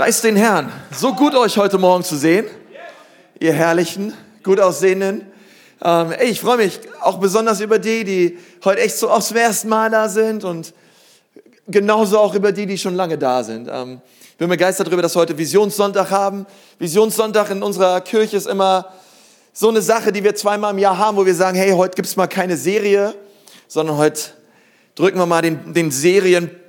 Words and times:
Preist 0.00 0.24
den 0.24 0.36
Herrn. 0.36 0.72
So 0.98 1.12
gut 1.12 1.34
euch 1.34 1.58
heute 1.58 1.76
Morgen 1.76 2.02
zu 2.02 2.16
sehen. 2.16 2.46
Ihr 3.38 3.52
herrlichen, 3.52 4.14
gut 4.42 4.58
aussehenden. 4.58 5.26
Ähm, 5.84 6.12
ey, 6.12 6.30
ich 6.30 6.40
freue 6.40 6.56
mich 6.56 6.80
auch 7.02 7.18
besonders 7.18 7.60
über 7.60 7.78
die, 7.78 8.04
die 8.04 8.38
heute 8.64 8.80
echt 8.80 8.96
so 8.96 9.10
aufs 9.10 9.30
erste 9.30 9.68
Mal 9.68 9.90
da 9.90 10.08
sind 10.08 10.42
und 10.42 10.72
genauso 11.66 12.18
auch 12.18 12.34
über 12.34 12.50
die, 12.50 12.64
die 12.64 12.78
schon 12.78 12.94
lange 12.94 13.18
da 13.18 13.44
sind. 13.44 13.68
Ähm, 13.70 14.00
ich 14.30 14.36
bin 14.38 14.48
begeistert 14.48 14.86
darüber, 14.86 15.02
dass 15.02 15.14
wir 15.14 15.20
heute 15.20 15.36
Visionssonntag 15.36 16.10
haben. 16.10 16.46
Visionssonntag 16.78 17.50
in 17.50 17.62
unserer 17.62 18.00
Kirche 18.00 18.38
ist 18.38 18.46
immer 18.46 18.86
so 19.52 19.68
eine 19.68 19.82
Sache, 19.82 20.12
die 20.12 20.24
wir 20.24 20.34
zweimal 20.34 20.72
im 20.72 20.78
Jahr 20.78 20.96
haben, 20.96 21.18
wo 21.18 21.26
wir 21.26 21.34
sagen, 21.34 21.58
hey, 21.58 21.72
heute 21.72 21.96
gibt's 21.96 22.16
mal 22.16 22.26
keine 22.26 22.56
Serie, 22.56 23.14
sondern 23.68 23.98
heute 23.98 24.30
drücken 24.94 25.18
wir 25.18 25.26
mal 25.26 25.42
den, 25.42 25.74
den 25.74 25.90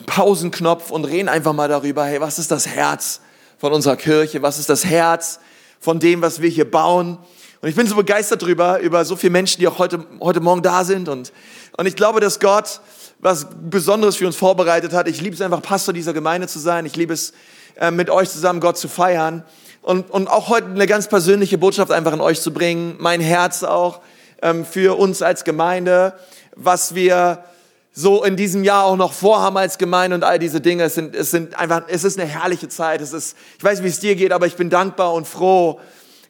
Serienpausenknopf 0.02 0.92
und 0.92 1.06
reden 1.06 1.30
einfach 1.30 1.54
mal 1.54 1.68
darüber, 1.68 2.06
hey, 2.06 2.22
was 2.22 2.40
ist 2.40 2.52
das 2.52 2.68
Herz 2.68 3.22
von 3.58 3.74
unserer 3.74 3.96
Kirche? 3.96 4.42
Was 4.42 4.60
ist 4.60 4.70
das 4.70 4.86
Herz 4.86 5.40
von 5.80 6.00
dem, 6.00 6.22
was 6.22 6.42
wir 6.42 6.50
hier 6.50 6.70
bauen? 6.70 7.18
Und 7.62 7.70
ich 7.70 7.76
bin 7.76 7.86
so 7.86 7.96
begeistert 7.96 8.42
darüber, 8.42 8.80
über 8.80 9.06
so 9.06 9.16
viele 9.16 9.32
Menschen, 9.32 9.60
die 9.60 9.68
auch 9.68 9.78
heute, 9.78 10.04
heute 10.20 10.40
Morgen 10.40 10.64
da 10.64 10.84
sind. 10.84 11.08
Und, 11.10 11.32
und 11.78 11.86
ich 11.86 11.96
glaube, 11.96 12.20
dass 12.20 12.40
Gott 12.40 12.82
was 13.20 13.48
Besonderes 13.70 14.16
für 14.16 14.26
uns 14.26 14.36
vorbereitet 14.36 14.94
hat. 14.94 15.08
Ich 15.08 15.22
liebe 15.22 15.36
es 15.36 15.42
einfach, 15.42 15.62
Pastor 15.62 15.94
dieser 15.94 16.12
Gemeinde 16.12 16.48
zu 16.48 16.58
sein. 16.58 16.88
Ich 16.88 16.96
liebe 16.96 17.14
es, 17.14 17.34
äh, 17.80 17.92
mit 17.92 18.10
euch 18.10 18.30
zusammen 18.30 18.60
Gott 18.60 18.80
zu 18.80 18.88
feiern. 18.88 19.44
Und, 19.84 20.10
und 20.10 20.28
auch 20.28 20.50
heute 20.50 20.68
eine 20.68 20.88
ganz 20.88 21.08
persönliche 21.08 21.60
Botschaft 21.60 21.92
einfach 21.92 22.14
an 22.14 22.22
euch 22.22 22.42
zu 22.42 22.52
bringen. 22.52 22.96
Mein 22.98 23.22
Herz 23.22 23.64
auch 23.64 24.02
ähm, 24.42 24.66
für 24.66 24.98
uns 24.98 25.22
als 25.22 25.44
Gemeinde, 25.44 26.14
was 26.56 26.96
wir 26.96 27.44
so 27.94 28.24
in 28.24 28.38
diesem 28.38 28.64
Jahr 28.64 28.86
auch 28.86 28.96
noch 28.96 29.12
vorhaben 29.12 29.58
als 29.58 29.78
Gemeinde 29.78 30.16
und 30.16 30.24
all 30.24 30.40
diese 30.40 30.62
Dinge. 30.62 30.84
Es 30.84 30.96
sind, 30.96 31.16
es 31.16 31.32
sind 31.32 31.58
einfach, 31.58 31.84
es 31.88 32.04
ist 32.04 32.20
eine 32.20 32.28
herrliche 32.28 32.70
Zeit. 32.70 33.02
Es 33.02 33.12
ist, 33.12 33.36
ich 33.58 33.64
weiß, 33.64 33.84
wie 33.84 33.88
es 33.88 34.00
dir 34.00 34.16
geht, 34.16 34.32
aber 34.32 34.48
ich 34.48 34.56
bin 34.56 34.70
dankbar 34.70 35.14
und 35.14 35.28
froh, 35.28 35.80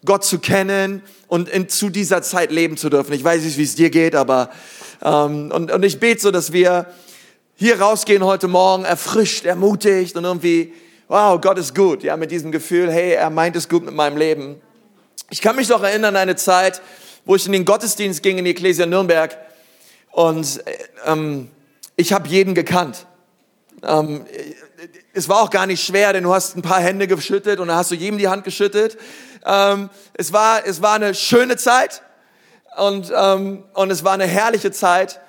Gott 0.04 0.26
zu 0.26 0.40
kennen 0.40 1.04
und 1.28 1.48
in, 1.50 1.70
zu 1.70 1.90
dieser 1.90 2.24
Zeit 2.24 2.52
leben 2.52 2.78
zu 2.78 2.90
dürfen. 2.90 3.14
Ich 3.14 3.24
weiß 3.24 3.44
nicht, 3.44 3.58
wie 3.58 3.64
es 3.64 3.76
dir 3.76 3.92
geht, 3.92 4.16
aber 4.16 4.50
ähm, 5.04 5.52
und, 5.54 5.72
und 5.72 5.84
ich 5.84 6.00
bete 6.00 6.20
so, 6.20 6.32
dass 6.32 6.52
wir 6.52 6.88
hier 7.56 7.80
rausgehen 7.80 8.24
heute 8.24 8.48
Morgen 8.48 8.84
erfrischt, 8.84 9.46
ermutigt 9.46 10.16
und 10.16 10.24
irgendwie, 10.24 10.74
wow, 11.08 11.40
Gott 11.40 11.60
ist 11.60 11.76
gut. 11.76 12.02
Ja, 12.02 12.18
mit 12.18 12.32
diesem 12.32 12.52
Gefühl, 12.52 12.92
hey, 12.92 13.12
er 13.12 13.30
meint 13.30 13.56
es 13.56 13.70
gut 13.70 13.86
mit 13.86 13.94
meinem 13.94 14.18
Leben. 14.18 14.56
Ich 15.30 15.42
kann 15.42 15.56
mich 15.56 15.70
noch 15.70 15.84
erinnern 15.84 16.16
an 16.16 16.24
eine 16.24 16.36
Zeit, 16.36 16.82
wo 17.24 17.36
ich 17.36 17.46
in 17.46 17.52
den 17.52 17.66
Gottesdienst 17.66 18.24
ging 18.24 18.40
in 18.40 18.46
die 18.46 18.52
Ecclesia 18.52 18.88
Nürnberg 18.88 19.38
und 20.12 20.66
äh, 20.68 20.78
ähm, 21.06 21.50
ich 21.96 22.14
habe 22.14 22.28
jeden 22.28 22.56
gekannt. 22.56 23.06
Ähm, 23.84 24.26
es 25.14 25.30
war 25.30 25.42
auch 25.42 25.50
gar 25.50 25.66
nicht 25.66 25.84
schwer, 25.84 26.14
denn 26.14 26.24
du 26.24 26.34
hast 26.34 26.56
ein 26.56 26.62
paar 26.62 26.80
Hände 26.80 27.08
geschüttet 27.08 27.60
und 27.60 27.68
dann 27.68 27.78
hast 27.78 27.92
du 27.92 27.96
jedem 27.96 28.18
die 28.18 28.28
Hand 28.28 28.44
geschüttet. 28.44 28.98
Ähm, 29.46 29.90
es, 30.14 30.34
war, 30.34 30.66
es 30.66 30.82
war 30.82 30.94
eine 30.94 31.14
schöne 31.14 31.58
Zeit 31.58 32.02
und, 32.78 33.12
ähm, 33.16 33.64
und 33.74 33.92
es 33.92 34.04
war 34.04 34.14
eine 34.14 34.28
herrliche 34.28 34.72
Zeit. 34.72 35.20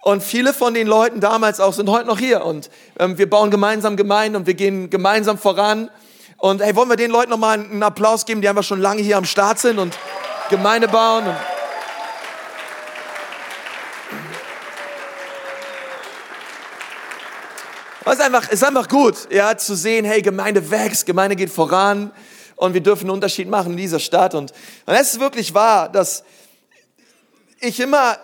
Und 0.00 0.22
viele 0.22 0.52
von 0.52 0.74
den 0.74 0.88
Leuten 0.88 1.20
damals 1.20 1.60
auch 1.60 1.72
sind 1.72 1.88
heute 1.88 2.08
noch 2.08 2.18
hier 2.18 2.44
und 2.44 2.70
ähm, 2.98 3.18
wir 3.18 3.30
bauen 3.30 3.50
gemeinsam 3.50 3.96
Gemeinden 3.96 4.36
und 4.36 4.46
wir 4.46 4.54
gehen 4.54 4.90
gemeinsam 4.90 5.38
voran. 5.38 5.90
Und 6.38 6.60
hey, 6.60 6.74
wollen 6.74 6.88
wir 6.88 6.96
den 6.96 7.12
Leuten 7.12 7.30
nochmal 7.30 7.60
einen 7.60 7.84
Applaus 7.84 8.26
geben, 8.26 8.40
die 8.40 8.48
einfach 8.48 8.64
schon 8.64 8.80
lange 8.80 9.00
hier 9.00 9.16
am 9.16 9.24
Start 9.24 9.60
sind 9.60 9.78
und 9.78 9.96
Gemeinde 10.50 10.88
bauen. 10.88 11.24
Und 11.24 11.36
Es 18.04 18.14
ist 18.14 18.20
einfach, 18.20 18.50
ist 18.50 18.64
einfach 18.64 18.88
gut, 18.88 19.28
ja, 19.30 19.56
zu 19.56 19.76
sehen, 19.76 20.04
hey, 20.04 20.22
Gemeinde 20.22 20.70
wächst, 20.70 21.06
Gemeinde 21.06 21.36
geht 21.36 21.50
voran 21.50 22.10
und 22.56 22.74
wir 22.74 22.80
dürfen 22.80 23.04
einen 23.04 23.10
Unterschied 23.12 23.48
machen 23.48 23.72
in 23.72 23.76
dieser 23.76 24.00
Stadt. 24.00 24.34
Und, 24.34 24.52
und 24.86 24.94
es 24.94 25.12
ist 25.12 25.20
wirklich 25.20 25.54
wahr, 25.54 25.88
dass 25.88 26.24
ich 27.60 27.78
immer 27.78 28.16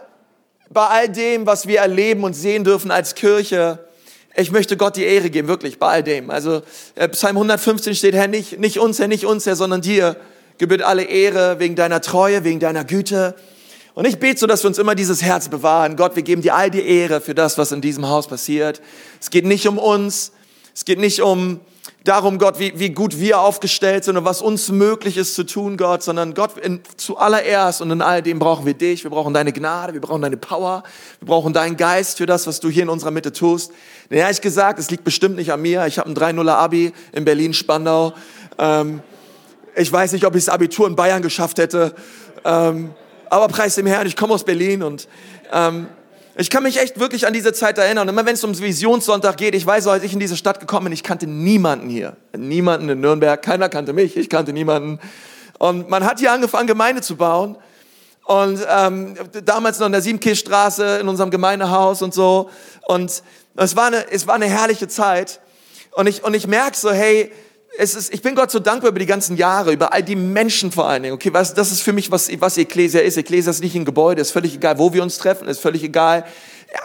bei 0.68 0.84
all 0.86 1.08
dem, 1.08 1.46
was 1.46 1.68
wir 1.68 1.78
erleben 1.78 2.24
und 2.24 2.34
sehen 2.34 2.64
dürfen 2.64 2.90
als 2.90 3.14
Kirche, 3.14 3.78
ich 4.34 4.50
möchte 4.50 4.76
Gott 4.76 4.96
die 4.96 5.04
Ehre 5.04 5.30
geben, 5.30 5.46
wirklich, 5.46 5.78
bei 5.78 5.88
all 5.88 6.02
dem. 6.02 6.30
Also 6.30 6.62
äh, 6.96 7.08
Psalm 7.08 7.36
115 7.36 7.94
steht, 7.94 8.14
Herr, 8.14 8.28
nicht, 8.28 8.58
nicht 8.58 8.80
uns, 8.80 8.98
Herr, 8.98 9.08
nicht 9.08 9.26
uns, 9.26 9.46
Herr, 9.46 9.56
sondern 9.56 9.80
dir 9.80 10.16
gebührt 10.58 10.82
alle 10.82 11.04
Ehre 11.04 11.60
wegen 11.60 11.76
deiner 11.76 12.00
Treue, 12.00 12.42
wegen 12.42 12.58
deiner 12.58 12.84
Güte. 12.84 13.36
Und 13.98 14.04
ich 14.04 14.20
bete 14.20 14.38
so, 14.38 14.46
dass 14.46 14.62
wir 14.62 14.68
uns 14.68 14.78
immer 14.78 14.94
dieses 14.94 15.22
Herz 15.22 15.48
bewahren. 15.48 15.96
Gott, 15.96 16.14
wir 16.14 16.22
geben 16.22 16.40
dir 16.40 16.54
all 16.54 16.70
die 16.70 16.86
Ehre 16.86 17.20
für 17.20 17.34
das, 17.34 17.58
was 17.58 17.72
in 17.72 17.80
diesem 17.80 18.08
Haus 18.08 18.28
passiert. 18.28 18.80
Es 19.20 19.28
geht 19.28 19.44
nicht 19.44 19.66
um 19.66 19.76
uns. 19.76 20.30
Es 20.72 20.84
geht 20.84 21.00
nicht 21.00 21.20
um 21.20 21.58
darum, 22.04 22.38
Gott, 22.38 22.60
wie, 22.60 22.78
wie 22.78 22.90
gut 22.90 23.18
wir 23.18 23.40
aufgestellt 23.40 24.04
sind 24.04 24.16
und 24.16 24.24
was 24.24 24.40
uns 24.40 24.68
möglich 24.68 25.16
ist 25.16 25.34
zu 25.34 25.42
tun, 25.42 25.76
Gott, 25.76 26.04
sondern 26.04 26.34
Gott, 26.34 26.56
in, 26.58 26.80
zuallererst 26.96 27.82
und 27.82 27.90
in 27.90 28.00
all 28.00 28.22
dem 28.22 28.38
brauchen 28.38 28.66
wir 28.66 28.74
dich. 28.74 29.02
Wir 29.02 29.10
brauchen 29.10 29.34
deine 29.34 29.52
Gnade. 29.52 29.94
Wir 29.94 30.00
brauchen 30.00 30.22
deine 30.22 30.36
Power. 30.36 30.84
Wir 31.18 31.26
brauchen 31.26 31.52
deinen 31.52 31.76
Geist 31.76 32.18
für 32.18 32.26
das, 32.26 32.46
was 32.46 32.60
du 32.60 32.70
hier 32.70 32.84
in 32.84 32.90
unserer 32.90 33.10
Mitte 33.10 33.32
tust. 33.32 33.72
Denn 34.10 34.18
ehrlich 34.18 34.40
gesagt, 34.40 34.78
es 34.78 34.92
liegt 34.92 35.02
bestimmt 35.02 35.34
nicht 35.34 35.50
an 35.50 35.60
mir. 35.60 35.88
Ich 35.88 35.98
habe 35.98 36.08
ein 36.08 36.14
3-0er 36.14 36.52
Abi 36.52 36.92
in 37.10 37.24
Berlin-Spandau. 37.24 38.14
Ähm, 38.58 39.00
ich 39.74 39.92
weiß 39.92 40.12
nicht, 40.12 40.24
ob 40.24 40.36
ich 40.36 40.44
das 40.44 40.54
Abitur 40.54 40.86
in 40.86 40.94
Bayern 40.94 41.20
geschafft 41.20 41.58
hätte. 41.58 41.96
Ähm, 42.44 42.90
aber 43.30 43.48
preis 43.48 43.74
dem 43.74 43.86
Herrn, 43.86 44.06
ich 44.06 44.16
komme 44.16 44.34
aus 44.34 44.44
Berlin 44.44 44.82
und 44.82 45.08
ähm, 45.52 45.88
ich 46.40 46.50
kann 46.50 46.62
mich 46.62 46.80
echt 46.80 47.00
wirklich 47.00 47.26
an 47.26 47.32
diese 47.32 47.52
Zeit 47.52 47.78
erinnern. 47.78 48.08
Und 48.08 48.14
immer 48.14 48.24
wenn 48.24 48.34
es 48.34 48.44
um 48.44 48.56
Visionssonntag 48.56 49.36
geht, 49.36 49.56
ich 49.56 49.66
weiß, 49.66 49.88
als 49.88 50.04
ich 50.04 50.12
in 50.12 50.20
diese 50.20 50.36
Stadt 50.36 50.60
gekommen 50.60 50.84
bin, 50.84 50.92
ich 50.92 51.02
kannte 51.02 51.26
niemanden 51.26 51.88
hier. 51.88 52.16
Niemanden 52.36 52.88
in 52.88 53.00
Nürnberg, 53.00 53.42
keiner 53.42 53.68
kannte 53.68 53.92
mich, 53.92 54.16
ich 54.16 54.28
kannte 54.28 54.52
niemanden. 54.52 55.00
Und 55.58 55.90
man 55.90 56.04
hat 56.04 56.20
hier 56.20 56.30
angefangen, 56.30 56.68
Gemeinde 56.68 57.02
zu 57.02 57.16
bauen. 57.16 57.56
Und 58.24 58.60
ähm, 58.70 59.14
damals 59.44 59.80
noch 59.80 59.86
in 59.86 59.92
der 59.92 60.00
Siebenkirchstraße, 60.00 60.98
in 60.98 61.08
unserem 61.08 61.30
Gemeindehaus 61.30 62.02
und 62.02 62.14
so. 62.14 62.50
Und 62.86 63.22
es 63.56 63.74
war 63.74 63.86
eine, 63.86 64.08
es 64.12 64.28
war 64.28 64.36
eine 64.36 64.46
herrliche 64.46 64.86
Zeit. 64.86 65.40
Und 65.92 66.06
ich, 66.06 66.22
und 66.22 66.34
ich 66.34 66.46
merke 66.46 66.76
so, 66.76 66.92
hey, 66.92 67.32
es 67.76 67.94
ist, 67.94 68.12
ich 68.12 68.22
bin 68.22 68.34
Gott 68.34 68.50
so 68.50 68.58
dankbar 68.58 68.90
über 68.90 68.98
die 68.98 69.06
ganzen 69.06 69.36
Jahre, 69.36 69.72
über 69.72 69.92
all 69.92 70.02
die 70.02 70.16
Menschen 70.16 70.72
vor 70.72 70.88
allen 70.88 71.02
Dingen. 71.02 71.14
Okay, 71.14 71.32
was, 71.32 71.54
das 71.54 71.70
ist 71.70 71.82
für 71.82 71.92
mich, 71.92 72.10
was, 72.10 72.28
was 72.40 72.56
Ecclesia 72.56 73.00
ist. 73.00 73.16
Ecclesia 73.16 73.50
ist 73.50 73.60
nicht 73.60 73.74
ein 73.76 73.84
Gebäude, 73.84 74.20
ist 74.20 74.30
völlig 74.30 74.54
egal, 74.54 74.78
wo 74.78 74.92
wir 74.92 75.02
uns 75.02 75.18
treffen, 75.18 75.46
ist 75.48 75.60
völlig 75.60 75.82
egal, 75.82 76.24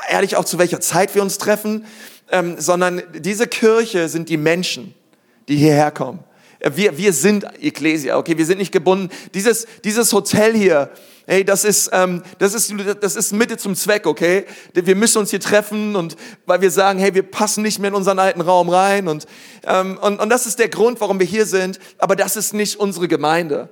ehrlich 0.10 0.36
auch 0.36 0.46
zu 0.46 0.58
welcher 0.60 0.80
Zeit 0.82 1.16
wir 1.16 1.22
uns 1.22 1.38
treffen, 1.38 1.86
ähm, 2.32 2.56
sondern 2.60 3.02
diese 3.18 3.48
Kirche 3.48 4.10
sind 4.10 4.30
die 4.30 4.38
Menschen, 4.38 4.94
die 5.48 5.56
hierher 5.56 5.92
kommen. 5.92 6.20
Wir, 6.76 6.98
wir 6.98 7.12
sind 7.12 7.46
Ecclesia, 7.62 8.18
okay, 8.18 8.38
wir 8.38 8.46
sind 8.46 8.60
nicht 8.60 8.72
gebunden. 8.72 9.10
Dieses, 9.34 9.68
dieses 9.84 10.14
Hotel 10.14 10.54
hier, 10.54 10.92
Hey, 11.26 11.46
das 11.46 11.64
ist, 11.64 11.90
ähm, 11.94 12.22
das 12.40 12.54
ist, 12.54 12.74
das 13.00 13.16
ist 13.16 13.32
Mitte 13.32 13.56
zum 13.58 13.76
Zweck, 13.76 14.06
okay? 14.06 14.46
Wir 14.74 14.96
müssen 14.96 15.20
uns 15.20 15.30
hier 15.30 15.40
treffen 15.40 15.96
und 15.96 16.18
weil 16.46 16.60
wir 16.60 16.70
sagen, 16.70 17.00
hey, 17.00 17.14
wir 17.14 17.24
passen 17.24 17.64
nicht 17.64 17.80
mehr 17.80 17.90
in 17.90 17.96
unseren 17.96 18.20
alten 18.20 18.42
Raum 18.42 18.68
rein 18.70 19.08
und, 19.08 19.26
ähm, 19.66 19.98
und, 20.02 20.20
und 20.20 20.30
das 20.30 20.46
ist 20.46 20.60
der 20.60 20.68
Grund, 20.68 21.00
warum 21.00 21.20
wir 21.20 21.26
hier 21.26 21.46
sind. 21.46 21.80
Aber 21.98 22.18
das 22.18 22.36
ist 22.36 22.54
nicht 22.54 22.78
unsere 22.78 23.08
Gemeinde. 23.08 23.70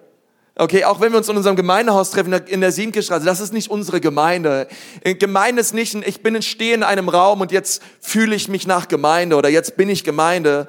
Okay, 0.56 0.86
auch 0.86 1.02
wenn 1.02 1.12
wir 1.12 1.18
uns 1.18 1.28
in 1.28 1.36
unserem 1.36 1.56
Gemeindehaus 1.56 2.12
treffen, 2.12 2.32
in 2.34 2.62
der 2.62 2.72
Sienkirchstraße, 2.72 3.26
das 3.26 3.40
ist 3.40 3.54
nicht 3.54 3.70
unsere 3.70 4.00
Gemeinde. 4.00 4.68
Gemeinde 5.04 5.62
ist 5.62 5.74
nicht, 5.74 5.96
ich 5.96 6.22
bin 6.24 6.42
stehe 6.42 6.74
in 6.74 6.84
einem 6.84 7.10
Raum 7.10 7.42
und 7.42 7.52
jetzt 7.52 7.82
fühle 8.00 8.36
ich 8.36 8.48
mich 8.48 8.68
nach 8.68 8.88
Gemeinde 8.88 9.36
oder 9.36 9.50
jetzt 9.50 9.76
bin 9.76 9.90
ich 9.90 10.04
Gemeinde, 10.04 10.68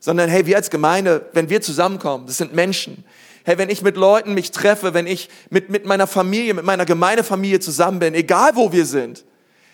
sondern 0.00 0.28
hey, 0.28 0.46
wir 0.46 0.56
als 0.56 0.70
Gemeinde, 0.70 1.26
wenn 1.32 1.48
wir 1.48 1.60
zusammenkommen, 1.60 2.26
das 2.26 2.38
sind 2.38 2.54
Menschen, 2.54 3.04
Hey, 3.44 3.56
wenn 3.58 3.70
ich 3.70 3.82
mit 3.82 3.96
Leuten 3.96 4.34
mich 4.34 4.50
treffe, 4.50 4.92
wenn 4.92 5.06
ich 5.06 5.28
mit, 5.48 5.70
mit 5.70 5.86
meiner 5.86 6.06
Familie, 6.06 6.54
mit 6.54 6.64
meiner 6.64 6.84
Gemeindefamilie 6.84 7.60
zusammen 7.60 7.98
bin, 7.98 8.14
egal 8.14 8.54
wo 8.54 8.72
wir 8.72 8.84
sind, 8.84 9.24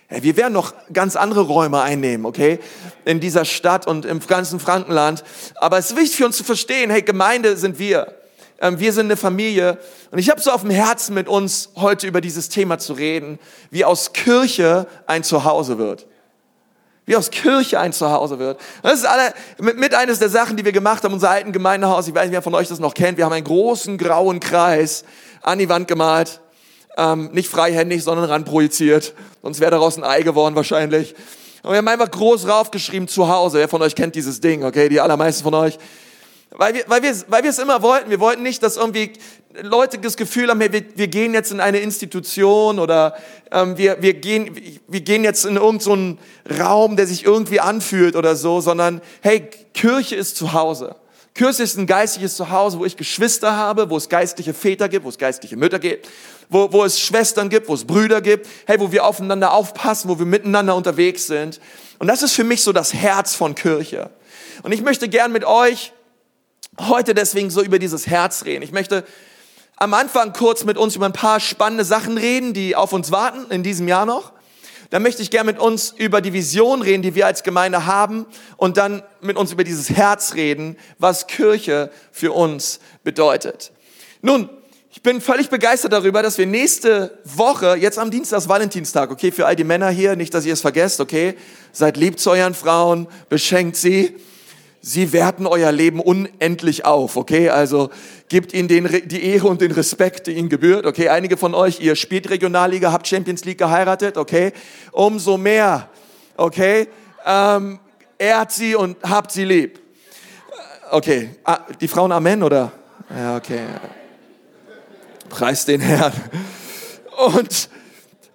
hey, 0.07 0.23
wir 0.23 0.37
werden 0.37 0.53
noch 0.53 0.73
ganz 0.93 1.17
andere 1.17 1.43
Räume 1.43 1.81
einnehmen, 1.81 2.27
okay? 2.27 2.61
In 3.05 3.19
dieser 3.19 3.45
Stadt 3.45 3.87
und 3.87 4.05
im 4.05 4.21
ganzen 4.21 4.61
Frankenland. 4.61 5.25
Aber 5.57 5.79
es 5.79 5.91
ist 5.91 5.97
wichtig 5.97 6.17
für 6.17 6.27
uns 6.27 6.37
zu 6.37 6.45
verstehen, 6.45 6.91
hey, 6.91 7.03
Gemeinde 7.03 7.57
sind 7.57 7.79
wir. 7.79 8.15
Ähm, 8.61 8.79
wir 8.79 8.93
sind 8.93 9.07
eine 9.07 9.17
Familie. 9.17 9.79
Und 10.13 10.19
ich 10.19 10.31
habe 10.31 10.41
so 10.41 10.53
auf 10.53 10.61
dem 10.61 10.71
Herzen, 10.71 11.15
mit 11.15 11.29
uns 11.29 11.71
heute 11.77 12.07
über 12.07 12.21
dieses 12.21 12.49
Thema 12.49 12.79
zu 12.79 12.93
reden, 12.93 13.39
wie 13.71 13.85
aus 13.85 14.13
Kirche 14.13 14.87
ein 15.07 15.25
Zuhause 15.25 15.79
wird 15.79 16.07
wie 17.07 17.17
aus 17.17 17.31
Kirche 17.31 17.79
ein 17.79 17.93
Zuhause 17.93 18.39
wird. 18.39 18.61
Das 18.83 18.95
ist 18.95 19.07
alle, 19.07 19.33
mit, 19.59 19.79
mit 19.79 19.95
eines 19.95 20.19
der 20.19 20.29
Sachen, 20.29 20.57
die 20.57 20.65
wir 20.65 20.73
gemacht 20.73 21.05
haben, 21.05 21.15
unser 21.15 21.31
alten 21.31 21.53
Gemeindehaus. 21.53 22.09
Ich 22.09 22.15
weiß 22.15 22.25
nicht, 22.25 22.33
wer 22.33 22.43
von 22.43 22.55
euch 22.55 22.69
das 22.69 22.81
noch 22.81 22.95
kennt. 22.95 23.17
Wir 23.17 23.25
haben 23.25 23.33
einen 23.33 23.45
großen 23.45 23.97
grauen 23.97 24.41
Kreis 24.41 25.05
an 25.41 25.59
die 25.59 25.69
Wand 25.69 25.87
gemalt. 25.87 26.41
Ähm, 26.99 27.31
nicht 27.33 27.49
freihändig, 27.49 28.03
sondern 28.03 28.25
ranprojiziert. 28.25 29.15
Sonst 29.43 29.61
wäre 29.61 29.71
daraus 29.71 29.97
ein 29.97 30.05
Ei 30.05 30.23
geworden 30.23 30.57
wahrscheinlich. 30.57 31.15
Und 31.63 31.71
wir 31.71 31.79
haben 31.79 31.89
einfach 31.89 32.11
groß 32.11 32.49
raufgeschrieben, 32.49 33.07
Zuhause. 33.07 33.59
Wer 33.59 33.69
von 33.69 33.83
euch 33.83 33.95
kennt 33.95 34.15
dieses 34.15 34.41
Ding, 34.41 34.65
okay? 34.65 34.89
Die 34.89 35.01
allermeisten 35.01 35.45
von 35.45 35.55
euch. 35.55 35.79
Weil 36.51 36.75
wir, 36.75 36.85
weil 36.87 37.03
wir, 37.03 37.15
weil 37.29 37.43
wir 37.43 37.51
es 37.51 37.59
immer 37.59 37.83
wollten. 37.83 38.11
Wir 38.11 38.19
wollten 38.19 38.43
nicht, 38.43 38.63
dass 38.63 38.77
irgendwie 38.77 39.13
Leute 39.63 39.99
das 39.99 40.17
Gefühl 40.17 40.51
haben, 40.51 40.61
hey, 40.61 40.73
wir, 40.73 40.85
wir 40.95 41.09
gehen 41.09 41.35
jetzt 41.35 41.53
in 41.53 41.61
eine 41.61 41.79
Institution 41.79 42.79
oder 42.79 43.15
ähm, 43.51 43.77
wir, 43.79 44.03
wir, 44.03 44.15
gehen, 44.15 44.55
wir 44.87 45.01
gehen 45.01 45.25
jetzt 45.25 45.45
in 45.45 45.57
irgendeinen 45.57 46.19
so 46.49 46.55
Raum, 46.63 46.97
der 46.97 47.07
sich 47.07 47.25
irgendwie 47.25 47.61
anfühlt 47.61 48.17
oder 48.17 48.37
so, 48.37 48.61
sondern 48.61 49.01
hey, 49.23 49.49
Kirche 49.75 50.17
ist 50.17 50.37
zu 50.37 50.53
Hause. 50.53 50.97
Kirche 51.35 51.63
ist 51.63 51.77
ein 51.77 51.87
geistliches 51.87 52.35
Zuhause, 52.37 52.79
wo 52.79 52.87
ich 52.87 52.97
Geschwister 52.97 53.57
habe, 53.57 53.91
wo 53.91 53.97
es 53.99 54.09
geistliche 54.09 54.55
Väter 54.55 54.89
gibt, 54.89 55.05
wo 55.05 55.11
es 55.11 55.19
geistliche 55.19 55.57
Mütter 55.57 55.79
gibt, 55.79 56.09
wo, 56.49 56.73
wo 56.73 56.85
es 56.85 56.99
Schwestern 56.99 57.51
gibt, 57.51 57.69
wo 57.69 57.75
es 57.75 57.85
Brüder 57.85 58.23
gibt, 58.23 58.49
hey, 58.67 58.81
wo 58.81 58.91
wir 58.91 59.05
aufeinander 59.05 59.53
aufpassen, 59.53 60.09
wo 60.09 60.19
wir 60.19 60.27
miteinander 60.27 60.75
unterwegs 60.75 61.27
sind. 61.27 61.61
Und 61.99 62.07
das 62.07 62.23
ist 62.23 62.33
für 62.33 62.45
mich 62.45 62.63
so 62.63 62.73
das 62.73 62.95
Herz 62.95 63.35
von 63.35 63.55
Kirche. 63.55 64.11
Und 64.63 64.73
ich 64.73 64.81
möchte 64.81 65.09
gern 65.09 65.31
mit 65.31 65.45
euch 65.45 65.93
heute 66.81 67.15
deswegen 67.15 67.51
so 67.51 67.63
über 67.63 67.79
dieses 67.79 68.07
Herz 68.07 68.45
reden. 68.45 68.63
Ich 68.63 68.73
möchte 68.73 69.05
am 69.77 69.93
Anfang 69.93 70.33
kurz 70.33 70.65
mit 70.65 70.79
uns 70.79 70.97
über 70.97 71.07
ein 71.07 71.13
paar 71.13 71.39
spannende 71.39 71.85
Sachen 71.85 72.17
reden, 72.17 72.55
die 72.55 72.75
auf 72.75 72.93
uns 72.93 73.11
warten 73.11 73.51
in 73.51 73.63
diesem 73.63 73.89
Jahr 73.89 74.07
noch. 74.07 74.33
Dann 74.91 75.03
möchte 75.03 75.21
ich 75.21 75.31
gerne 75.31 75.53
mit 75.53 75.61
uns 75.61 75.93
über 75.97 76.21
die 76.21 76.33
Vision 76.33 76.81
reden, 76.81 77.03
die 77.03 77.15
wir 77.15 77.27
als 77.27 77.43
Gemeinde 77.43 77.87
haben 77.87 78.25
und 78.57 78.77
dann 78.77 79.03
mit 79.21 79.37
uns 79.37 79.53
über 79.53 79.65
dieses 79.65 79.91
Herz 79.91 80.35
reden, 80.35 80.77
was 80.99 81.27
Kirche 81.27 81.91
für 82.13 82.33
uns 82.33 82.81
bedeutet. 83.03 83.73
Nun, 84.23 84.49
ich 84.91 85.03
bin 85.03 85.21
völlig 85.21 85.51
begeistert 85.51 85.93
darüber, 85.93 86.23
dass 86.23 86.39
wir 86.39 86.47
nächste 86.47 87.19
Woche, 87.25 87.77
jetzt 87.77 87.99
am 87.99 88.11
Dienstag, 88.11 88.49
Valentinstag, 88.49 89.11
okay, 89.11 89.31
für 89.31 89.45
all 89.45 89.57
die 89.57 89.65
Männer 89.65 89.91
hier, 89.91 90.17
nicht, 90.17 90.33
dass 90.33 90.47
ihr 90.47 90.55
es 90.55 90.63
vergesst, 90.63 91.01
okay, 91.01 91.35
seid 91.73 91.97
lieb 91.97 92.19
zu 92.19 92.31
euren 92.31 92.55
Frauen, 92.55 93.09
beschenkt 93.29 93.77
sie 93.77 94.15
sie 94.87 95.13
werten 95.13 95.49
euer 95.49 95.73
Leben 95.73 95.99
unendlich 95.99 96.85
auf, 96.85 97.17
okay? 97.17 97.51
Also 97.51 97.91
gebt 98.29 98.53
ihnen 98.53 98.69
den, 98.69 99.09
die 99.09 99.25
Ehre 99.25 99.49
und 99.49 99.61
den 99.61 99.73
Respekt, 99.73 100.27
die 100.27 100.33
ihnen 100.33 100.49
gebührt, 100.49 100.87
okay? 100.87 101.09
Einige 101.09 101.37
von 101.37 101.55
euch, 101.55 101.81
ihr 101.81 101.97
spielt 101.97 102.29
Regionalliga, 102.29 102.93
habt 102.93 103.07
Champions 103.07 103.45
League 103.45 103.59
geheiratet, 103.59 104.17
okay? 104.17 104.53
Umso 104.93 105.37
mehr, 105.37 105.89
okay? 106.37 106.89
Ähm, 107.25 107.79
ehrt 108.19 108.53
sie 108.53 108.75
und 108.75 108.97
habt 109.03 109.33
sie 109.33 109.45
lieb. 109.45 109.81
Okay, 110.91 111.31
ah, 111.45 111.61
die 111.81 111.89
Frauen 111.89 112.13
Amen 112.13 112.43
oder? 112.43 112.73
Ja, 113.11 113.37
okay. 113.37 113.61
Preis 115.29 115.65
den 115.65 115.81
Herrn. 115.81 116.13
Und 117.35 117.69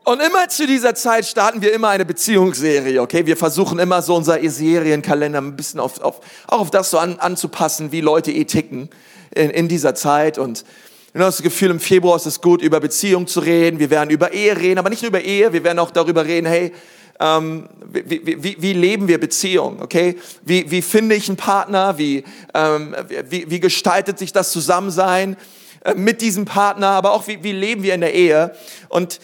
und 0.03 0.19
immer 0.19 0.49
zu 0.49 0.65
dieser 0.65 0.95
Zeit 0.95 1.25
starten 1.25 1.61
wir 1.61 1.71
immer 1.73 1.89
eine 1.89 2.05
Beziehungsserie, 2.05 2.99
okay? 3.01 3.27
Wir 3.27 3.37
versuchen 3.37 3.77
immer 3.77 4.01
so 4.01 4.15
unser 4.15 4.39
Serienkalender 4.41 5.39
ein 5.39 5.55
bisschen 5.55 5.79
auf, 5.79 6.01
auf, 6.01 6.21
auch 6.47 6.59
auf 6.59 6.71
das 6.71 6.89
so 6.89 6.97
an, 6.97 7.19
anzupassen, 7.19 7.91
wie 7.91 8.01
Leute 8.01 8.31
eh 8.31 8.45
ticken 8.45 8.89
in, 9.36 9.50
in 9.50 9.68
dieser 9.68 9.95
Zeit. 9.95 10.38
Und 10.38 10.63
du 11.13 11.19
hast 11.19 11.39
das 11.39 11.44
Gefühl, 11.44 11.72
im 11.72 11.80
Februar 11.80 12.16
ist 12.16 12.25
es 12.25 12.42
gut, 12.42 12.62
über 12.62 12.80
Beziehung 12.80 13.28
zu 13.28 13.39
reden. 13.39 13.80
Wir 13.80 13.89
werden 13.89 14.10
über 14.10 14.33
Ehe 14.33 14.57
reden, 14.57 14.80
aber 14.80 14.89
nicht 14.89 15.01
nur 15.01 15.10
über 15.10 15.22
Ehe, 15.22 15.54
wir 15.54 15.63
werden 15.63 15.80
auch 15.80 15.92
darüber 15.92 16.25
reden, 16.25 16.48
hey, 16.48 16.72
ähm, 17.19 17.69
wie, 17.86 18.44
wie, 18.44 18.57
wie 18.60 18.74
leben 18.74 19.07
wir 19.07 19.19
Beziehung, 19.19 19.81
okay? 19.81 20.18
Wie, 20.44 20.72
wie 20.72 20.81
finde 20.81 21.16
ich 21.16 21.28
einen 21.30 21.38
Partner? 21.38 21.98
Wie, 22.00 22.24
ähm, 22.54 22.95
wie, 23.30 23.50
wie 23.50 23.60
gestaltet 23.60 24.18
sich 24.18 24.33
das 24.33 24.51
Zusammensein 24.51 25.38
äh, 25.86 25.94
mit 25.94 26.22
diesem 26.22 26.45
Partner? 26.45 26.88
Aber 26.88 27.12
auch 27.12 27.28
wie, 27.28 27.44
wie 27.44 27.51
leben 27.51 27.83
wir 27.83 27.94
in 27.94 28.01
der 28.01 28.16
Ehe? 28.16 28.56
Und 28.89 29.19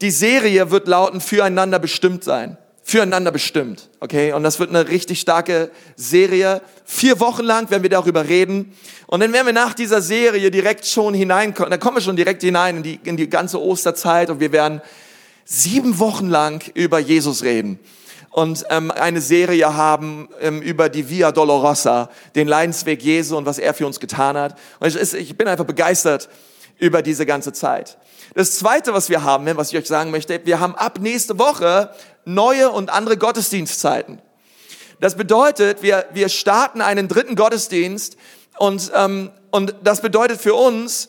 die 0.00 0.12
Serie 0.12 0.70
wird 0.70 0.86
lauten, 0.86 1.20
füreinander 1.20 1.80
bestimmt 1.80 2.22
sein. 2.22 2.56
Füreinander 2.90 3.30
bestimmt, 3.30 3.88
okay? 4.00 4.32
Und 4.32 4.42
das 4.42 4.58
wird 4.58 4.70
eine 4.70 4.88
richtig 4.88 5.20
starke 5.20 5.70
Serie. 5.94 6.60
Vier 6.84 7.20
Wochen 7.20 7.44
lang 7.44 7.70
werden 7.70 7.84
wir 7.84 7.88
darüber 7.88 8.26
reden. 8.26 8.72
Und 9.06 9.20
dann 9.20 9.32
werden 9.32 9.46
wir 9.46 9.52
nach 9.52 9.74
dieser 9.74 10.02
Serie 10.02 10.50
direkt 10.50 10.84
schon 10.84 11.14
hineinkommen, 11.14 11.70
dann 11.70 11.78
kommen 11.78 11.98
wir 11.98 12.00
schon 12.00 12.16
direkt 12.16 12.42
hinein 12.42 12.78
in 12.78 12.82
die, 12.82 12.98
in 13.04 13.16
die 13.16 13.30
ganze 13.30 13.62
Osterzeit 13.62 14.28
und 14.28 14.40
wir 14.40 14.50
werden 14.50 14.80
sieben 15.44 16.00
Wochen 16.00 16.28
lang 16.28 16.68
über 16.74 16.98
Jesus 16.98 17.44
reden 17.44 17.78
und 18.30 18.64
ähm, 18.70 18.90
eine 18.90 19.20
Serie 19.20 19.72
haben 19.72 20.28
ähm, 20.40 20.60
über 20.60 20.88
die 20.88 21.08
Via 21.08 21.30
Dolorosa, 21.30 22.10
den 22.34 22.48
Leidensweg 22.48 23.02
Jesu 23.02 23.36
und 23.36 23.46
was 23.46 23.58
er 23.58 23.72
für 23.72 23.86
uns 23.86 24.00
getan 24.00 24.36
hat. 24.36 24.58
Und 24.80 24.88
ich, 24.88 25.14
ich 25.14 25.38
bin 25.38 25.46
einfach 25.46 25.64
begeistert 25.64 26.28
über 26.80 27.02
diese 27.02 27.26
ganze 27.26 27.52
Zeit. 27.52 27.98
Das 28.34 28.58
zweite, 28.58 28.92
was 28.92 29.08
wir 29.08 29.22
haben, 29.22 29.46
was 29.56 29.70
ich 29.70 29.78
euch 29.78 29.86
sagen 29.86 30.10
möchte, 30.10 30.40
wir 30.44 30.60
haben 30.60 30.74
ab 30.74 30.98
nächste 31.00 31.38
Woche 31.38 31.90
neue 32.24 32.70
und 32.70 32.90
andere 32.90 33.16
Gottesdienstzeiten. 33.16 34.20
Das 35.00 35.16
bedeutet, 35.16 35.82
wir, 35.82 36.06
wir 36.12 36.28
starten 36.28 36.80
einen 36.80 37.08
dritten 37.08 37.36
Gottesdienst 37.36 38.16
und, 38.58 38.90
ähm, 38.94 39.30
und 39.50 39.74
das 39.82 40.02
bedeutet 40.02 40.40
für 40.40 40.54
uns, 40.54 41.08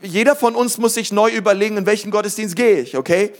jeder 0.00 0.34
von 0.36 0.54
uns 0.54 0.78
muss 0.78 0.94
sich 0.94 1.12
neu 1.12 1.30
überlegen, 1.30 1.76
in 1.76 1.86
welchen 1.86 2.10
Gottesdienst 2.10 2.56
gehe 2.56 2.80
ich, 2.80 2.96
okay? 2.96 3.32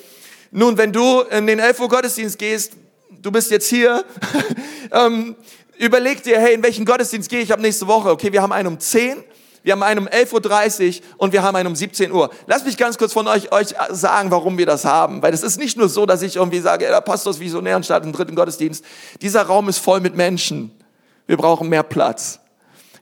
Nun, 0.51 0.79
wenn 0.79 0.93
du 0.93 1.21
in 1.23 1.47
den 1.47 1.59
11 1.59 1.81
Uhr 1.81 1.89
Gottesdienst 1.89 2.39
gehst, 2.39 2.73
du 3.11 3.31
bist 3.33 3.51
jetzt 3.51 3.69
hier, 3.69 4.05
ähm, 4.93 5.37
überleg 5.79 6.23
dir, 6.23 6.39
hey, 6.39 6.55
in 6.55 6.63
welchen 6.63 6.85
Gottesdienst 6.85 7.29
gehe 7.29 7.41
ich 7.41 7.53
ab 7.53 7.61
nächste 7.61 7.87
Woche? 7.87 8.11
Okay, 8.11 8.33
wir 8.33 8.43
haben 8.43 8.53
einen 8.53 8.69
um 8.69 8.81
10, 8.81 9.25
wir 9.67 9.73
haben 9.73 9.83
einen 9.83 10.07
um 10.07 10.07
11.30 10.07 11.01
Uhr 11.01 11.05
und 11.17 11.33
wir 11.33 11.43
haben 11.43 11.57
einen 11.57 11.67
um 11.67 11.75
17 11.75 12.13
Uhr. 12.13 12.31
Lass 12.47 12.65
mich 12.65 12.77
ganz 12.77 12.99
kurz 12.99 13.13
von 13.13 13.27
euch, 13.27 13.51
euch 13.51 13.75
sagen, 13.91 14.31
warum 14.31 14.59
wir 14.59 14.65
das 14.65 14.85
haben. 14.85 15.23
Weil 15.23 15.35
es 15.35 15.43
ist 15.43 15.59
nicht 15.59 15.77
nur 15.77 15.89
so, 15.89 16.07
dass 16.07 16.23
ich 16.23 16.37
irgendwie 16.37 16.61
sage, 16.61 16.87
der 16.87 17.01
Pastor 17.01 17.33
ist 17.33 17.41
Visionär 17.41 17.75
und 17.75 17.85
startet 17.85 18.05
einen 18.05 18.13
dritten 18.13 18.37
Gottesdienst. 18.37 18.85
Dieser 19.23 19.43
Raum 19.43 19.69
ist 19.69 19.79
voll 19.79 19.99
mit 19.99 20.15
Menschen. 20.15 20.71
Wir 21.27 21.37
brauchen 21.37 21.69
mehr 21.69 21.83
Platz. 21.83 22.39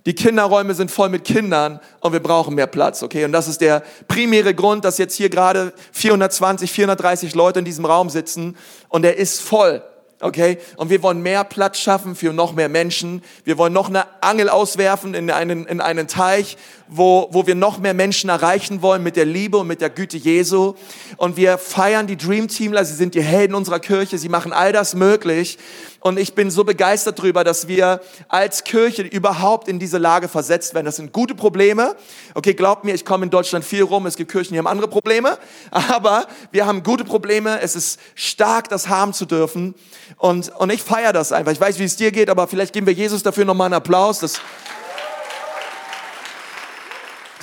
Die 0.06 0.14
Kinderräume 0.14 0.72
sind 0.72 0.90
voll 0.90 1.10
mit 1.10 1.24
Kindern 1.24 1.80
und 2.00 2.14
wir 2.14 2.20
brauchen 2.20 2.54
mehr 2.54 2.66
Platz, 2.66 3.02
okay? 3.02 3.26
Und 3.26 3.32
das 3.32 3.46
ist 3.46 3.60
der 3.60 3.82
primäre 4.08 4.54
Grund, 4.54 4.86
dass 4.86 4.96
jetzt 4.96 5.16
hier 5.16 5.28
gerade 5.28 5.74
420, 5.92 6.72
430 6.72 7.34
Leute 7.34 7.58
in 7.58 7.66
diesem 7.66 7.84
Raum 7.84 8.08
sitzen 8.08 8.56
und 8.88 9.04
er 9.04 9.18
ist 9.18 9.42
voll. 9.42 9.82
Okay? 10.24 10.56
Und 10.76 10.88
wir 10.88 11.02
wollen 11.02 11.20
mehr 11.20 11.44
Platz 11.44 11.78
schaffen 11.78 12.16
für 12.16 12.32
noch 12.32 12.54
mehr 12.54 12.70
Menschen. 12.70 13.22
Wir 13.44 13.58
wollen 13.58 13.74
noch 13.74 13.90
eine 13.90 14.06
Angel 14.22 14.48
auswerfen 14.48 15.12
in 15.12 15.30
einen, 15.30 15.66
in 15.66 15.82
einen 15.82 16.08
Teich, 16.08 16.56
wo, 16.96 17.28
wo 17.32 17.44
wir 17.46 17.56
noch 17.56 17.78
mehr 17.78 17.92
Menschen 17.92 18.30
erreichen 18.30 18.80
wollen 18.80 19.02
mit 19.02 19.16
der 19.16 19.24
Liebe 19.24 19.58
und 19.58 19.66
mit 19.66 19.80
der 19.80 19.90
Güte 19.90 20.16
Jesu. 20.16 20.74
Und 21.16 21.36
wir 21.36 21.58
feiern 21.58 22.06
die 22.06 22.16
Dream 22.16 22.46
Teamler. 22.46 22.84
Sie 22.84 22.94
sind 22.94 23.16
die 23.16 23.22
Helden 23.22 23.54
unserer 23.54 23.80
Kirche. 23.80 24.16
Sie 24.16 24.28
machen 24.28 24.52
all 24.52 24.72
das 24.72 24.94
möglich. 24.94 25.58
Und 25.98 26.18
ich 26.18 26.34
bin 26.34 26.52
so 26.52 26.62
begeistert 26.62 27.18
darüber, 27.18 27.42
dass 27.42 27.66
wir 27.66 28.00
als 28.28 28.62
Kirche 28.62 29.02
überhaupt 29.02 29.66
in 29.66 29.80
diese 29.80 29.98
Lage 29.98 30.28
versetzt 30.28 30.74
werden. 30.74 30.86
Das 30.86 30.96
sind 30.96 31.12
gute 31.12 31.34
Probleme. 31.34 31.96
Okay, 32.34 32.54
glaubt 32.54 32.84
mir, 32.84 32.94
ich 32.94 33.04
komme 33.04 33.24
in 33.24 33.30
Deutschland 33.30 33.64
viel 33.64 33.82
rum. 33.82 34.06
Es 34.06 34.16
gibt 34.16 34.30
Kirchen, 34.30 34.52
die 34.52 34.58
haben 34.58 34.68
andere 34.68 34.86
Probleme. 34.86 35.36
Aber 35.70 36.26
wir 36.52 36.66
haben 36.66 36.84
gute 36.84 37.04
Probleme. 37.04 37.60
Es 37.60 37.74
ist 37.74 37.98
stark, 38.14 38.68
das 38.68 38.88
haben 38.88 39.12
zu 39.14 39.24
dürfen. 39.24 39.74
Und, 40.16 40.50
und 40.60 40.70
ich 40.70 40.82
feiere 40.82 41.12
das 41.12 41.32
einfach. 41.32 41.50
Ich 41.50 41.60
weiß, 41.60 41.80
wie 41.80 41.84
es 41.84 41.96
dir 41.96 42.12
geht, 42.12 42.30
aber 42.30 42.46
vielleicht 42.46 42.72
geben 42.72 42.86
wir 42.86 42.94
Jesus 42.94 43.24
dafür 43.24 43.44
nochmal 43.44 43.66
einen 43.66 43.74
Applaus. 43.74 44.20
Dass, 44.20 44.40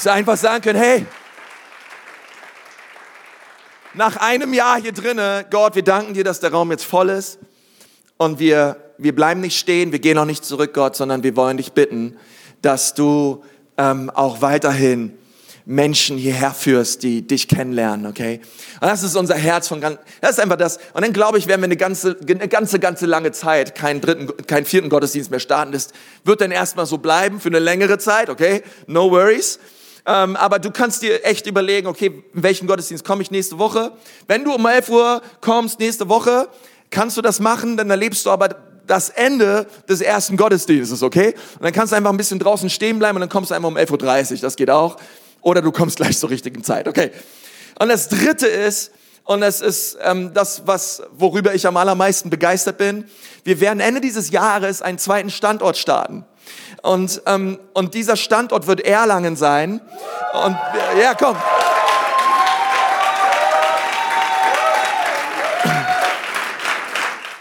wir 0.05 0.13
einfach 0.13 0.37
sagen 0.37 0.63
können, 0.63 0.79
hey, 0.79 1.05
nach 3.93 4.17
einem 4.17 4.53
Jahr 4.53 4.81
hier 4.81 4.93
drinnen, 4.93 5.45
Gott, 5.49 5.75
wir 5.75 5.83
danken 5.83 6.13
dir, 6.13 6.23
dass 6.23 6.39
der 6.39 6.51
Raum 6.51 6.71
jetzt 6.71 6.85
voll 6.85 7.09
ist. 7.09 7.39
Und 8.17 8.39
wir, 8.39 8.77
wir 8.97 9.15
bleiben 9.15 9.41
nicht 9.41 9.59
stehen, 9.59 9.91
wir 9.91 9.99
gehen 9.99 10.17
auch 10.17 10.25
nicht 10.25 10.45
zurück, 10.45 10.73
Gott, 10.73 10.95
sondern 10.95 11.23
wir 11.23 11.35
wollen 11.35 11.57
dich 11.57 11.73
bitten, 11.73 12.17
dass 12.61 12.93
du 12.93 13.43
ähm, 13.77 14.09
auch 14.11 14.41
weiterhin 14.41 15.17
Menschen 15.65 16.17
hierher 16.17 16.51
führst, 16.51 17.03
die 17.03 17.25
dich 17.25 17.47
kennenlernen, 17.47 18.05
okay? 18.05 18.41
Und 18.79 18.87
das 18.87 19.03
ist 19.03 19.15
unser 19.15 19.35
Herz 19.35 19.67
von 19.67 19.81
ganz, 19.81 19.97
das 20.21 20.31
ist 20.31 20.39
einfach 20.39 20.57
das. 20.57 20.77
Und 20.93 21.03
dann 21.03 21.13
glaube 21.13 21.37
ich, 21.37 21.47
werden 21.47 21.61
wir 21.61 21.65
eine 21.65 21.77
ganze, 21.77 22.17
eine 22.27 22.47
ganze, 22.47 22.79
ganze 22.79 23.05
lange 23.05 23.31
Zeit 23.31 23.75
keinen 23.75 24.01
dritten, 24.01 24.45
keinen 24.47 24.65
vierten 24.65 24.89
Gottesdienst 24.89 25.31
mehr 25.31 25.39
starten. 25.39 25.71
Das 25.71 25.89
wird 26.23 26.41
dann 26.41 26.51
erstmal 26.51 26.85
so 26.85 26.97
bleiben 26.97 27.39
für 27.39 27.49
eine 27.49 27.59
längere 27.59 27.97
Zeit, 27.97 28.29
okay? 28.29 28.63
No 28.87 29.11
worries. 29.11 29.59
Ähm, 30.05 30.35
aber 30.35 30.59
du 30.59 30.71
kannst 30.71 31.01
dir 31.01 31.25
echt 31.25 31.45
überlegen, 31.47 31.87
okay, 31.87 32.23
in 32.33 32.43
welchen 32.43 32.67
Gottesdienst 32.67 33.05
komme 33.05 33.21
ich 33.21 33.31
nächste 33.31 33.59
Woche? 33.59 33.91
Wenn 34.27 34.43
du 34.43 34.53
um 34.53 34.65
11 34.65 34.89
Uhr 34.89 35.21
kommst 35.41 35.79
nächste 35.79 36.09
Woche, 36.09 36.49
kannst 36.89 37.17
du 37.17 37.21
das 37.21 37.39
machen, 37.39 37.77
dann 37.77 37.89
erlebst 37.89 38.25
du 38.25 38.31
aber 38.31 38.49
das 38.87 39.09
Ende 39.09 39.67
des 39.87 40.01
ersten 40.01 40.37
Gottesdienstes, 40.37 41.03
okay? 41.03 41.33
Und 41.55 41.63
dann 41.63 41.71
kannst 41.71 41.93
du 41.93 41.97
einfach 41.97 42.09
ein 42.09 42.17
bisschen 42.17 42.39
draußen 42.39 42.69
stehen 42.69 42.99
bleiben 42.99 43.15
und 43.15 43.21
dann 43.21 43.29
kommst 43.29 43.51
du 43.51 43.55
einmal 43.55 43.71
um 43.71 43.77
11.30 43.77 44.33
Uhr, 44.33 44.37
das 44.39 44.55
geht 44.55 44.69
auch. 44.69 44.97
Oder 45.41 45.61
du 45.61 45.71
kommst 45.71 45.97
gleich 45.97 46.17
zur 46.17 46.29
richtigen 46.29 46.63
Zeit, 46.63 46.87
okay? 46.87 47.11
Und 47.79 47.89
das 47.89 48.09
Dritte 48.09 48.47
ist, 48.47 48.91
und 49.23 49.41
das 49.41 49.61
ist 49.61 49.97
ähm, 50.01 50.33
das, 50.33 50.63
was, 50.65 51.03
worüber 51.13 51.53
ich 51.53 51.65
am 51.67 51.77
allermeisten 51.77 52.29
begeistert 52.29 52.77
bin, 52.77 53.05
wir 53.43 53.59
werden 53.59 53.79
Ende 53.79 54.01
dieses 54.01 54.31
Jahres 54.31 54.81
einen 54.81 54.97
zweiten 54.97 55.29
Standort 55.29 55.77
starten. 55.77 56.25
Und, 56.81 57.21
ähm, 57.27 57.59
und 57.73 57.93
dieser 57.93 58.15
Standort 58.15 58.67
wird 58.67 58.81
Erlangen 58.81 59.35
sein. 59.35 59.81
Und 60.33 60.57
ja, 60.99 61.13
komm. 61.13 61.35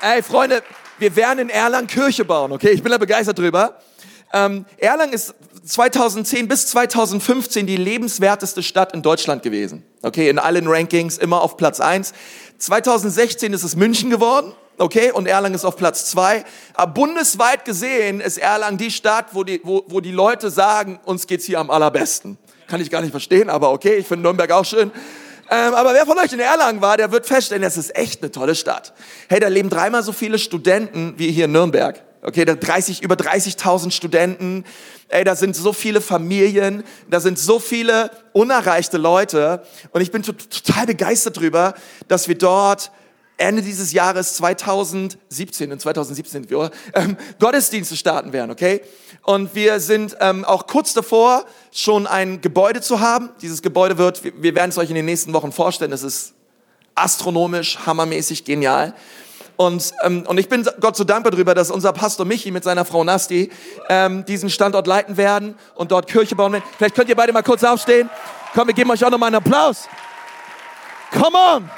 Ey, 0.03 0.23
Freunde, 0.23 0.63
wir 0.99 1.17
werden 1.17 1.41
in 1.41 1.49
Erlangen 1.51 1.87
Kirche 1.87 2.25
bauen, 2.25 2.53
okay? 2.53 2.71
Ich 2.71 2.83
bin 2.83 2.93
da 2.93 2.99
begeistert 2.99 3.39
drüber. 3.39 3.79
Ähm, 4.33 4.65
Erlangen 4.79 5.13
ist 5.13 5.35
2010 5.65 6.49
bis 6.49 6.67
2015 6.69 7.67
die 7.67 7.77
lebenswerteste 7.77 8.63
Stadt 8.63 8.93
in 8.95 9.03
Deutschland 9.03 9.43
gewesen. 9.43 9.85
Okay, 10.03 10.29
in 10.29 10.39
allen 10.39 10.67
Rankings 10.67 11.19
immer 11.19 11.43
auf 11.43 11.57
Platz 11.57 11.81
eins. 11.81 12.13
2016 12.59 13.53
ist 13.53 13.63
es 13.63 13.77
München 13.77 14.11
geworden. 14.11 14.53
Okay, 14.81 15.13
und 15.13 15.27
Erlangen 15.27 15.55
ist 15.55 15.65
auf 15.65 15.77
Platz 15.77 16.07
zwei. 16.07 16.45
Aber 16.75 16.93
bundesweit 16.93 17.65
gesehen 17.65 18.21
ist 18.21 18.39
Erlangen 18.39 18.79
die 18.79 18.91
Stadt, 18.91 19.27
wo 19.33 19.45
die, 19.45 19.61
wo, 19.63 19.85
wo 19.89 20.01
die 20.01 20.13
Leute 20.13 20.51
sagen, 20.51 20.99
uns 21.05 21.27
geht's 21.27 21.45
hier 21.45 21.61
am 21.61 21.71
allerbesten. 21.71 22.39
Kann 22.67 22.81
ich 22.81 22.91
gar 22.91 23.01
nicht 23.01 23.11
verstehen, 23.11 23.51
aber 23.51 23.73
okay, 23.73 23.97
ich 23.97 24.07
finde 24.07 24.23
Nürnberg 24.23 24.51
auch 24.53 24.65
schön. 24.65 24.91
Ähm, 25.53 25.75
aber 25.75 25.93
wer 25.95 26.07
von 26.07 26.17
euch 26.19 26.33
in 26.33 26.39
Erlangen 26.39 26.81
war, 26.81 26.97
der 26.97 27.11
wird 27.11 27.27
feststellen, 27.27 27.63
das 27.63 27.77
ist 27.77 27.97
echt 27.97 28.23
eine 28.23 28.31
tolle 28.31 28.55
Stadt. 28.55 28.93
Hey, 29.29 29.41
da 29.41 29.49
leben 29.49 29.69
dreimal 29.69 30.03
so 30.05 30.13
viele 30.13 30.39
Studenten 30.39 31.15
wie 31.17 31.33
hier 31.33 31.47
in 31.47 31.53
Nürnberg. 31.53 32.01
Okay, 32.23 32.45
da 32.45 32.55
30, 32.55 33.03
über 33.03 33.17
30.000 33.17 33.91
Studenten. 33.91 34.65
Ey, 35.09 35.25
da 35.25 35.35
sind 35.35 35.57
so 35.57 35.73
viele 35.73 36.01
Familien, 36.01 36.85
da 37.09 37.19
sind 37.19 37.39
so 37.39 37.59
viele 37.59 38.11
unerreichte 38.33 38.99
Leute. 38.99 39.63
Und 39.91 40.03
ich 40.03 40.13
bin 40.13 40.23
total 40.23 40.87
begeistert 40.87 41.39
drüber, 41.39 41.75
dass 42.07 42.29
wir 42.29 42.39
dort 42.39 42.93
Ende 43.41 43.63
dieses 43.63 43.93
Jahres 43.93 44.35
2017, 44.35 45.71
in 45.71 45.79
2017 45.79 46.51
wir, 46.51 46.71
ähm, 46.95 47.17
Gottesdienste 47.39 47.97
starten 47.97 48.33
werden, 48.33 48.51
okay? 48.51 48.83
Und 49.23 49.55
wir 49.55 49.81
sind 49.81 50.17
ähm, 50.21 50.45
auch 50.45 50.67
kurz 50.67 50.93
davor, 50.93 51.45
schon 51.73 52.07
ein 52.07 52.41
Gebäude 52.41 52.81
zu 52.81 53.01
haben. 53.01 53.31
Dieses 53.41 53.63
Gebäude 53.63 53.97
wird, 53.97 54.23
wir, 54.25 54.33
wir 54.43 54.55
werden 54.55 54.71
es 54.71 54.79
euch 54.79 54.91
in 54.91 54.95
den 54.95 55.07
nächsten 55.07 55.33
Wochen 55.33 55.53
vorstellen, 55.53 55.93
es 55.93 56.03
ist 56.03 56.35
astronomisch, 56.95 57.79
hammermäßig, 57.87 58.45
genial. 58.45 58.95
Und, 59.57 59.93
ähm, 60.03 60.25
und 60.27 60.39
ich 60.39 60.49
bin 60.49 60.67
Gott 60.81 60.97
so 60.97 61.05
dankbar 61.05 61.33
darüber, 61.33 61.55
dass 61.55 61.71
unser 61.71 61.93
Pastor 61.93 62.27
Michi 62.27 62.51
mit 62.51 62.65
seiner 62.65 62.85
Frau 62.85 63.05
Nasti 63.05 63.51
ähm, 63.89 64.25
diesen 64.27 64.51
Standort 64.51 64.87
leiten 64.87 65.17
werden 65.17 65.55
und 65.75 65.93
dort 65.93 66.07
Kirche 66.07 66.37
bauen 66.37 66.53
werden. 66.53 66.65
Vielleicht 66.77 66.95
könnt 66.95 67.09
ihr 67.09 67.17
beide 67.17 67.33
mal 67.33 67.43
kurz 67.43 67.65
aufstehen. 67.65 68.11
Komm, 68.55 68.69
wir 68.69 68.75
geben 68.75 68.91
euch 68.91 69.05
auch 69.05 69.11
noch 69.11 69.19
mal 69.19 69.27
einen 69.27 69.37
Applaus. 69.37 69.89
Come 71.13 71.37
on! 71.37 71.71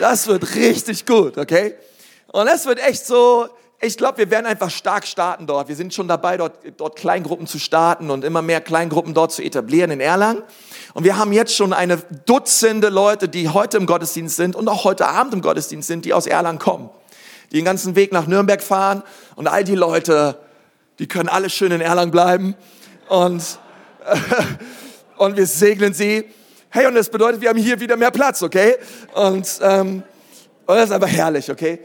Das 0.00 0.26
wird 0.28 0.54
richtig 0.54 1.04
gut, 1.04 1.36
okay? 1.36 1.74
Und 2.32 2.46
das 2.46 2.64
wird 2.64 2.78
echt 2.78 3.06
so, 3.06 3.50
ich 3.82 3.98
glaube, 3.98 4.16
wir 4.16 4.30
werden 4.30 4.46
einfach 4.46 4.70
stark 4.70 5.06
starten 5.06 5.46
dort. 5.46 5.68
Wir 5.68 5.76
sind 5.76 5.92
schon 5.92 6.08
dabei, 6.08 6.38
dort, 6.38 6.54
dort 6.78 6.96
Kleingruppen 6.96 7.46
zu 7.46 7.58
starten 7.58 8.10
und 8.10 8.24
immer 8.24 8.40
mehr 8.40 8.62
Kleingruppen 8.62 9.12
dort 9.12 9.30
zu 9.30 9.42
etablieren 9.42 9.90
in 9.90 10.00
Erlangen. 10.00 10.42
Und 10.94 11.04
wir 11.04 11.18
haben 11.18 11.34
jetzt 11.34 11.54
schon 11.54 11.74
eine 11.74 11.98
Dutzende 12.24 12.88
Leute, 12.88 13.28
die 13.28 13.50
heute 13.50 13.76
im 13.76 13.84
Gottesdienst 13.84 14.36
sind 14.36 14.56
und 14.56 14.68
auch 14.68 14.84
heute 14.84 15.06
Abend 15.06 15.34
im 15.34 15.42
Gottesdienst 15.42 15.86
sind, 15.86 16.06
die 16.06 16.14
aus 16.14 16.26
Erlangen 16.26 16.58
kommen. 16.58 16.88
Die 17.52 17.56
den 17.56 17.66
ganzen 17.66 17.94
Weg 17.94 18.10
nach 18.10 18.26
Nürnberg 18.26 18.62
fahren. 18.62 19.02
Und 19.36 19.48
all 19.48 19.64
die 19.64 19.74
Leute, 19.74 20.38
die 20.98 21.08
können 21.08 21.28
alle 21.28 21.50
schön 21.50 21.72
in 21.72 21.82
Erlangen 21.82 22.10
bleiben. 22.10 22.54
Und, 23.10 23.42
und 25.18 25.36
wir 25.36 25.46
segnen 25.46 25.92
sie. 25.92 26.24
Hey, 26.72 26.86
und 26.86 26.94
das 26.94 27.08
bedeutet, 27.08 27.40
wir 27.40 27.48
haben 27.48 27.58
hier 27.58 27.80
wieder 27.80 27.96
mehr 27.96 28.12
Platz, 28.12 28.44
okay? 28.44 28.76
Und, 29.12 29.58
ähm, 29.60 30.04
und 30.66 30.76
das 30.76 30.84
ist 30.84 30.92
einfach 30.92 31.08
herrlich, 31.08 31.50
okay? 31.50 31.80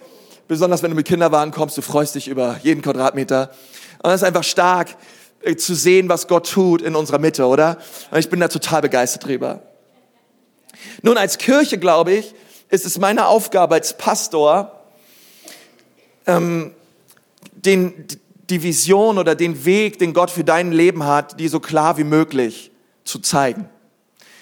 Besonders 0.47 0.83
wenn 0.83 0.91
du 0.91 0.95
mit 0.95 1.07
Kinderwagen 1.07 1.51
kommst, 1.51 1.75
du 1.75 1.81
freust 1.81 2.13
dich 2.13 2.27
über 2.27 2.59
jeden 2.61 2.83
Quadratmeter. 2.83 3.49
Und 4.03 4.11
es 4.11 4.21
ist 4.21 4.27
einfach 4.27 4.43
stark 4.43 4.95
äh, 5.41 5.55
zu 5.55 5.73
sehen, 5.73 6.07
was 6.07 6.27
Gott 6.27 6.47
tut 6.51 6.83
in 6.83 6.95
unserer 6.95 7.17
Mitte, 7.17 7.47
oder? 7.47 7.79
Und 8.11 8.19
ich 8.19 8.29
bin 8.29 8.39
da 8.39 8.47
total 8.47 8.83
begeistert 8.83 9.25
drüber. 9.25 9.63
Nun, 11.01 11.17
als 11.17 11.39
Kirche, 11.39 11.79
glaube 11.79 12.13
ich, 12.13 12.35
ist 12.69 12.85
es 12.85 12.99
meine 12.99 13.25
Aufgabe 13.25 13.73
als 13.73 13.97
Pastor, 13.97 14.83
ähm, 16.27 16.75
den, 17.53 18.05
die 18.51 18.61
Vision 18.61 19.17
oder 19.17 19.33
den 19.33 19.65
Weg, 19.65 19.97
den 19.97 20.13
Gott 20.13 20.29
für 20.29 20.43
dein 20.43 20.71
Leben 20.71 21.07
hat, 21.07 21.39
die 21.39 21.47
so 21.47 21.59
klar 21.59 21.97
wie 21.97 22.03
möglich 22.03 22.69
zu 23.03 23.17
zeigen. 23.17 23.67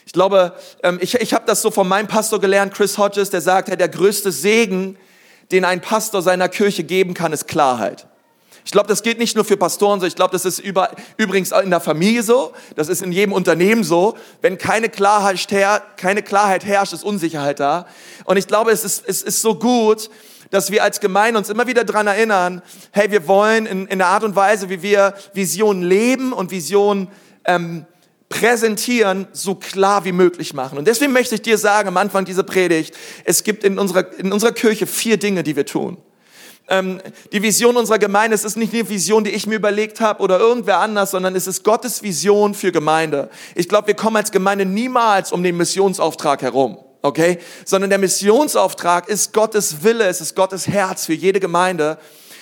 Ich 0.06 0.14
glaube, 0.14 0.54
ähm, 0.84 0.98
ich, 1.02 1.16
ich 1.16 1.34
habe 1.34 1.46
das 1.46 1.62
so 1.62 1.72
von 1.72 1.88
meinem 1.88 2.08
Pastor 2.08 2.40
gelernt, 2.40 2.74
Chris 2.74 2.98
Hodges, 2.98 3.30
der 3.30 3.42
sagt, 3.42 3.70
hey, 3.70 3.78
der 3.78 3.90
größte 3.90 4.32
Segen, 4.32 4.98
den 5.52 5.66
ein 5.66 5.82
Pastor 5.82 6.22
seiner 6.22 6.50
Kirche 6.50 6.84
geben 6.84 7.14
kann, 7.14 7.34
ist 7.34 7.48
Klarheit. 7.48 8.08
Ich 8.66 8.72
glaube, 8.72 8.88
das 8.88 9.04
gilt 9.04 9.20
nicht 9.20 9.36
nur 9.36 9.44
für 9.44 9.58
Pastoren 9.58 10.00
so, 10.00 10.06
ich 10.06 10.16
glaube, 10.16 10.32
das 10.32 10.46
ist 10.46 10.60
über, 10.60 10.92
übrigens 11.18 11.52
in 11.52 11.70
der 11.70 11.82
Familie 11.82 12.24
so, 12.24 12.54
das 12.76 12.88
ist 12.88 13.02
in 13.02 13.12
jedem 13.12 13.34
Unternehmen 13.34 13.84
so. 13.84 14.16
Wenn 14.42 14.58
keine 14.58 14.88
Klarheit, 14.88 15.52
her, 15.52 15.82
keine 15.98 16.24
Klarheit 16.24 16.64
herrscht, 16.64 16.94
ist 16.94 17.04
Unsicherheit 17.04 17.60
da. 17.60 17.86
Und 18.24 18.38
ich 18.38 18.48
glaube, 18.48 18.72
es 18.72 18.86
ist, 18.86 19.04
es 19.06 19.22
ist 19.22 19.42
so 19.42 19.56
gut, 19.56 20.10
dass 20.50 20.72
wir 20.72 20.84
als 20.84 21.00
Gemeinde 21.00 21.40
uns 21.40 21.50
immer 21.50 21.68
wieder 21.68 21.84
dran 21.84 22.08
erinnern, 22.08 22.62
hey, 22.92 23.12
wir 23.12 23.28
wollen 23.28 23.66
in, 23.66 23.88
in 23.88 23.98
der 23.98 24.08
Art 24.08 24.24
und 24.24 24.36
Weise, 24.36 24.70
wie 24.70 24.82
wir 24.82 25.14
Visionen 25.34 25.84
leben 25.84 26.32
und 26.32 26.52
Visionen 26.52 27.10
ähm, 27.46 27.86
präsentieren, 28.34 29.28
so 29.32 29.54
klar 29.54 30.06
wie 30.06 30.12
möglich 30.12 30.56
machen. 30.56 30.80
Und 30.80 30.88
deswegen 30.88 31.14
möchte 31.14 31.36
ich 31.36 31.44
dir 31.44 31.60
sagen, 31.60 31.90
am 31.90 31.98
Anfang 31.98 32.26
dieser 32.26 32.42
Predigt, 32.42 32.96
es 33.26 33.44
gibt 33.44 33.64
in 33.64 33.78
unserer, 33.78 34.12
in 34.18 34.34
unserer 34.34 34.52
Kirche 34.52 34.88
vier 34.88 35.18
Dinge, 35.18 35.44
die 35.44 35.56
wir 35.56 35.68
tun. 35.68 35.98
Ähm, 36.68 37.00
die 37.32 37.44
Vision 37.44 37.78
unserer 37.78 38.00
Gemeinde, 38.00 38.34
es 38.34 38.44
ist 38.44 38.58
nicht 38.58 38.74
eine 38.74 38.90
Vision, 38.90 39.24
die 39.24 39.30
ich 39.30 39.46
mir 39.46 39.56
überlegt 39.56 40.02
habe 40.02 40.24
oder 40.24 40.40
irgendwer 40.40 40.80
anders, 40.80 41.12
sondern 41.12 41.36
es 41.36 41.46
ist 41.46 41.64
Gottes 41.64 42.02
Vision 42.02 42.56
für 42.56 42.72
Gemeinde. 42.72 43.30
Ich 43.54 43.70
glaube, 43.70 43.88
wir 43.88 43.94
kommen 43.94 44.16
als 44.16 44.32
Gemeinde 44.32 44.66
niemals 44.66 45.32
um 45.32 45.44
den 45.44 45.56
Missionsauftrag 45.56 46.42
herum. 46.42 46.80
Okay? 47.04 47.38
Sondern 47.66 47.92
der 47.92 48.00
Missionsauftrag 48.00 49.10
ist 49.10 49.34
Gottes 49.34 49.84
Wille, 49.84 50.08
es 50.08 50.22
ist 50.22 50.36
Gottes 50.36 50.68
Herz 50.68 51.06
für 51.06 51.14
jede 51.14 51.40
Gemeinde. 51.40 52.00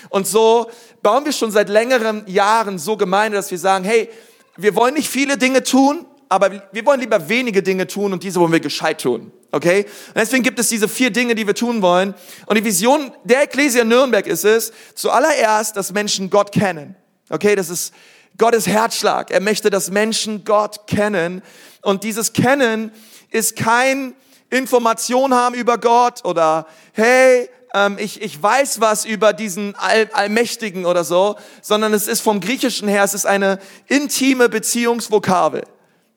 Und 0.10 0.26
so 0.26 0.70
bauen 1.02 1.26
wir 1.26 1.34
schon 1.34 1.52
seit 1.52 1.68
längeren 1.68 2.24
Jahren 2.28 2.80
so 2.80 2.96
Gemeinde, 2.96 3.36
dass 3.36 3.52
wir 3.52 3.60
sagen, 3.60 3.84
hey, 3.84 4.10
wir 4.58 4.76
wollen 4.76 4.94
nicht 4.94 5.10
viele 5.10 5.38
Dinge 5.38 5.64
tun, 5.64 6.06
aber 6.30 6.64
wir 6.72 6.86
wollen 6.86 7.00
lieber 7.00 7.30
wenige 7.30 7.62
Dinge 7.62 7.88
tun 7.88 8.14
und 8.14 8.24
diese 8.24 8.40
wollen 8.40 8.52
wir 8.52 8.60
gescheit 8.60 9.02
tun. 9.02 9.32
Okay? 9.52 9.86
Und 10.08 10.18
deswegen 10.18 10.44
gibt 10.44 10.60
es 10.60 10.70
diese 10.70 10.88
vier 10.88 11.12
Dinge, 11.12 11.36
die 11.36 11.46
wir 11.46 11.56
tun 11.56 11.82
wollen. 11.82 12.14
Und 12.46 12.58
die 12.58 12.64
Vision 12.64 13.12
der 13.24 13.44
Ecclesia 13.44 13.84
Nürnberg 13.84 14.26
ist 14.28 14.46
es, 14.46 14.72
zuallererst, 14.96 15.76
dass 15.76 15.92
Menschen 15.92 16.30
Gott 16.30 16.52
kennen. 16.52 16.96
Okay? 17.30 17.56
Das 17.56 17.70
ist 17.70 17.94
Gottes 18.38 18.66
Herzschlag. 18.66 19.30
Er 19.30 19.42
möchte, 19.42 19.70
dass 19.70 19.92
Menschen 19.92 20.46
Gott 20.46 20.88
kennen. 20.88 21.42
Und 21.82 22.04
dieses 22.04 22.32
Kennen 22.34 22.92
ist 23.30 23.56
kein 23.56 24.16
Information 24.50 25.34
haben 25.34 25.56
über 25.56 25.78
Gott 25.78 26.26
oder 26.26 26.68
hey, 26.94 27.50
ähm, 27.74 27.98
ich, 28.00 28.22
ich 28.22 28.42
weiß 28.42 28.82
was 28.82 29.06
über 29.06 29.34
diesen 29.34 29.76
All, 29.76 30.10
Allmächtigen 30.14 30.86
oder 30.86 31.04
so, 31.04 31.36
sondern 31.62 31.94
es 31.94 32.08
ist 32.08 32.22
vom 32.22 32.40
Griechischen 32.40 32.88
her, 32.88 33.04
es 33.04 33.14
ist 33.14 33.26
eine 33.26 33.60
intime 33.88 34.50
Beziehungsvokabel. 34.50 35.64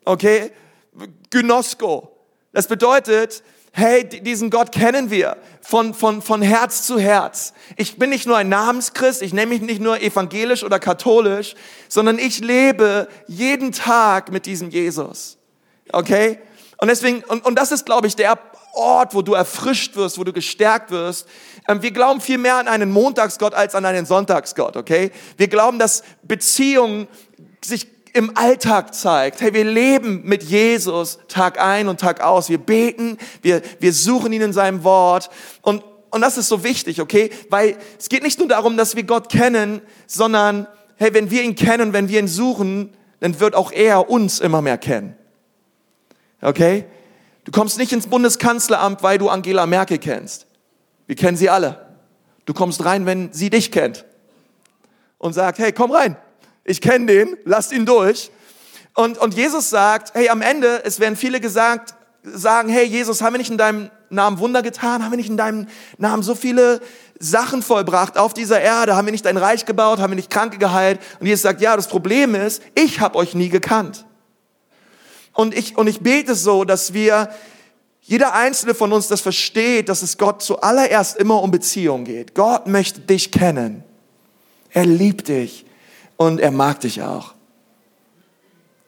Okay? 0.04 0.52
Gynosko. 1.30 2.10
Das 2.52 2.68
bedeutet, 2.68 3.42
hey, 3.72 4.08
diesen 4.08 4.50
Gott 4.50 4.70
kennen 4.70 5.10
wir 5.10 5.36
von, 5.60 5.94
von, 5.94 6.22
von 6.22 6.42
Herz 6.42 6.86
zu 6.86 6.98
Herz. 6.98 7.52
Ich 7.76 7.98
bin 7.98 8.10
nicht 8.10 8.26
nur 8.26 8.36
ein 8.36 8.48
Namenschrist, 8.48 9.22
ich 9.22 9.32
nenne 9.32 9.48
mich 9.48 9.60
nicht 9.60 9.80
nur 9.80 10.00
evangelisch 10.00 10.62
oder 10.62 10.78
katholisch, 10.78 11.54
sondern 11.88 12.18
ich 12.18 12.38
lebe 12.38 13.08
jeden 13.26 13.72
Tag 13.72 14.30
mit 14.30 14.46
diesem 14.46 14.70
Jesus. 14.70 15.38
Okay? 15.90 16.38
Und 16.78 16.88
deswegen, 16.88 17.24
und, 17.24 17.44
und 17.44 17.58
das 17.58 17.72
ist, 17.72 17.86
glaube 17.86 18.06
ich, 18.06 18.14
der 18.14 18.38
Ort, 18.74 19.14
wo 19.14 19.22
du 19.22 19.34
erfrischt 19.34 19.96
wirst, 19.96 20.18
wo 20.18 20.24
du 20.24 20.32
gestärkt 20.32 20.90
wirst. 20.90 21.26
Ähm, 21.68 21.82
wir 21.82 21.90
glauben 21.90 22.20
viel 22.20 22.38
mehr 22.38 22.56
an 22.56 22.68
einen 22.68 22.90
Montagsgott 22.90 23.54
als 23.54 23.74
an 23.74 23.84
einen 23.84 24.06
Sonntagsgott, 24.06 24.76
okay? 24.76 25.10
Wir 25.36 25.48
glauben, 25.48 25.78
dass 25.78 26.02
Beziehung 26.22 27.08
sich 27.64 27.88
im 28.14 28.36
Alltag 28.36 28.94
zeigt. 28.94 29.40
Hey, 29.40 29.52
wir 29.52 29.64
leben 29.64 30.22
mit 30.24 30.44
Jesus 30.44 31.18
Tag 31.28 31.60
ein 31.60 31.88
und 31.88 31.98
Tag 31.98 32.20
aus. 32.20 32.48
Wir 32.48 32.58
beten, 32.58 33.18
wir, 33.42 33.60
wir 33.80 33.92
suchen 33.92 34.32
ihn 34.32 34.42
in 34.42 34.52
seinem 34.52 34.84
Wort. 34.84 35.30
Und, 35.62 35.82
und 36.10 36.20
das 36.20 36.38
ist 36.38 36.48
so 36.48 36.62
wichtig, 36.62 37.00
okay? 37.00 37.30
Weil 37.50 37.76
es 37.98 38.08
geht 38.08 38.22
nicht 38.22 38.38
nur 38.38 38.48
darum, 38.48 38.76
dass 38.76 38.94
wir 38.94 39.02
Gott 39.02 39.28
kennen, 39.28 39.80
sondern, 40.06 40.68
hey, 40.96 41.12
wenn 41.12 41.30
wir 41.30 41.42
ihn 41.42 41.56
kennen, 41.56 41.92
wenn 41.92 42.08
wir 42.08 42.20
ihn 42.20 42.28
suchen, 42.28 42.90
dann 43.18 43.40
wird 43.40 43.56
auch 43.56 43.72
er 43.72 44.08
uns 44.08 44.38
immer 44.38 44.62
mehr 44.62 44.78
kennen. 44.78 45.16
Okay? 46.40 46.84
Du 47.44 47.52
kommst 47.52 47.78
nicht 47.78 47.92
ins 47.92 48.06
Bundeskanzleramt, 48.06 49.02
weil 49.02 49.18
du 49.18 49.28
Angela 49.28 49.66
Merkel 49.66 49.98
kennst. 49.98 50.46
Wir 51.06 51.16
kennen 51.16 51.36
sie 51.36 51.50
alle. 51.50 51.86
Du 52.46 52.54
kommst 52.54 52.84
rein, 52.84 53.06
wenn 53.06 53.32
sie 53.32 53.50
dich 53.50 53.70
kennt. 53.70 54.04
Und 55.18 55.34
sagt, 55.34 55.58
hey, 55.58 55.72
komm 55.72 55.90
rein. 55.90 56.16
Ich 56.64 56.80
kenne 56.80 57.06
den, 57.06 57.36
lass 57.44 57.72
ihn 57.72 57.86
durch. 57.86 58.30
Und, 58.94 59.18
und 59.18 59.34
Jesus 59.34 59.70
sagt, 59.70 60.14
hey, 60.14 60.28
am 60.28 60.40
Ende, 60.40 60.82
es 60.84 61.00
werden 61.00 61.16
viele 61.16 61.40
gesagt, 61.40 61.94
sagen, 62.22 62.68
hey, 62.68 62.84
Jesus, 62.84 63.20
haben 63.20 63.34
wir 63.34 63.38
nicht 63.38 63.50
in 63.50 63.58
deinem 63.58 63.90
Namen 64.08 64.38
Wunder 64.38 64.62
getan? 64.62 65.02
Haben 65.02 65.12
wir 65.12 65.16
nicht 65.16 65.28
in 65.28 65.36
deinem 65.36 65.66
Namen 65.98 66.22
so 66.22 66.34
viele 66.34 66.80
Sachen 67.18 67.62
vollbracht 67.62 68.16
auf 68.16 68.32
dieser 68.32 68.60
Erde? 68.60 68.96
Haben 68.96 69.06
wir 69.06 69.12
nicht 69.12 69.26
dein 69.26 69.36
Reich 69.36 69.66
gebaut? 69.66 69.98
Haben 69.98 70.12
wir 70.12 70.16
nicht 70.16 70.30
Kranke 70.30 70.58
geheilt? 70.58 71.00
Und 71.20 71.26
Jesus 71.26 71.42
sagt, 71.42 71.60
ja, 71.60 71.76
das 71.76 71.88
Problem 71.88 72.34
ist, 72.34 72.62
ich 72.74 73.00
habe 73.00 73.18
euch 73.18 73.34
nie 73.34 73.50
gekannt. 73.50 74.06
Und 75.34 75.54
ich, 75.54 75.76
und 75.76 75.88
ich 75.88 76.00
bete 76.00 76.34
so, 76.34 76.64
dass 76.64 76.94
wir, 76.94 77.28
jeder 78.06 78.34
einzelne 78.34 78.74
von 78.74 78.92
uns 78.92 79.08
das 79.08 79.22
versteht, 79.22 79.88
dass 79.88 80.02
es 80.02 80.18
Gott 80.18 80.42
zuallererst 80.42 81.16
immer 81.16 81.42
um 81.42 81.50
Beziehung 81.50 82.04
geht. 82.04 82.34
Gott 82.34 82.66
möchte 82.66 83.00
dich 83.00 83.32
kennen. 83.32 83.82
Er 84.70 84.84
liebt 84.84 85.28
dich 85.28 85.64
und 86.16 86.38
er 86.38 86.50
mag 86.50 86.80
dich 86.80 87.00
auch. 87.02 87.34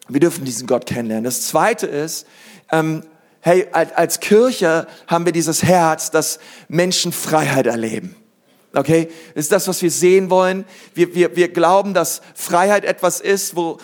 Wir 0.07 0.19
dürfen 0.19 0.45
diesen 0.45 0.67
Gott 0.67 0.85
kennenlernen. 0.85 1.23
Das 1.23 1.47
Zweite 1.47 1.87
ist, 1.87 2.27
ähm, 2.71 3.03
hey, 3.41 3.67
als 3.71 4.19
Kirche 4.19 4.87
haben 5.07 5.25
wir 5.25 5.33
dieses 5.33 5.63
Herz, 5.63 6.11
dass 6.11 6.39
Menschen 6.67 7.11
Freiheit 7.11 7.65
erleben. 7.65 8.15
Okay, 8.73 9.09
das 9.33 9.45
ist 9.45 9.51
das, 9.51 9.67
was 9.67 9.81
wir 9.81 9.89
sehen 9.89 10.29
wollen. 10.29 10.63
Wir, 10.93 11.15
wir, 11.15 11.35
wir 11.35 11.47
glauben, 11.47 11.93
dass 11.95 12.21
Freiheit 12.35 12.85
etwas 12.85 13.19
ist, 13.19 13.55
wo, 13.55 13.79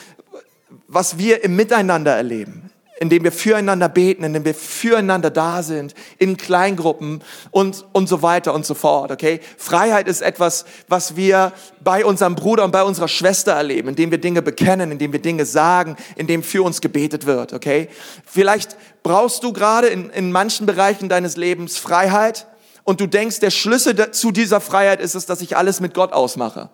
was 0.93 1.17
wir 1.17 1.43
im 1.43 1.55
Miteinander 1.55 2.15
erleben 2.15 2.69
indem 2.99 3.25
wir 3.25 3.33
füreinander 3.33 3.89
beten, 3.89 4.23
indem 4.23 4.45
wir 4.45 4.55
füreinander 4.55 5.29
da 5.29 5.61
sind, 5.61 5.93
in 6.19 6.37
Kleingruppen 6.37 7.21
und, 7.51 7.85
und 7.91 8.07
so 8.07 8.21
weiter 8.21 8.53
und 8.53 8.65
so 8.65 8.75
fort, 8.75 9.11
okay? 9.11 9.41
Freiheit 9.57 10.07
ist 10.07 10.21
etwas, 10.21 10.63
was 10.87 11.15
wir 11.17 11.51
bei 11.83 12.05
unserem 12.05 12.35
Bruder 12.35 12.63
und 12.63 12.71
bei 12.71 12.83
unserer 12.83 13.09
Schwester 13.09 13.51
erleben, 13.51 13.89
indem 13.89 14.11
wir 14.11 14.19
Dinge 14.19 14.41
bekennen, 14.41 14.91
indem 14.91 15.11
wir 15.11 15.21
Dinge 15.21 15.45
sagen, 15.45 15.97
indem 16.15 16.43
für 16.43 16.63
uns 16.63 16.79
gebetet 16.79 17.25
wird, 17.25 17.51
okay? 17.51 17.89
Vielleicht 18.25 18.77
brauchst 19.03 19.43
du 19.43 19.51
gerade 19.51 19.87
in, 19.87 20.09
in 20.11 20.31
manchen 20.31 20.65
Bereichen 20.65 21.09
deines 21.09 21.35
Lebens 21.35 21.77
Freiheit 21.77 22.47
und 22.85 23.01
du 23.01 23.07
denkst, 23.07 23.39
der 23.39 23.51
Schlüssel 23.51 24.11
zu 24.11 24.31
dieser 24.31 24.61
Freiheit 24.61 25.01
ist 25.01 25.15
es, 25.15 25.25
dass 25.25 25.41
ich 25.41 25.57
alles 25.57 25.81
mit 25.81 25.93
Gott 25.93 26.13
ausmache. 26.13 26.69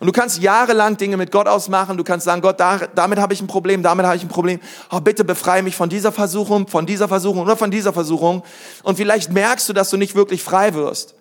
Und 0.00 0.06
du 0.06 0.12
kannst 0.12 0.40
jahrelang 0.40 0.96
Dinge 0.96 1.16
mit 1.16 1.32
Gott 1.32 1.48
ausmachen. 1.48 1.96
Du 1.96 2.04
kannst 2.04 2.24
sagen, 2.24 2.40
Gott, 2.40 2.60
da, 2.60 2.78
damit 2.94 3.18
habe 3.18 3.34
ich 3.34 3.40
ein 3.40 3.48
Problem, 3.48 3.82
damit 3.82 4.06
habe 4.06 4.16
ich 4.16 4.22
ein 4.22 4.28
Problem. 4.28 4.60
Oh, 4.90 5.00
bitte 5.00 5.24
befreie 5.24 5.62
mich 5.62 5.74
von 5.74 5.88
dieser 5.88 6.12
Versuchung, 6.12 6.68
von 6.68 6.86
dieser 6.86 7.08
Versuchung 7.08 7.42
oder 7.42 7.56
von 7.56 7.70
dieser 7.70 7.92
Versuchung. 7.92 8.44
Und 8.84 8.96
vielleicht 8.96 9.32
merkst 9.32 9.68
du, 9.68 9.72
dass 9.72 9.90
du 9.90 9.96
nicht 9.96 10.14
wirklich 10.14 10.42
frei 10.42 10.74
wirst. 10.74 11.14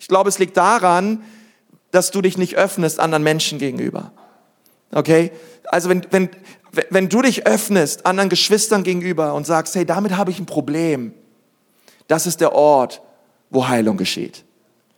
Ich 0.00 0.08
glaube, 0.08 0.28
es 0.28 0.38
liegt 0.38 0.56
daran, 0.56 1.22
dass 1.92 2.10
du 2.10 2.22
dich 2.22 2.36
nicht 2.36 2.56
öffnest 2.56 2.98
anderen 2.98 3.22
Menschen 3.22 3.58
gegenüber. 3.58 4.10
Okay? 4.92 5.30
Also 5.66 5.88
wenn, 5.88 6.04
wenn, 6.10 6.28
wenn 6.90 7.08
du 7.08 7.22
dich 7.22 7.46
öffnest 7.46 8.04
anderen 8.04 8.30
Geschwistern 8.30 8.82
gegenüber 8.82 9.34
und 9.34 9.46
sagst, 9.46 9.76
hey, 9.76 9.86
damit 9.86 10.16
habe 10.16 10.32
ich 10.32 10.40
ein 10.40 10.46
Problem, 10.46 11.14
das 12.08 12.26
ist 12.26 12.40
der 12.40 12.52
Ort, 12.52 13.00
wo 13.50 13.68
Heilung 13.68 13.96
geschieht. 13.96 14.44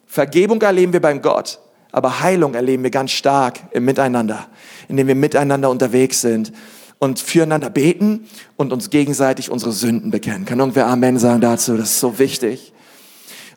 Vergebung 0.07 0.62
erleben 0.62 0.95
wir 0.95 1.02
beim 1.02 1.21
Gott. 1.21 1.61
Aber 1.93 2.21
Heilung 2.21 2.55
erleben 2.55 2.83
wir 2.83 2.90
ganz 2.90 3.12
stark 3.12 3.61
im 3.71 3.85
Miteinander, 3.85 4.47
indem 4.88 5.07
wir 5.07 5.14
miteinander 5.14 5.71
unterwegs 5.71 6.21
sind 6.21 6.52
und 6.99 7.19
füreinander 7.21 7.71
beten 7.71 8.26
und 8.57 8.73
uns 8.73 8.90
gegenseitig 8.90 9.50
unsere 9.50 9.73
Sünden 9.73 10.11
bekennen. 10.11 10.45
Kann 10.45 10.59
irgendwer 10.59 10.87
Amen 10.87 11.19
sagen 11.19 11.40
dazu? 11.40 11.76
Das 11.76 11.90
ist 11.90 12.00
so 12.00 12.19
wichtig. 12.19 12.73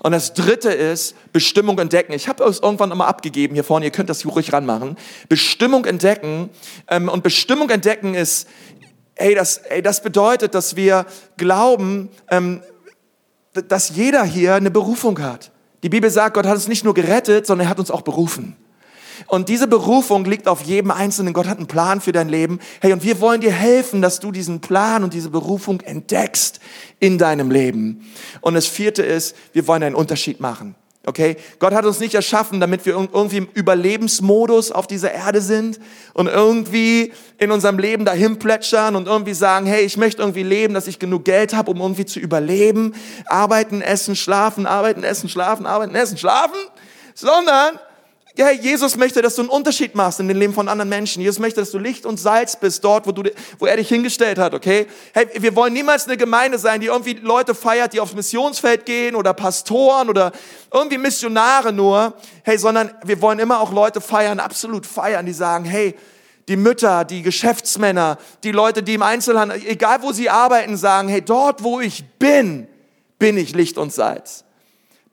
Und 0.01 0.13
das 0.13 0.33
dritte 0.33 0.69
ist 0.69 1.15
Bestimmung 1.33 1.77
entdecken. 1.77 2.13
Ich 2.13 2.29
habe 2.29 2.43
es 2.45 2.59
irgendwann 2.59 2.89
nochmal 2.89 3.09
abgegeben 3.09 3.53
hier 3.53 3.65
vorne, 3.65 3.85
ihr 3.85 3.91
könnt 3.91 4.09
das 4.09 4.25
ruhig 4.25 4.53
ranmachen. 4.53 4.95
Bestimmung 5.27 5.85
entdecken. 5.85 6.49
Ähm, 6.87 7.09
und 7.09 7.21
Bestimmung 7.21 7.69
entdecken 7.69 8.15
ist, 8.15 8.47
ey, 9.15 9.35
das, 9.35 9.57
ey, 9.57 9.81
das 9.81 10.01
bedeutet, 10.01 10.55
dass 10.55 10.77
wir 10.77 11.05
glauben, 11.35 12.09
ähm, 12.29 12.61
dass 13.67 13.89
jeder 13.89 14.23
hier 14.23 14.55
eine 14.55 14.71
Berufung 14.71 15.19
hat. 15.21 15.51
Die 15.83 15.89
Bibel 15.89 16.09
sagt, 16.09 16.35
Gott 16.35 16.45
hat 16.45 16.55
uns 16.55 16.67
nicht 16.67 16.83
nur 16.83 16.93
gerettet, 16.93 17.45
sondern 17.45 17.67
er 17.67 17.69
hat 17.69 17.79
uns 17.79 17.91
auch 17.91 18.01
berufen. 18.01 18.55
Und 19.27 19.49
diese 19.49 19.67
Berufung 19.67 20.25
liegt 20.25 20.47
auf 20.47 20.61
jedem 20.61 20.91
Einzelnen. 20.91 21.33
Gott 21.33 21.47
hat 21.47 21.57
einen 21.57 21.67
Plan 21.67 22.01
für 22.01 22.11
dein 22.11 22.29
Leben. 22.29 22.59
Hey, 22.81 22.93
und 22.93 23.03
wir 23.03 23.19
wollen 23.19 23.41
dir 23.41 23.51
helfen, 23.51 24.01
dass 24.01 24.19
du 24.19 24.31
diesen 24.31 24.61
Plan 24.61 25.03
und 25.03 25.13
diese 25.13 25.29
Berufung 25.29 25.81
entdeckst 25.81 26.59
in 26.99 27.17
deinem 27.17 27.51
Leben. 27.51 28.09
Und 28.41 28.53
das 28.53 28.67
vierte 28.67 29.03
ist, 29.03 29.35
wir 29.53 29.67
wollen 29.67 29.83
einen 29.83 29.95
Unterschied 29.95 30.39
machen. 30.39 30.75
Okay? 31.05 31.37
Gott 31.59 31.73
hat 31.73 31.85
uns 31.85 31.99
nicht 31.99 32.13
erschaffen, 32.13 32.59
damit 32.59 32.85
wir 32.85 32.93
irgendwie 32.93 33.37
im 33.37 33.47
Überlebensmodus 33.53 34.71
auf 34.71 34.85
dieser 34.85 35.11
Erde 35.11 35.41
sind 35.41 35.79
und 36.13 36.27
irgendwie 36.27 37.13
in 37.37 37.51
unserem 37.51 37.79
Leben 37.79 38.03
dahin 38.03 38.37
plätschern 38.37 38.95
und 38.95 39.07
irgendwie 39.07 39.33
sagen, 39.33 39.65
hey, 39.65 39.81
ich 39.85 39.95
möchte 39.95 40.21
irgendwie 40.21 40.43
leben, 40.43 40.73
dass 40.73 40.87
ich 40.87 40.99
genug 40.99 41.23
Geld 41.23 41.55
habe, 41.55 41.71
um 41.71 41.79
irgendwie 41.79 42.05
zu 42.05 42.19
überleben. 42.19 42.93
Arbeiten, 43.27 43.81
essen, 43.81 44.15
schlafen, 44.15 44.65
arbeiten, 44.65 45.03
essen, 45.03 45.29
schlafen, 45.29 45.65
arbeiten, 45.65 45.95
essen, 45.95 46.17
schlafen. 46.17 46.59
Sondern 47.15 47.79
ja, 48.37 48.51
Jesus 48.51 48.95
möchte, 48.95 49.21
dass 49.21 49.35
du 49.35 49.41
einen 49.41 49.49
Unterschied 49.49 49.95
machst 49.95 50.19
in 50.19 50.27
dem 50.27 50.37
Leben 50.37 50.53
von 50.53 50.69
anderen 50.69 50.87
Menschen. 50.87 51.21
Jesus 51.21 51.39
möchte, 51.39 51.59
dass 51.59 51.71
du 51.71 51.79
Licht 51.79 52.05
und 52.05 52.17
Salz 52.17 52.55
bist 52.55 52.83
dort, 52.83 53.07
wo, 53.07 53.11
du, 53.11 53.23
wo 53.57 53.65
er 53.65 53.75
dich 53.75 53.89
hingestellt 53.89 54.37
hat, 54.37 54.53
okay? 54.53 54.85
Hey, 55.13 55.27
wir 55.35 55.55
wollen 55.55 55.73
niemals 55.73 56.05
eine 56.05 56.15
Gemeinde 56.15 56.59
sein, 56.59 56.79
die 56.79 56.87
irgendwie 56.87 57.13
Leute 57.13 57.55
feiert, 57.55 57.93
die 57.93 57.99
aufs 57.99 58.13
Missionsfeld 58.13 58.85
gehen 58.85 59.15
oder 59.15 59.33
Pastoren 59.33 60.09
oder 60.09 60.31
irgendwie 60.71 60.99
Missionare 60.99 61.73
nur. 61.73 62.13
Hey, 62.43 62.57
sondern 62.57 62.91
wir 63.03 63.19
wollen 63.21 63.39
immer 63.39 63.59
auch 63.59 63.73
Leute 63.73 63.99
feiern, 63.99 64.39
absolut 64.39 64.85
feiern, 64.85 65.25
die 65.25 65.33
sagen, 65.33 65.65
hey, 65.65 65.95
die 66.47 66.55
Mütter, 66.55 67.05
die 67.05 67.23
Geschäftsmänner, 67.23 68.17
die 68.43 68.51
Leute, 68.51 68.83
die 68.83 68.93
im 68.93 69.03
Einzelhandel, 69.03 69.61
egal 69.65 70.01
wo 70.01 70.11
sie 70.11 70.29
arbeiten, 70.29 70.77
sagen, 70.77 71.09
hey, 71.09 71.21
dort 71.21 71.63
wo 71.63 71.79
ich 71.79 72.05
bin, 72.19 72.67
bin 73.17 73.37
ich 73.37 73.53
Licht 73.53 73.77
und 73.77 73.91
Salz 73.91 74.45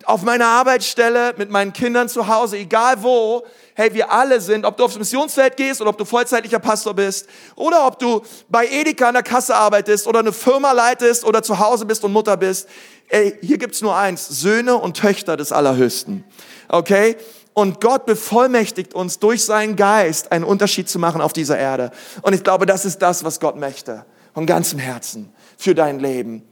auf 0.06 0.22
meiner 0.22 0.46
Arbeitsstelle, 0.46 1.34
mit 1.36 1.50
meinen 1.50 1.72
Kindern 1.72 2.08
zu 2.08 2.28
Hause, 2.28 2.58
egal 2.58 3.02
wo, 3.02 3.44
hey, 3.74 3.92
wir 3.92 4.10
alle 4.10 4.40
sind, 4.40 4.64
ob 4.64 4.76
du 4.76 4.84
aufs 4.84 4.98
Missionsfeld 4.98 5.56
gehst 5.56 5.80
oder 5.80 5.90
ob 5.90 5.98
du 5.98 6.04
vollzeitlicher 6.04 6.60
Pastor 6.60 6.94
bist 6.94 7.28
oder 7.56 7.86
ob 7.86 7.98
du 7.98 8.22
bei 8.48 8.66
Edeka 8.66 9.08
an 9.08 9.14
der 9.14 9.22
Kasse 9.24 9.54
arbeitest 9.54 10.06
oder 10.06 10.20
eine 10.20 10.32
Firma 10.32 10.72
leitest 10.72 11.24
oder 11.24 11.42
zu 11.42 11.58
Hause 11.58 11.84
bist 11.84 12.04
und 12.04 12.12
Mutter 12.12 12.36
bist. 12.36 12.68
Ey, 13.08 13.36
hier 13.42 13.58
gibt's 13.58 13.82
nur 13.82 13.96
eins, 13.96 14.26
Söhne 14.28 14.76
und 14.76 14.96
Töchter 14.96 15.36
des 15.36 15.50
Allerhöchsten. 15.50 16.24
Okay? 16.68 17.16
Und 17.52 17.80
Gott 17.80 18.06
bevollmächtigt 18.06 18.94
uns 18.94 19.18
durch 19.18 19.44
seinen 19.44 19.76
Geist 19.76 20.30
einen 20.30 20.44
Unterschied 20.44 20.88
zu 20.88 20.98
machen 20.98 21.20
auf 21.20 21.32
dieser 21.32 21.58
Erde. 21.58 21.90
Und 22.22 22.32
ich 22.32 22.44
glaube, 22.44 22.66
das 22.66 22.84
ist 22.84 23.02
das, 23.02 23.24
was 23.24 23.40
Gott 23.40 23.56
möchte. 23.56 24.04
Von 24.34 24.46
ganzem 24.46 24.78
Herzen. 24.78 25.32
Für 25.56 25.74
dein 25.74 25.98
Leben. 25.98 26.42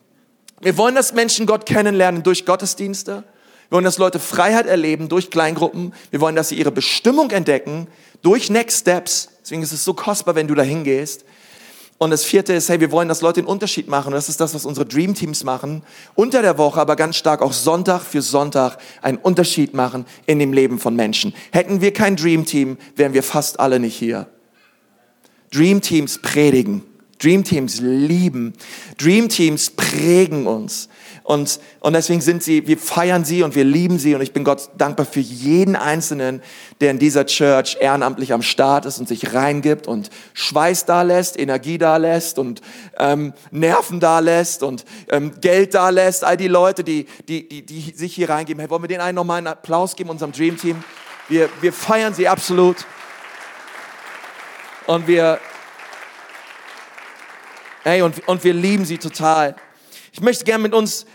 Wir 0.60 0.76
wollen, 0.78 0.94
dass 0.94 1.12
Menschen 1.12 1.46
Gott 1.46 1.66
kennenlernen 1.66 2.22
durch 2.22 2.46
Gottesdienste. 2.46 3.24
Wir 3.68 3.77
wollen, 3.77 3.85
dass 3.85 3.98
Leute 3.98 4.20
Freiheit 4.20 4.66
erleben 4.66 5.09
durch 5.09 5.31
Kleingruppen. 5.31 5.94
Wir 6.11 6.20
wollen, 6.20 6.37
dass 6.37 6.50
sie 6.50 6.57
ihre 6.57 6.72
Bestimmung 6.72 7.31
entdecken 7.31 7.88
durch 8.22 8.50
Next 8.50 8.81
Steps. 8.81 9.31
Deswegen 9.42 9.62
ist 9.62 9.72
es 9.72 9.85
so 9.85 9.94
kostbar, 9.94 10.35
wenn 10.35 10.48
du 10.48 10.55
da 10.55 10.62
hingehst. 10.62 11.24
Und 11.96 12.11
das 12.11 12.24
vierte 12.24 12.53
ist, 12.53 12.68
hey, 12.68 12.81
wir 12.81 12.90
wollen, 12.90 13.09
dass 13.09 13.20
Leute 13.20 13.40
den 13.40 13.46
Unterschied 13.46 13.88
machen. 13.88 14.09
Und 14.09 14.14
das 14.14 14.29
ist 14.29 14.40
das, 14.40 14.53
was 14.55 14.64
unsere 14.64 14.85
Dream 14.85 15.14
Teams 15.14 15.44
machen. 15.44 15.83
Unter 16.14 16.42
der 16.42 16.59
Woche, 16.59 16.81
aber 16.81 16.96
ganz 16.96 17.16
stark 17.16 17.40
auch 17.40 17.53
Sonntag 17.53 18.03
für 18.03 18.20
Sonntag 18.20 18.79
einen 19.00 19.18
Unterschied 19.18 19.74
machen 19.74 20.05
in 20.27 20.38
dem 20.38 20.53
Leben 20.53 20.79
von 20.79 20.96
Menschen. 20.96 21.35
Hätten 21.53 21.81
wir 21.81 21.92
kein 21.92 22.16
Dream 22.16 22.44
Team, 22.44 22.79
wären 22.96 23.14
wir 23.14 23.22
fast 23.22 23.61
alle 23.61 23.79
nicht 23.79 23.96
hier. 23.96 24.27
Dream 25.53 25.81
Teams 25.81 26.18
predigen. 26.20 26.83
Dream 27.20 27.44
Teams 27.44 27.81
lieben. 27.81 28.55
Dream 28.98 29.29
Teams 29.29 29.70
prägen 29.70 30.46
uns. 30.46 30.88
Und, 31.24 31.58
und 31.80 31.94
deswegen 31.94 32.20
sind 32.20 32.42
sie, 32.42 32.66
wir 32.66 32.76
feiern 32.76 33.24
sie 33.24 33.42
und 33.42 33.54
wir 33.54 33.64
lieben 33.64 33.98
sie 33.98 34.14
und 34.14 34.20
ich 34.20 34.34
bin 34.34 34.44
Gott 34.44 34.68
dankbar 34.76 35.06
für 35.06 35.20
jeden 35.20 35.74
Einzelnen, 35.74 36.42
der 36.82 36.90
in 36.90 36.98
dieser 36.98 37.24
Church 37.24 37.78
ehrenamtlich 37.80 38.34
am 38.34 38.42
Start 38.42 38.84
ist 38.84 38.98
und 38.98 39.08
sich 39.08 39.32
reingibt 39.32 39.87
und 39.87 40.10
Schweiß 40.34 40.84
da 40.84 41.00
lässt, 41.00 41.38
Energie 41.38 41.78
da 41.78 41.96
lässt 41.96 42.38
und 42.38 42.60
ähm, 42.98 43.32
Nerven 43.50 44.00
da 44.00 44.18
lässt 44.18 44.62
und 44.62 44.84
ähm, 45.08 45.32
Geld 45.40 45.72
da 45.72 45.88
lässt. 45.88 46.24
All 46.24 46.37
die 46.37 46.46
Leute, 46.46 46.84
die, 46.84 47.06
die, 47.26 47.48
die, 47.48 47.64
die 47.64 47.94
sich 47.96 48.14
hier 48.14 48.28
reingeben. 48.28 48.60
Hey, 48.60 48.68
wollen 48.68 48.82
wir 48.82 48.88
denen 48.88 49.00
einen 49.00 49.16
nochmal 49.16 49.38
einen 49.38 49.46
Applaus 49.46 49.96
geben, 49.96 50.10
unserem 50.10 50.32
Dream 50.32 50.58
Team? 50.58 50.84
Wir, 51.30 51.48
wir 51.62 51.72
feiern 51.72 52.12
sie 52.12 52.28
absolut. 52.28 52.84
Und 54.87 55.08
wir, 55.08 55.40
hey, 57.82 58.02
und, 58.02 58.28
und 58.28 58.44
wir 58.44 58.52
lieben 58.52 58.84
sie 58.84 58.98
total. 58.98 59.56
Ich 60.14 60.20
möchte 60.20 60.44
gerne 60.44 60.62
mit 60.62 60.74
uns 60.74 61.07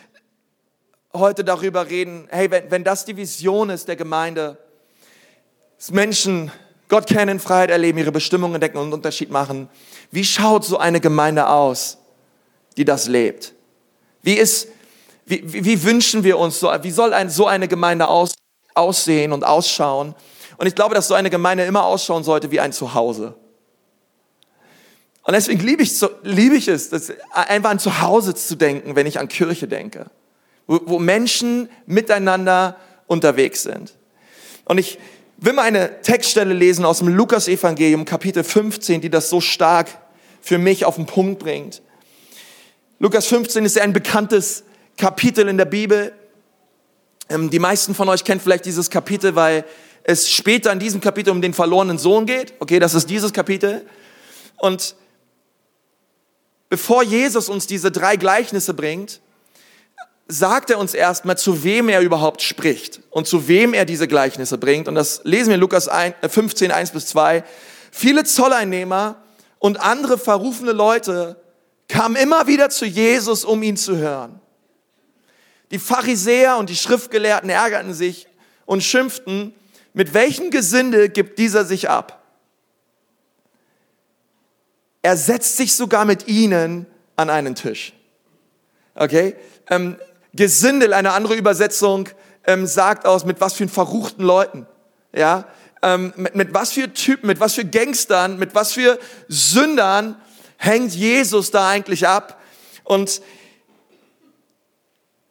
heute 1.13 1.45
darüber 1.45 1.89
reden, 1.89 2.27
hey, 2.31 2.51
wenn, 2.51 2.69
wenn 2.69 2.83
das 2.83 3.05
die 3.05 3.15
Vision 3.15 3.69
ist 3.69 3.87
der 3.87 3.95
Gemeinde, 3.95 4.57
dass 5.77 5.91
Menschen 5.91 6.51
Gott 6.89 7.07
kennen, 7.07 7.39
Freiheit 7.39 7.69
erleben, 7.69 7.97
ihre 7.97 8.11
Bestimmung 8.11 8.55
entdecken 8.55 8.77
und 8.77 8.91
Unterschied 8.91 9.31
machen, 9.31 9.69
wie 10.11 10.25
schaut 10.25 10.65
so 10.65 10.77
eine 10.77 10.99
Gemeinde 10.99 11.47
aus, 11.47 11.97
die 12.75 12.83
das 12.83 13.07
lebt? 13.07 13.53
Wie 14.21 14.33
ist, 14.33 14.67
wie, 15.25 15.43
wie 15.45 15.81
wünschen 15.81 16.25
wir 16.25 16.37
uns 16.37 16.59
so, 16.59 16.69
wie 16.81 16.91
soll 16.91 17.13
ein, 17.13 17.29
so 17.29 17.47
eine 17.47 17.69
Gemeinde 17.69 18.05
aus, 18.05 18.33
aussehen 18.75 19.31
und 19.31 19.45
ausschauen? 19.45 20.13
Und 20.57 20.67
ich 20.67 20.75
glaube, 20.75 20.93
dass 20.93 21.07
so 21.07 21.13
eine 21.13 21.29
Gemeinde 21.29 21.63
immer 21.63 21.85
ausschauen 21.85 22.25
sollte 22.25 22.51
wie 22.51 22.59
ein 22.59 22.73
Zuhause. 22.73 23.33
Und 25.29 25.33
deswegen 25.33 25.59
liebe 25.59 25.83
ich, 25.83 25.91
liebe 26.23 26.55
ich 26.55 26.67
es, 26.67 26.89
das, 26.89 27.13
einfach 27.29 27.69
an 27.69 27.77
Zuhause 27.77 28.33
zu 28.33 28.55
denken, 28.55 28.95
wenn 28.95 29.05
ich 29.05 29.19
an 29.19 29.27
Kirche 29.27 29.67
denke, 29.67 30.09
wo, 30.65 30.79
wo 30.85 30.97
Menschen 30.97 31.69
miteinander 31.85 32.77
unterwegs 33.05 33.61
sind. 33.61 33.93
Und 34.65 34.79
ich 34.79 34.97
will 35.37 35.53
mal 35.53 35.61
eine 35.61 36.01
Textstelle 36.01 36.55
lesen 36.55 36.83
aus 36.83 36.97
dem 36.97 37.09
Lukas-Evangelium, 37.09 38.05
Kapitel 38.05 38.43
15, 38.43 39.01
die 39.01 39.11
das 39.11 39.29
so 39.29 39.39
stark 39.39 39.89
für 40.41 40.57
mich 40.57 40.83
auf 40.83 40.95
den 40.95 41.05
Punkt 41.05 41.37
bringt. 41.37 41.83
Lukas 42.97 43.27
15 43.27 43.65
ist 43.65 43.79
ein 43.79 43.93
bekanntes 43.93 44.63
Kapitel 44.97 45.47
in 45.47 45.57
der 45.59 45.65
Bibel. 45.65 46.11
Ähm, 47.29 47.51
die 47.51 47.59
meisten 47.59 47.93
von 47.93 48.09
euch 48.09 48.23
kennen 48.23 48.41
vielleicht 48.41 48.65
dieses 48.65 48.89
Kapitel, 48.89 49.35
weil 49.35 49.63
es 50.01 50.27
später 50.27 50.71
in 50.71 50.79
diesem 50.79 51.01
Kapitel 51.01 51.29
um 51.29 51.43
den 51.43 51.53
verlorenen 51.53 51.99
Sohn 51.99 52.25
geht. 52.25 52.55
Okay, 52.57 52.79
das 52.79 52.95
ist 52.95 53.11
dieses 53.11 53.31
Kapitel. 53.31 53.85
Und 54.57 54.95
bevor 56.69 57.03
Jesus 57.03 57.49
uns 57.49 57.67
diese 57.67 57.91
drei 57.91 58.15
Gleichnisse 58.15 58.73
bringt, 58.73 59.19
sagt 60.27 60.69
er 60.69 60.77
uns 60.77 60.93
erstmal, 60.93 61.37
zu 61.37 61.63
wem 61.63 61.89
er 61.89 62.01
überhaupt 62.01 62.43
spricht 62.43 63.01
und 63.09 63.27
zu 63.27 63.47
wem 63.47 63.73
er 63.73 63.85
diese 63.85 64.07
Gleichnisse 64.07 64.59
bringt. 64.59 64.87
Und 64.87 64.95
das 64.95 65.21
lesen 65.23 65.47
wir 65.47 65.55
in 65.55 65.61
Lukas 65.61 65.89
15, 66.21 66.71
1 66.71 66.89
äh, 66.89 66.93
bis 66.93 67.07
2. 67.07 67.43
Viele 67.91 68.23
Zolleinnehmer 68.23 69.15
und 69.57 69.79
andere 69.79 70.19
verrufene 70.19 70.71
Leute 70.71 71.41
kamen 71.87 72.15
immer 72.15 72.45
wieder 72.45 72.69
zu 72.69 72.85
Jesus, 72.85 73.43
um 73.43 73.63
ihn 73.63 73.75
zu 73.75 73.97
hören. 73.97 74.39
Die 75.71 75.79
Pharisäer 75.79 76.57
und 76.57 76.69
die 76.69 76.75
Schriftgelehrten 76.75 77.49
ärgerten 77.49 77.93
sich 77.93 78.27
und 78.65 78.83
schimpften, 78.83 79.53
mit 79.93 80.13
welchem 80.13 80.51
Gesinde 80.51 81.09
gibt 81.09 81.39
dieser 81.39 81.65
sich 81.65 81.89
ab? 81.89 82.18
Er 85.01 85.15
setzt 85.15 85.57
sich 85.57 85.75
sogar 85.75 86.05
mit 86.05 86.27
ihnen 86.27 86.85
an 87.15 87.29
einen 87.29 87.55
Tisch. 87.55 87.93
Okay? 88.95 89.35
Ähm, 89.69 89.97
Gesindel, 90.33 90.93
eine 90.93 91.11
andere 91.11 91.35
Übersetzung, 91.35 92.09
ähm, 92.45 92.67
sagt 92.67 93.05
aus, 93.05 93.25
mit 93.25 93.41
was 93.41 93.53
für 93.53 93.67
verruchten 93.67 94.23
Leuten. 94.23 94.67
Ja? 95.13 95.45
Ähm, 95.81 96.13
mit, 96.17 96.35
mit 96.35 96.53
was 96.53 96.73
für 96.73 96.93
Typen, 96.93 97.27
mit 97.27 97.39
was 97.39 97.55
für 97.55 97.65
Gangstern, 97.65 98.37
mit 98.37 98.55
was 98.55 98.73
für 98.73 98.99
Sündern 99.27 100.21
hängt 100.57 100.93
Jesus 100.93 101.51
da 101.51 101.69
eigentlich 101.69 102.07
ab? 102.07 102.41
Und, 102.83 103.21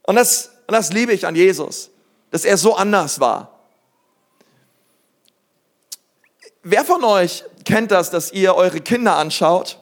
und, 0.03 0.17
das, 0.17 0.51
und 0.67 0.73
das 0.73 0.93
liebe 0.93 1.13
ich 1.13 1.27
an 1.27 1.37
Jesus, 1.37 1.91
dass 2.31 2.45
er 2.45 2.57
so 2.57 2.75
anders 2.75 3.21
war. 3.21 3.59
Wer 6.63 6.85
von 6.85 7.05
euch 7.05 7.45
kennt 7.69 7.91
das, 7.91 8.11
dass 8.11 8.33
ihr 8.33 8.55
eure 8.55 8.81
Kinder 8.81 9.17
anschaut 9.17 9.79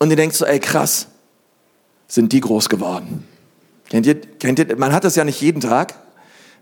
und 0.00 0.10
ihr 0.10 0.16
denkt 0.16 0.34
so, 0.34 0.44
ey 0.44 0.58
krass, 0.58 1.06
sind 2.08 2.32
die 2.32 2.40
groß 2.40 2.68
geworden? 2.68 3.28
Kennt 3.88 4.06
ihr, 4.06 4.20
kennt 4.20 4.58
ihr, 4.58 4.76
man 4.76 4.92
hat 4.92 5.04
das 5.04 5.14
ja 5.14 5.24
nicht 5.24 5.40
jeden 5.40 5.60
Tag, 5.60 5.94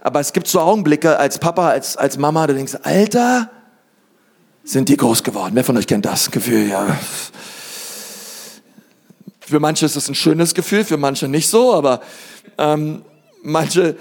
aber 0.00 0.20
es 0.20 0.34
gibt 0.34 0.48
so 0.48 0.60
Augenblicke 0.60 1.18
als 1.18 1.38
Papa, 1.38 1.70
als, 1.70 1.96
als 1.96 2.18
Mama, 2.18 2.46
du 2.46 2.54
denkst, 2.54 2.76
Alter, 2.82 3.50
sind 4.64 4.90
die 4.90 4.98
groß 4.98 5.22
geworden? 5.22 5.52
Wer 5.54 5.64
von 5.64 5.78
euch 5.78 5.86
kennt 5.86 6.04
das 6.04 6.30
Gefühl? 6.30 6.68
Ja. 6.68 6.98
Für 9.40 9.60
manche 9.60 9.86
ist 9.86 9.96
es 9.96 10.08
ein 10.10 10.14
schönes 10.14 10.52
Gefühl, 10.52 10.84
für 10.84 10.98
manche 10.98 11.26
nicht 11.26 11.48
so, 11.48 11.72
aber 11.72 12.02
ähm, 12.58 13.02
manche, 13.42 13.96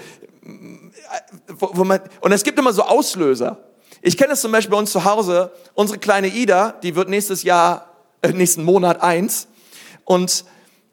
wo, 1.48 1.70
wo 1.72 1.84
man, 1.84 2.00
und 2.20 2.32
es 2.32 2.44
gibt 2.44 2.58
immer 2.58 2.74
so 2.74 2.82
Auslöser. 2.82 3.69
Ich 4.02 4.16
kenne 4.16 4.32
es 4.32 4.40
zum 4.40 4.50
Beispiel 4.50 4.70
bei 4.70 4.78
uns 4.78 4.92
zu 4.92 5.04
Hause. 5.04 5.52
Unsere 5.74 5.98
kleine 5.98 6.28
Ida, 6.28 6.74
die 6.82 6.96
wird 6.96 7.10
nächstes 7.10 7.42
Jahr, 7.42 7.86
äh, 8.22 8.32
nächsten 8.32 8.64
Monat 8.64 9.02
eins. 9.02 9.46
Und 10.04 10.46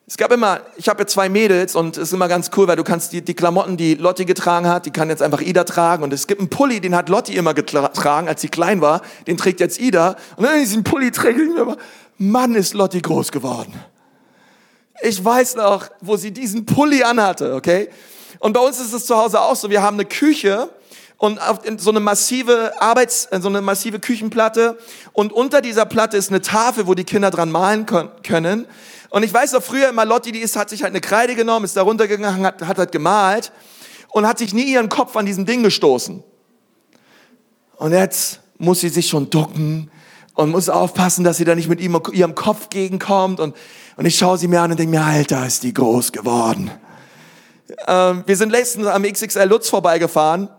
es 0.06 0.18
gab 0.18 0.32
immer, 0.34 0.60
ich 0.76 0.90
habe 0.90 1.00
ja 1.00 1.08
zwei 1.08 1.30
Mädels 1.30 1.76
und 1.76 1.96
es 1.96 2.10
ist 2.10 2.14
immer 2.14 2.28
ganz 2.28 2.52
cool, 2.58 2.68
weil 2.68 2.76
du 2.76 2.84
kannst 2.84 3.14
die, 3.14 3.22
die 3.22 3.34
Klamotten, 3.34 3.78
die 3.78 3.96
Lotti 3.96 4.26
getragen 4.26 4.68
hat, 4.68 4.86
die 4.86 4.92
kann 4.92 5.10
jetzt 5.10 5.22
einfach 5.22 5.40
Ida 5.40 5.64
tragen. 5.64 6.04
Und 6.04 6.12
es 6.12 6.28
gibt 6.28 6.42
einen 6.42 6.50
Pulli, 6.50 6.82
den 6.82 6.96
hat 6.96 7.08
Lotti 7.08 7.36
immer 7.38 7.54
getragen, 7.54 8.28
als 8.28 8.42
sie 8.42 8.50
klein 8.50 8.82
war. 8.82 9.02
Den 9.26 9.38
trägt 9.38 9.62
jetzt 9.62 9.80
Ida. 9.80 10.18
Und 10.36 10.44
dann 10.44 10.60
diesen 10.60 10.84
Pulli 10.84 11.12
trägt 11.12 11.40
ich 11.40 11.48
mir 11.48 11.62
immer, 11.62 11.78
Mann, 12.18 12.56
ist 12.56 12.74
Lotti 12.74 13.02
groß 13.02 13.32
geworden. 13.32 13.74
Ich 15.02 15.24
weiß 15.24 15.56
noch, 15.56 15.86
wo 16.02 16.18
sie 16.18 16.32
diesen 16.32 16.66
Pulli 16.66 17.04
anhatte, 17.04 17.54
okay? 17.54 17.90
Und 18.40 18.52
bei 18.52 18.60
uns 18.60 18.82
ist 18.82 18.94
es 18.94 19.06
zu 19.06 19.16
Hause 19.16 19.40
auch 19.40 19.56
so. 19.56 19.70
Wir 19.70 19.82
haben 19.82 19.96
eine 19.96 20.06
Küche 20.06 20.70
und 21.18 21.40
auf 21.40 21.60
so 21.78 21.90
eine 21.90 22.00
massive 22.00 22.74
Arbeits, 22.80 23.28
so 23.40 23.48
eine 23.48 23.62
massive 23.62 24.00
Küchenplatte 24.00 24.78
und 25.14 25.34
unter 25.34 25.62
dieser 25.62 25.86
Platte 25.86 26.18
ist 26.18 26.30
eine 26.30 26.42
Tafel, 26.42 26.88
wo 26.88 26.94
die 26.94 27.04
Kinder 27.04 27.32
dran 27.32 27.52
malen 27.52 27.86
können. 28.24 28.68
Und 29.10 29.24
ich 29.24 29.34
weiß 29.34 29.54
noch 29.54 29.64
früher 29.64 29.90
immer, 29.90 30.06
Lotti, 30.06 30.32
die 30.32 30.40
ist, 30.40 30.56
hat 30.56 30.70
sich 30.70 30.84
halt 30.84 30.92
eine 30.92 31.02
Kreide 31.02 31.36
genommen, 31.36 31.66
ist 31.66 31.76
da 31.76 31.82
runtergegangen, 31.82 32.46
hat, 32.46 32.62
hat 32.62 32.78
halt 32.78 32.92
gemalt 32.92 33.52
und 34.10 34.28
hat 34.28 34.38
sich 34.38 34.54
nie 34.54 34.66
ihren 34.66 34.90
Kopf 34.90 35.16
an 35.16 35.26
diesem 35.26 35.46
Ding 35.46 35.64
gestoßen. 35.64 36.24
Und 37.78 37.92
jetzt 37.92 38.42
muss 38.58 38.82
sie 38.82 38.90
sich 38.90 39.08
schon 39.08 39.30
ducken 39.30 39.90
und 40.34 40.52
muss 40.52 40.70
aufpassen, 40.70 41.24
dass 41.24 41.38
sie 41.38 41.46
da 41.46 41.56
nicht 41.56 41.70
mit 41.70 41.80
ihrem 41.80 42.36
Kopf 42.36 42.70
gegenkommt. 42.70 43.40
Und, 43.40 43.56
und 43.96 44.06
ich 44.06 44.18
schaue 44.18 44.38
sie 44.38 44.48
mir 44.48 44.62
an 44.62 44.72
und 44.72 44.80
denke 44.80 44.98
mir, 44.98 45.04
Alter, 45.04 45.46
ist 45.46 45.64
die 45.64 45.74
groß 45.74 46.12
geworden. 46.12 46.70
Ähm, 47.88 48.24
wir 48.26 48.36
sind 48.36 48.52
letztens 48.52 48.88
am 48.88 49.04
XXL 49.04 49.46
Lutz 49.46 49.70
vorbeigefahren 49.70 50.50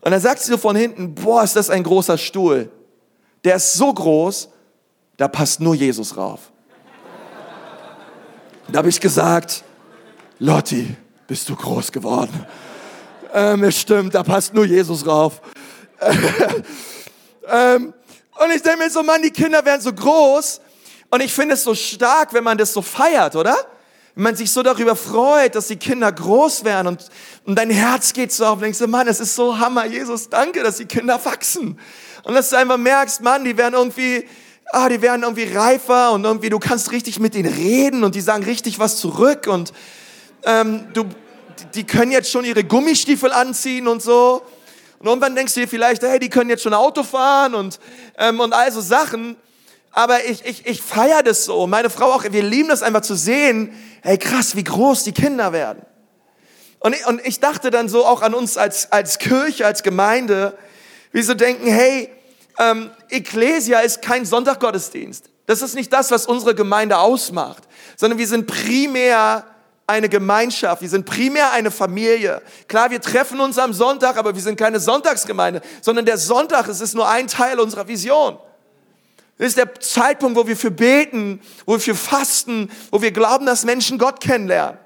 und 0.00 0.10
dann 0.10 0.20
sagt 0.20 0.40
sie 0.40 0.50
so 0.50 0.58
von 0.58 0.76
hinten, 0.76 1.14
boah, 1.14 1.42
ist 1.42 1.56
das 1.56 1.70
ein 1.70 1.82
großer 1.82 2.18
Stuhl. 2.18 2.70
Der 3.44 3.56
ist 3.56 3.74
so 3.74 3.92
groß, 3.92 4.48
da 5.16 5.28
passt 5.28 5.60
nur 5.60 5.74
Jesus 5.74 6.16
rauf. 6.16 6.52
Da 8.68 8.78
habe 8.78 8.88
ich 8.88 9.00
gesagt, 9.00 9.62
Lotti, 10.38 10.96
bist 11.26 11.48
du 11.48 11.56
groß 11.56 11.92
geworden? 11.92 12.46
Ähm, 13.32 13.64
es 13.64 13.80
stimmt, 13.80 14.14
da 14.14 14.22
passt 14.22 14.54
nur 14.54 14.64
Jesus 14.64 15.06
rauf. 15.06 15.40
ähm, 17.48 17.94
und 18.38 18.50
ich 18.54 18.62
denke 18.62 18.78
mir 18.78 18.90
so, 18.90 19.02
Mann, 19.02 19.22
die 19.22 19.30
Kinder 19.30 19.64
werden 19.64 19.80
so 19.80 19.92
groß. 19.92 20.60
Und 21.10 21.22
ich 21.22 21.32
finde 21.32 21.54
es 21.54 21.64
so 21.64 21.74
stark, 21.74 22.32
wenn 22.34 22.44
man 22.44 22.58
das 22.58 22.72
so 22.72 22.82
feiert, 22.82 23.36
oder? 23.36 23.56
Man 24.18 24.34
sich 24.34 24.50
so 24.50 24.62
darüber 24.62 24.96
freut, 24.96 25.54
dass 25.54 25.68
die 25.68 25.76
Kinder 25.76 26.10
groß 26.10 26.64
werden 26.64 26.88
und, 26.88 27.10
und 27.44 27.56
dein 27.56 27.68
Herz 27.68 28.14
geht 28.14 28.32
so 28.32 28.46
auf 28.46 28.54
und 28.54 28.62
denkst 28.62 28.80
Mann, 28.86 29.06
es 29.06 29.20
ist 29.20 29.34
so 29.34 29.58
Hammer, 29.58 29.84
Jesus, 29.84 30.30
danke, 30.30 30.62
dass 30.62 30.78
die 30.78 30.86
Kinder 30.86 31.22
wachsen. 31.22 31.78
Und 32.22 32.34
dass 32.34 32.48
du 32.48 32.56
einfach 32.56 32.78
merkst, 32.78 33.20
Mann, 33.20 33.44
die 33.44 33.58
werden 33.58 33.74
irgendwie, 33.74 34.26
ah, 34.72 34.88
die 34.88 35.02
werden 35.02 35.22
irgendwie 35.22 35.44
reifer 35.44 36.12
und 36.12 36.24
irgendwie, 36.24 36.48
du 36.48 36.58
kannst 36.58 36.92
richtig 36.92 37.20
mit 37.20 37.34
denen 37.34 37.52
reden 37.52 38.04
und 38.04 38.14
die 38.14 38.22
sagen 38.22 38.42
richtig 38.42 38.78
was 38.78 38.96
zurück 38.96 39.48
und 39.48 39.74
ähm, 40.44 40.86
du, 40.94 41.04
die 41.74 41.84
können 41.84 42.10
jetzt 42.10 42.30
schon 42.30 42.46
ihre 42.46 42.64
Gummistiefel 42.64 43.32
anziehen 43.32 43.86
und 43.86 44.02
so. 44.02 44.42
Und 44.98 45.06
irgendwann 45.06 45.34
denkst 45.34 45.52
du 45.52 45.60
dir 45.60 45.68
vielleicht, 45.68 46.02
hey, 46.02 46.18
die 46.18 46.30
können 46.30 46.48
jetzt 46.48 46.62
schon 46.62 46.72
Auto 46.72 47.02
fahren 47.02 47.54
und, 47.54 47.78
ähm, 48.16 48.40
und 48.40 48.54
all 48.54 48.72
so 48.72 48.80
Sachen. 48.80 49.36
Aber 49.92 50.24
ich, 50.24 50.44
ich, 50.44 50.66
ich 50.66 50.82
feiere 50.82 51.22
das 51.22 51.44
so. 51.44 51.66
Meine 51.66 51.90
Frau 51.90 52.12
auch, 52.12 52.24
wir 52.24 52.42
lieben 52.42 52.68
das 52.68 52.82
einfach 52.82 53.00
zu 53.02 53.14
sehen, 53.14 53.72
hey 54.06 54.18
krass, 54.18 54.54
wie 54.54 54.62
groß 54.62 55.02
die 55.02 55.12
Kinder 55.12 55.52
werden. 55.52 55.84
Und 56.78 56.94
ich, 56.94 57.04
und 57.06 57.26
ich 57.26 57.40
dachte 57.40 57.70
dann 57.70 57.88
so 57.88 58.06
auch 58.06 58.22
an 58.22 58.34
uns 58.34 58.56
als, 58.56 58.92
als 58.92 59.18
Kirche, 59.18 59.66
als 59.66 59.82
Gemeinde, 59.82 60.56
wie 61.10 61.22
so 61.22 61.34
denken, 61.34 61.66
hey, 61.66 62.08
ähm, 62.58 62.90
Ecclesia 63.10 63.80
ist 63.80 64.02
kein 64.02 64.24
Sonntaggottesdienst. 64.24 65.28
Das 65.46 65.60
ist 65.60 65.74
nicht 65.74 65.92
das, 65.92 66.12
was 66.12 66.26
unsere 66.26 66.54
Gemeinde 66.54 66.98
ausmacht, 66.98 67.64
sondern 67.96 68.18
wir 68.18 68.28
sind 68.28 68.46
primär 68.46 69.44
eine 69.88 70.08
Gemeinschaft, 70.08 70.82
wir 70.82 70.88
sind 70.88 71.04
primär 71.04 71.50
eine 71.50 71.72
Familie. 71.72 72.42
Klar, 72.68 72.90
wir 72.90 73.00
treffen 73.00 73.40
uns 73.40 73.58
am 73.58 73.72
Sonntag, 73.72 74.16
aber 74.18 74.36
wir 74.36 74.42
sind 74.42 74.56
keine 74.56 74.78
Sonntagsgemeinde, 74.78 75.62
sondern 75.80 76.04
der 76.04 76.18
Sonntag, 76.18 76.68
es 76.68 76.80
ist 76.80 76.94
nur 76.94 77.08
ein 77.08 77.26
Teil 77.26 77.58
unserer 77.58 77.88
Vision. 77.88 78.38
Das 79.38 79.48
ist 79.48 79.58
der 79.58 79.74
Zeitpunkt, 79.80 80.38
wo 80.38 80.46
wir 80.46 80.56
für 80.56 80.70
beten, 80.70 81.40
wo 81.66 81.72
wir 81.74 81.80
für 81.80 81.94
fasten, 81.94 82.70
wo 82.90 83.02
wir 83.02 83.10
glauben, 83.10 83.44
dass 83.44 83.64
Menschen 83.64 83.98
Gott 83.98 84.20
kennenlernen. 84.20 84.78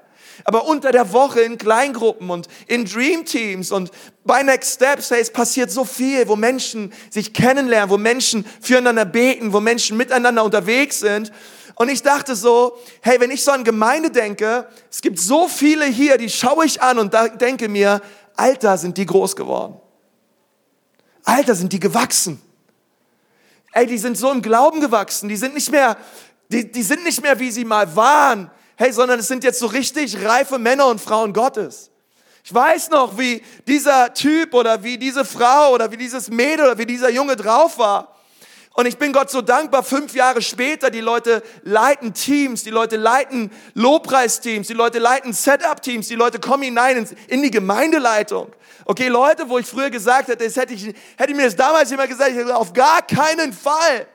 Aber 0.43 0.65
unter 0.65 0.91
der 0.91 1.13
Woche 1.13 1.41
in 1.41 1.57
Kleingruppen 1.57 2.29
und 2.29 2.47
in 2.67 2.85
Dream 2.85 3.25
Teams 3.25 3.71
und 3.71 3.91
bei 4.25 4.43
Next 4.43 4.75
Steps, 4.75 5.11
hey, 5.11 5.21
es 5.21 5.31
passiert 5.31 5.71
so 5.71 5.85
viel, 5.85 6.27
wo 6.27 6.35
Menschen 6.35 6.91
sich 7.09 7.33
kennenlernen, 7.33 7.89
wo 7.89 7.97
Menschen 7.97 8.45
füreinander 8.59 9.05
beten, 9.05 9.53
wo 9.53 9.59
Menschen 9.59 9.97
miteinander 9.97 10.43
unterwegs 10.43 10.99
sind. 10.99 11.31
Und 11.75 11.89
ich 11.89 12.01
dachte 12.01 12.35
so, 12.35 12.77
hey, 13.01 13.19
wenn 13.19 13.31
ich 13.31 13.43
so 13.43 13.51
an 13.51 13.63
Gemeinde 13.63 14.09
denke, 14.09 14.67
es 14.89 15.01
gibt 15.01 15.19
so 15.19 15.47
viele 15.47 15.85
hier, 15.85 16.17
die 16.17 16.29
schaue 16.29 16.65
ich 16.65 16.81
an 16.81 16.99
und 16.99 17.13
denke 17.39 17.69
mir, 17.69 18.01
Alter, 18.35 18.77
sind 18.77 18.97
die 18.97 19.05
groß 19.05 19.35
geworden. 19.35 19.79
Alter, 21.23 21.55
sind 21.55 21.71
die 21.71 21.79
gewachsen. 21.79 22.41
Ey, 23.71 23.85
die 23.85 23.97
sind 23.97 24.17
so 24.17 24.31
im 24.31 24.41
Glauben 24.41 24.81
gewachsen. 24.81 25.29
Die 25.29 25.37
sind 25.37 25.53
nicht 25.53 25.71
mehr, 25.71 25.97
die, 26.49 26.71
die 26.71 26.83
sind 26.83 27.03
nicht 27.03 27.21
mehr, 27.21 27.39
wie 27.39 27.51
sie 27.51 27.65
mal 27.65 27.95
waren. 27.95 28.51
Hey, 28.75 28.91
sondern 28.91 29.19
es 29.19 29.27
sind 29.27 29.43
jetzt 29.43 29.59
so 29.59 29.67
richtig 29.67 30.25
reife 30.25 30.59
Männer 30.59 30.87
und 30.87 30.99
Frauen 30.99 31.33
Gottes. 31.33 31.91
Ich 32.43 32.53
weiß 32.53 32.89
noch, 32.89 33.17
wie 33.17 33.43
dieser 33.67 34.13
Typ 34.13 34.53
oder 34.53 34.83
wie 34.83 34.97
diese 34.97 35.23
Frau 35.23 35.73
oder 35.73 35.91
wie 35.91 35.97
dieses 35.97 36.29
Mädel 36.29 36.65
oder 36.65 36.77
wie 36.77 36.87
dieser 36.87 37.09
Junge 37.09 37.35
drauf 37.35 37.77
war. 37.77 38.15
Und 38.73 38.85
ich 38.85 38.97
bin 38.97 39.11
Gott 39.11 39.29
so 39.29 39.41
dankbar, 39.41 39.83
fünf 39.83 40.15
Jahre 40.15 40.41
später, 40.41 40.89
die 40.89 41.01
Leute 41.01 41.43
leiten 41.63 42.13
Teams, 42.13 42.63
die 42.63 42.69
Leute 42.69 42.95
leiten 42.95 43.51
Lobpreisteams, 43.73 44.67
die 44.67 44.73
Leute 44.73 44.99
leiten 44.99 45.33
Setup-Teams, 45.33 46.07
die 46.07 46.15
Leute 46.15 46.39
kommen 46.39 46.63
hinein 46.63 47.07
in 47.27 47.41
die 47.41 47.51
Gemeindeleitung. 47.51 48.53
Okay, 48.85 49.07
Leute, 49.07 49.49
wo 49.49 49.57
ich 49.57 49.65
früher 49.65 49.89
gesagt 49.89 50.27
hätte, 50.27 50.43
das 50.43 50.55
hätte 50.55 50.73
ich, 50.73 50.85
hätte 51.17 51.31
ich 51.31 51.35
mir 51.35 51.45
das 51.45 51.55
damals 51.55 51.91
immer 51.91 52.07
gesagt, 52.07 52.31
ich 52.31 52.37
hätte 52.37 52.55
auf 52.55 52.73
gar 52.73 53.01
keinen 53.01 53.53
Fall. 53.53 54.07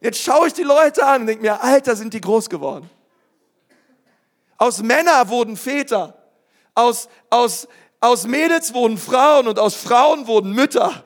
Jetzt 0.00 0.20
schaue 0.20 0.48
ich 0.48 0.52
die 0.52 0.62
Leute 0.62 1.04
an 1.06 1.22
und 1.22 1.26
denke 1.28 1.42
mir, 1.42 1.62
Alter, 1.62 1.94
sind 1.94 2.12
die 2.12 2.20
groß 2.20 2.50
geworden. 2.50 2.90
Aus 4.58 4.82
Männer 4.82 5.28
wurden 5.28 5.56
Väter, 5.56 6.14
aus, 6.74 7.08
aus, 7.30 7.66
aus 8.00 8.26
Mädels 8.26 8.74
wurden 8.74 8.98
Frauen 8.98 9.48
und 9.48 9.58
aus 9.58 9.74
Frauen 9.74 10.26
wurden 10.26 10.52
Mütter. 10.52 11.04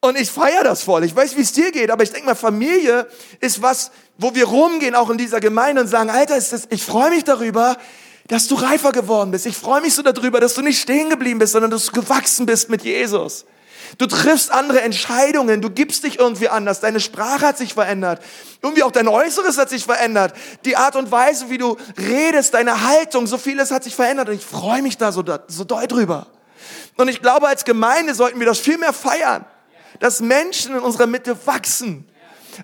Und 0.00 0.18
ich 0.18 0.30
feiere 0.30 0.64
das 0.64 0.82
voll. 0.82 1.04
Ich 1.04 1.14
weiß, 1.14 1.36
wie 1.36 1.42
es 1.42 1.52
dir 1.52 1.72
geht, 1.72 1.90
aber 1.90 2.02
ich 2.02 2.10
denke 2.10 2.26
mal, 2.26 2.34
Familie 2.34 3.06
ist 3.40 3.60
was, 3.60 3.90
wo 4.16 4.34
wir 4.34 4.46
rumgehen, 4.46 4.94
auch 4.94 5.10
in 5.10 5.18
dieser 5.18 5.40
Gemeinde 5.40 5.82
und 5.82 5.88
sagen, 5.88 6.08
Alter, 6.08 6.36
ist 6.36 6.52
das, 6.52 6.68
ich 6.70 6.82
freue 6.82 7.10
mich 7.10 7.24
darüber, 7.24 7.76
dass 8.26 8.46
du 8.46 8.54
reifer 8.54 8.92
geworden 8.92 9.30
bist. 9.30 9.46
Ich 9.46 9.56
freue 9.56 9.80
mich 9.80 9.94
so 9.94 10.02
darüber, 10.02 10.40
dass 10.40 10.54
du 10.54 10.62
nicht 10.62 10.80
stehen 10.80 11.10
geblieben 11.10 11.38
bist, 11.38 11.52
sondern 11.52 11.70
dass 11.70 11.86
du 11.86 12.00
gewachsen 12.00 12.46
bist 12.46 12.68
mit 12.68 12.82
Jesus. 12.82 13.44
Du 13.98 14.06
triffst 14.06 14.52
andere 14.52 14.82
Entscheidungen, 14.82 15.60
du 15.60 15.68
gibst 15.68 16.04
dich 16.04 16.20
irgendwie 16.20 16.48
anders, 16.48 16.78
deine 16.78 17.00
Sprache 17.00 17.46
hat 17.46 17.58
sich 17.58 17.74
verändert, 17.74 18.22
irgendwie 18.62 18.84
auch 18.84 18.92
dein 18.92 19.08
Äußeres 19.08 19.58
hat 19.58 19.68
sich 19.68 19.84
verändert, 19.84 20.32
die 20.64 20.76
Art 20.76 20.94
und 20.94 21.10
Weise, 21.10 21.50
wie 21.50 21.58
du 21.58 21.76
redest, 21.98 22.54
deine 22.54 22.84
Haltung, 22.86 23.26
so 23.26 23.36
vieles 23.36 23.72
hat 23.72 23.82
sich 23.82 23.96
verändert 23.96 24.28
und 24.28 24.36
ich 24.36 24.44
freue 24.44 24.82
mich 24.82 24.96
da 24.96 25.10
so, 25.10 25.24
so 25.48 25.64
doll 25.64 25.88
drüber. 25.88 26.28
Und 26.98 27.08
ich 27.08 27.20
glaube, 27.20 27.48
als 27.48 27.64
Gemeinde 27.64 28.14
sollten 28.14 28.38
wir 28.38 28.46
das 28.46 28.60
viel 28.60 28.78
mehr 28.78 28.92
feiern 28.92 29.44
dass 30.00 30.20
Menschen 30.20 30.74
in 30.74 30.80
unserer 30.80 31.06
Mitte 31.06 31.36
wachsen. 31.46 32.06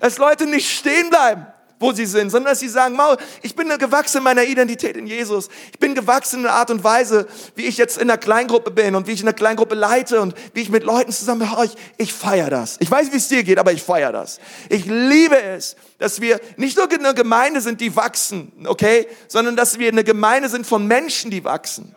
Dass 0.01 0.19
Leute 0.19 0.47
nicht 0.47 0.69
stehen 0.69 1.11
bleiben, 1.11 1.47
wo 1.79 1.93
sie 1.93 2.07
sind, 2.07 2.31
sondern 2.31 2.53
dass 2.53 2.61
sie 2.61 2.69
sagen, 2.69 2.97
Maul, 2.97 3.17
ich 3.43 3.55
bin 3.55 3.69
gewachsen 3.69 4.19
in 4.19 4.23
meiner 4.25 4.45
Identität 4.45 4.97
in 4.97 5.07
Jesus. 5.07 5.49
Ich 5.73 5.79
bin 5.79 5.95
gewachsen 5.95 6.37
in 6.37 6.43
der 6.45 6.55
Art 6.55 6.71
und 6.71 6.83
Weise, 6.83 7.27
wie 7.55 7.65
ich 7.65 7.77
jetzt 7.77 7.99
in 7.99 8.09
der 8.09 8.19
Kleingruppe 8.19 8.71
bin 8.71 8.95
und 8.95 9.07
wie 9.07 9.13
ich 9.13 9.21
in 9.21 9.27
der 9.27 9.35
Kleingruppe 9.35 9.75
leite 9.75 10.21
und 10.21 10.35
wie 10.55 10.63
ich 10.63 10.71
mit 10.71 10.85
Leuten 10.85 11.13
zusammen. 11.13 11.51
Ich, 11.65 11.77
ich 11.99 12.13
feiere 12.13 12.49
das. 12.49 12.77
Ich 12.81 12.91
weiß, 12.91 13.13
wie 13.13 13.17
es 13.17 13.29
dir 13.29 13.45
geht, 13.45 13.59
aber 13.59 13.73
ich 13.73 13.83
feiere 13.83 14.13
das. 14.13 14.41
Ich 14.69 14.87
liebe 14.87 15.41
es, 15.41 15.77
dass 15.99 16.21
wir 16.21 16.41
nicht 16.57 16.77
nur 16.77 16.91
eine 16.91 17.15
Gemeinde 17.15 17.61
sind, 17.61 17.81
die 17.81 17.95
wachsen, 17.95 18.53
okay, 18.67 19.07
sondern 19.29 19.57
dass 19.57 19.79
wir 19.79 19.89
eine 19.89 20.05
Gemeinde 20.05 20.49
sind 20.49 20.67
von 20.67 20.87
Menschen, 20.87 21.31
die 21.31 21.45
wachsen, 21.45 21.95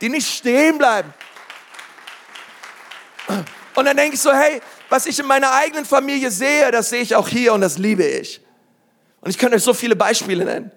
die 0.00 0.08
nicht 0.08 0.28
stehen 0.28 0.78
bleiben. 0.78 1.12
Und 3.74 3.84
dann 3.84 3.96
denke 3.96 4.14
ich 4.14 4.20
so, 4.20 4.32
hey, 4.32 4.60
was 4.88 5.06
ich 5.06 5.18
in 5.18 5.26
meiner 5.26 5.52
eigenen 5.52 5.84
Familie 5.84 6.30
sehe, 6.30 6.70
das 6.70 6.90
sehe 6.90 7.02
ich 7.02 7.14
auch 7.14 7.28
hier 7.28 7.52
und 7.52 7.60
das 7.60 7.78
liebe 7.78 8.04
ich. 8.04 8.40
Und 9.26 9.30
ich 9.30 9.38
könnte 9.38 9.56
euch 9.56 9.64
so 9.64 9.74
viele 9.74 9.96
Beispiele 9.96 10.44
nennen. 10.44 10.70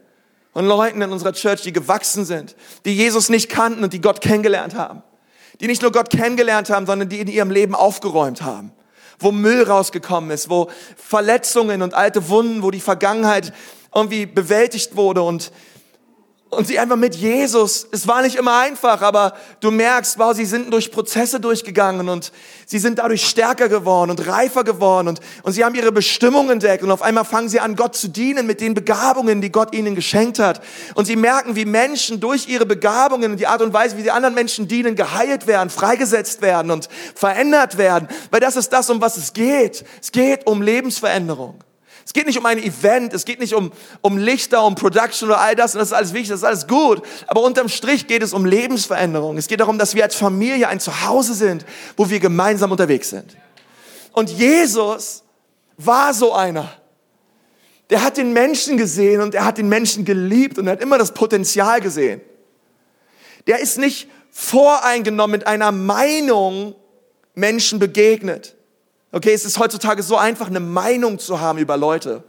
Von 0.53 0.65
Leuten 0.65 1.03
in 1.03 1.11
unserer 1.11 1.33
Church, 1.33 1.61
die 1.61 1.71
gewachsen 1.71 2.25
sind, 2.25 2.55
die 2.83 2.95
Jesus 2.95 3.29
nicht 3.29 3.47
kannten 3.47 3.83
und 3.83 3.93
die 3.93 4.01
Gott 4.01 4.21
kennengelernt 4.21 4.73
haben. 4.73 5.03
Die 5.59 5.67
nicht 5.67 5.83
nur 5.83 5.91
Gott 5.91 6.09
kennengelernt 6.09 6.71
haben, 6.71 6.87
sondern 6.87 7.09
die 7.09 7.19
in 7.19 7.27
ihrem 7.27 7.51
Leben 7.51 7.75
aufgeräumt 7.75 8.41
haben. 8.41 8.71
Wo 9.19 9.31
Müll 9.31 9.61
rausgekommen 9.61 10.31
ist, 10.31 10.49
wo 10.49 10.67
Verletzungen 10.97 11.83
und 11.83 11.93
alte 11.93 12.27
Wunden, 12.27 12.63
wo 12.63 12.71
die 12.71 12.79
Vergangenheit 12.79 13.53
irgendwie 13.93 14.25
bewältigt 14.25 14.95
wurde 14.95 15.21
und 15.21 15.51
und 16.49 16.65
sie 16.65 16.79
einfach 16.79 16.95
mit 16.95 17.15
Jesus. 17.15 17.87
Es 17.91 18.07
war 18.07 18.23
nicht 18.23 18.35
immer 18.35 18.57
einfach, 18.57 19.01
aber 19.01 19.33
du 19.59 19.69
merkst, 19.69 20.17
wow, 20.17 20.33
sie 20.35 20.45
sind 20.45 20.73
durch 20.73 20.91
Prozesse 20.91 21.39
durchgegangen 21.39 22.09
und 22.09 22.31
sie 22.65 22.79
sind 22.79 22.97
dadurch 22.97 23.27
stärker 23.27 23.69
geworden 23.69 24.09
und 24.09 24.27
reifer 24.27 24.63
geworden 24.63 25.09
und, 25.09 25.19
und 25.43 25.53
sie 25.53 25.63
haben 25.63 25.75
ihre 25.75 25.91
Bestimmung 25.91 26.49
entdeckt 26.49 26.83
und 26.83 26.89
auf 26.89 27.03
einmal 27.03 27.25
fangen 27.25 27.49
sie 27.49 27.59
an, 27.59 27.75
Gott 27.75 27.95
zu 27.95 28.07
dienen 28.07 28.47
mit 28.47 28.61
den 28.61 28.73
Begabungen, 28.73 29.41
die 29.41 29.51
Gott 29.51 29.75
ihnen 29.75 29.93
geschenkt 29.93 30.39
hat. 30.39 30.61
Und 30.95 31.05
sie 31.05 31.15
merken, 31.15 31.55
wie 31.55 31.65
Menschen 31.65 32.19
durch 32.19 32.47
ihre 32.47 32.65
Begabungen 32.65 33.31
und 33.33 33.39
die 33.39 33.47
Art 33.47 33.61
und 33.61 33.71
Weise, 33.73 33.95
wie 33.97 34.01
sie 34.01 34.11
anderen 34.11 34.33
Menschen 34.33 34.67
dienen, 34.67 34.95
geheilt 34.95 35.45
werden, 35.45 35.69
freigesetzt 35.69 36.41
werden 36.41 36.71
und 36.71 36.89
verändert 37.13 37.77
werden. 37.77 38.07
Weil 38.31 38.39
das 38.39 38.55
ist 38.55 38.73
das, 38.73 38.89
um 38.89 39.01
was 39.01 39.17
es 39.17 39.33
geht. 39.33 39.85
Es 40.01 40.11
geht 40.11 40.47
um 40.47 40.63
Lebensveränderung. 40.63 41.63
Es 42.09 42.13
geht 42.13 42.25
nicht 42.25 42.39
um 42.39 42.45
ein 42.47 42.57
Event, 42.57 43.13
es 43.13 43.23
geht 43.23 43.39
nicht 43.39 43.53
um, 43.53 43.71
um 44.01 44.17
Lichter, 44.17 44.65
um 44.65 44.73
Production 44.73 45.29
oder 45.29 45.41
all 45.41 45.55
das, 45.55 45.75
und 45.75 45.79
das 45.79 45.89
ist 45.89 45.93
alles 45.93 46.11
wichtig, 46.11 46.29
das 46.29 46.39
ist 46.39 46.43
alles 46.43 46.65
gut. 46.65 47.03
Aber 47.27 47.43
unterm 47.43 47.69
Strich 47.69 48.07
geht 48.07 48.23
es 48.23 48.33
um 48.33 48.45
Lebensveränderung. 48.45 49.37
Es 49.37 49.47
geht 49.47 49.59
darum, 49.59 49.77
dass 49.77 49.93
wir 49.93 50.05
als 50.05 50.15
Familie 50.15 50.69
ein 50.69 50.79
Zuhause 50.79 51.35
sind, 51.35 51.67
wo 51.97 52.09
wir 52.09 52.19
gemeinsam 52.19 52.71
unterwegs 52.71 53.11
sind. 53.11 53.37
Und 54.11 54.31
Jesus 54.31 55.21
war 55.77 56.15
so 56.15 56.33
einer. 56.33 56.73
Der 57.91 58.01
hat 58.01 58.17
den 58.17 58.33
Menschen 58.33 58.77
gesehen 58.77 59.21
und 59.21 59.35
er 59.35 59.45
hat 59.45 59.59
den 59.59 59.69
Menschen 59.69 60.03
geliebt 60.03 60.57
und 60.57 60.65
er 60.65 60.71
hat 60.73 60.81
immer 60.81 60.97
das 60.97 61.13
Potenzial 61.13 61.79
gesehen. 61.79 62.21
Der 63.45 63.59
ist 63.59 63.77
nicht 63.77 64.09
voreingenommen 64.31 65.37
mit 65.37 65.45
einer 65.45 65.71
Meinung 65.71 66.73
Menschen 67.35 67.77
begegnet. 67.77 68.55
Okay, 69.11 69.33
es 69.33 69.45
ist 69.45 69.57
heutzutage 69.57 70.03
so 70.03 70.17
einfach, 70.17 70.47
eine 70.47 70.59
Meinung 70.59 71.17
zu 71.17 71.39
haben 71.39 71.57
über 71.59 71.77
Leute. 71.77 72.23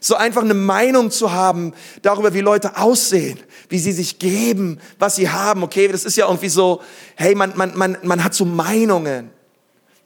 So 0.00 0.14
einfach 0.14 0.42
eine 0.42 0.54
Meinung 0.54 1.10
zu 1.10 1.32
haben 1.32 1.74
darüber, 2.00 2.32
wie 2.32 2.40
Leute 2.40 2.78
aussehen, 2.78 3.38
wie 3.68 3.78
sie 3.78 3.92
sich 3.92 4.18
geben, 4.18 4.80
was 4.98 5.16
sie 5.16 5.28
haben. 5.28 5.62
Okay, 5.62 5.88
das 5.88 6.06
ist 6.06 6.16
ja 6.16 6.26
irgendwie 6.26 6.48
so, 6.48 6.80
hey, 7.16 7.34
man, 7.34 7.52
man, 7.54 7.76
man, 7.76 7.98
man 8.02 8.24
hat 8.24 8.32
so 8.32 8.46
Meinungen. 8.46 9.30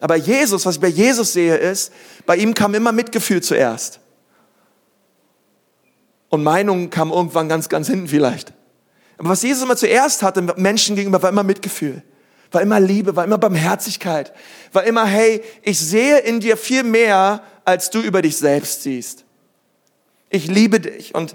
Aber 0.00 0.16
Jesus, 0.16 0.66
was 0.66 0.74
ich 0.74 0.80
bei 0.80 0.88
Jesus 0.88 1.32
sehe, 1.32 1.56
ist, 1.56 1.92
bei 2.26 2.36
ihm 2.36 2.54
kam 2.54 2.74
immer 2.74 2.90
Mitgefühl 2.90 3.40
zuerst. 3.40 4.00
Und 6.28 6.42
Meinungen 6.42 6.90
kamen 6.90 7.12
irgendwann 7.12 7.48
ganz, 7.48 7.68
ganz 7.68 7.86
hinten 7.86 8.08
vielleicht. 8.08 8.52
Aber 9.16 9.28
was 9.28 9.42
Jesus 9.42 9.62
immer 9.62 9.76
zuerst 9.76 10.24
hatte, 10.24 10.42
Menschen 10.56 10.96
gegenüber, 10.96 11.22
war 11.22 11.30
immer 11.30 11.44
Mitgefühl 11.44 12.02
war 12.54 12.62
immer 12.62 12.80
Liebe, 12.80 13.16
war 13.16 13.24
immer 13.24 13.38
Barmherzigkeit, 13.38 14.32
war 14.72 14.84
immer, 14.84 15.04
hey, 15.04 15.42
ich 15.62 15.78
sehe 15.78 16.18
in 16.18 16.40
dir 16.40 16.56
viel 16.56 16.82
mehr, 16.82 17.42
als 17.64 17.90
du 17.90 18.00
über 18.00 18.22
dich 18.22 18.36
selbst 18.36 18.82
siehst. 18.82 19.24
Ich 20.30 20.46
liebe 20.46 20.80
dich. 20.80 21.14
Und, 21.14 21.34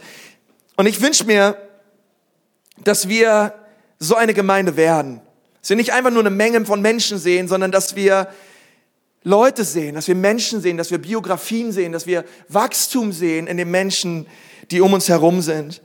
und 0.75 0.85
ich 0.85 1.01
wünsche 1.01 1.25
mir, 1.25 1.57
dass 2.83 3.07
wir 3.07 3.53
so 3.97 4.15
eine 4.15 4.33
Gemeinde 4.33 4.77
werden. 4.77 5.21
Dass 5.61 5.69
wir 5.69 5.77
nicht 5.77 5.93
einfach 5.93 6.11
nur 6.11 6.21
eine 6.21 6.29
Menge 6.29 6.65
von 6.65 6.81
Menschen 6.81 7.17
sehen, 7.17 7.47
sondern 7.47 7.71
dass 7.71 7.95
wir 7.95 8.29
Leute 9.23 9.65
sehen, 9.65 9.95
dass 9.95 10.07
wir 10.07 10.15
Menschen 10.15 10.61
sehen, 10.61 10.77
dass 10.77 10.91
wir 10.91 10.97
Biografien 10.97 11.71
sehen, 11.71 11.91
dass 11.91 12.07
wir 12.07 12.23
Wachstum 12.47 13.11
sehen 13.11 13.47
in 13.47 13.57
den 13.57 13.69
Menschen, 13.69 14.27
die 14.71 14.79
um 14.81 14.93
uns 14.93 15.09
herum 15.09 15.41
sind. 15.41 15.81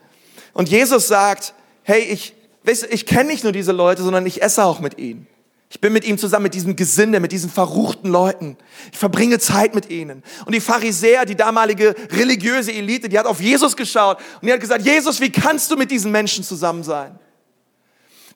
Und 0.53 0.69
Jesus 0.69 1.09
sagt, 1.09 1.55
hey, 1.83 2.01
ich, 2.03 2.35
weißt 2.65 2.85
du, 2.85 2.87
ich 2.89 3.07
kenne 3.07 3.31
nicht 3.31 3.45
nur 3.45 3.53
diese 3.53 3.73
Leute, 3.73 4.03
sondern 4.03 4.27
ich 4.27 4.43
esse 4.43 4.65
auch 4.65 4.81
mit 4.81 4.99
ihnen. 4.99 5.27
Ich 5.75 5.81
bin 5.81 5.93
mit 5.93 6.05
ihm 6.05 6.19
zusammen, 6.19 6.45
mit 6.45 6.55
diesem 6.55 6.77
Gesinde, 6.77 7.19
mit 7.19 7.33
diesen 7.33 7.51
verruchten 7.51 8.09
Leuten. 8.09 8.57
Ich 8.93 8.99
verbringe 8.99 9.41
Zeit 9.41 9.75
mit 9.75 9.91
ihnen. 9.91 10.23
Und 10.47 10.55
die 10.55 10.61
Pharisäer, 10.61 11.25
die 11.25 11.35
damalige 11.35 11.97
religiöse 12.13 12.73
Elite, 12.73 13.09
die 13.09 13.19
hat 13.19 13.27
auf 13.27 13.41
Jesus 13.41 13.77
geschaut 13.77 14.19
und 14.41 14.47
die 14.47 14.53
hat 14.53 14.61
gesagt, 14.61 14.85
Jesus, 14.85 15.21
wie 15.21 15.31
kannst 15.31 15.71
du 15.73 15.77
mit 15.77 15.91
diesen 15.91 16.13
Menschen 16.13 16.45
zusammen 16.45 16.85
sein? 16.85 17.19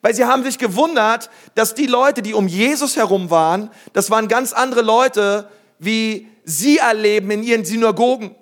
Weil 0.01 0.13
sie 0.13 0.25
haben 0.25 0.43
sich 0.43 0.57
gewundert, 0.57 1.29
dass 1.55 1.75
die 1.75 1.85
Leute, 1.85 2.21
die 2.21 2.33
um 2.33 2.47
Jesus 2.47 2.97
herum 2.97 3.29
waren, 3.29 3.69
das 3.93 4.09
waren 4.11 4.27
ganz 4.27 4.51
andere 4.51 4.81
Leute, 4.81 5.49
wie 5.77 6.27
sie 6.43 6.77
erleben 6.77 7.31
in 7.31 7.43
ihren 7.43 7.63
Synagogen. 7.63 8.35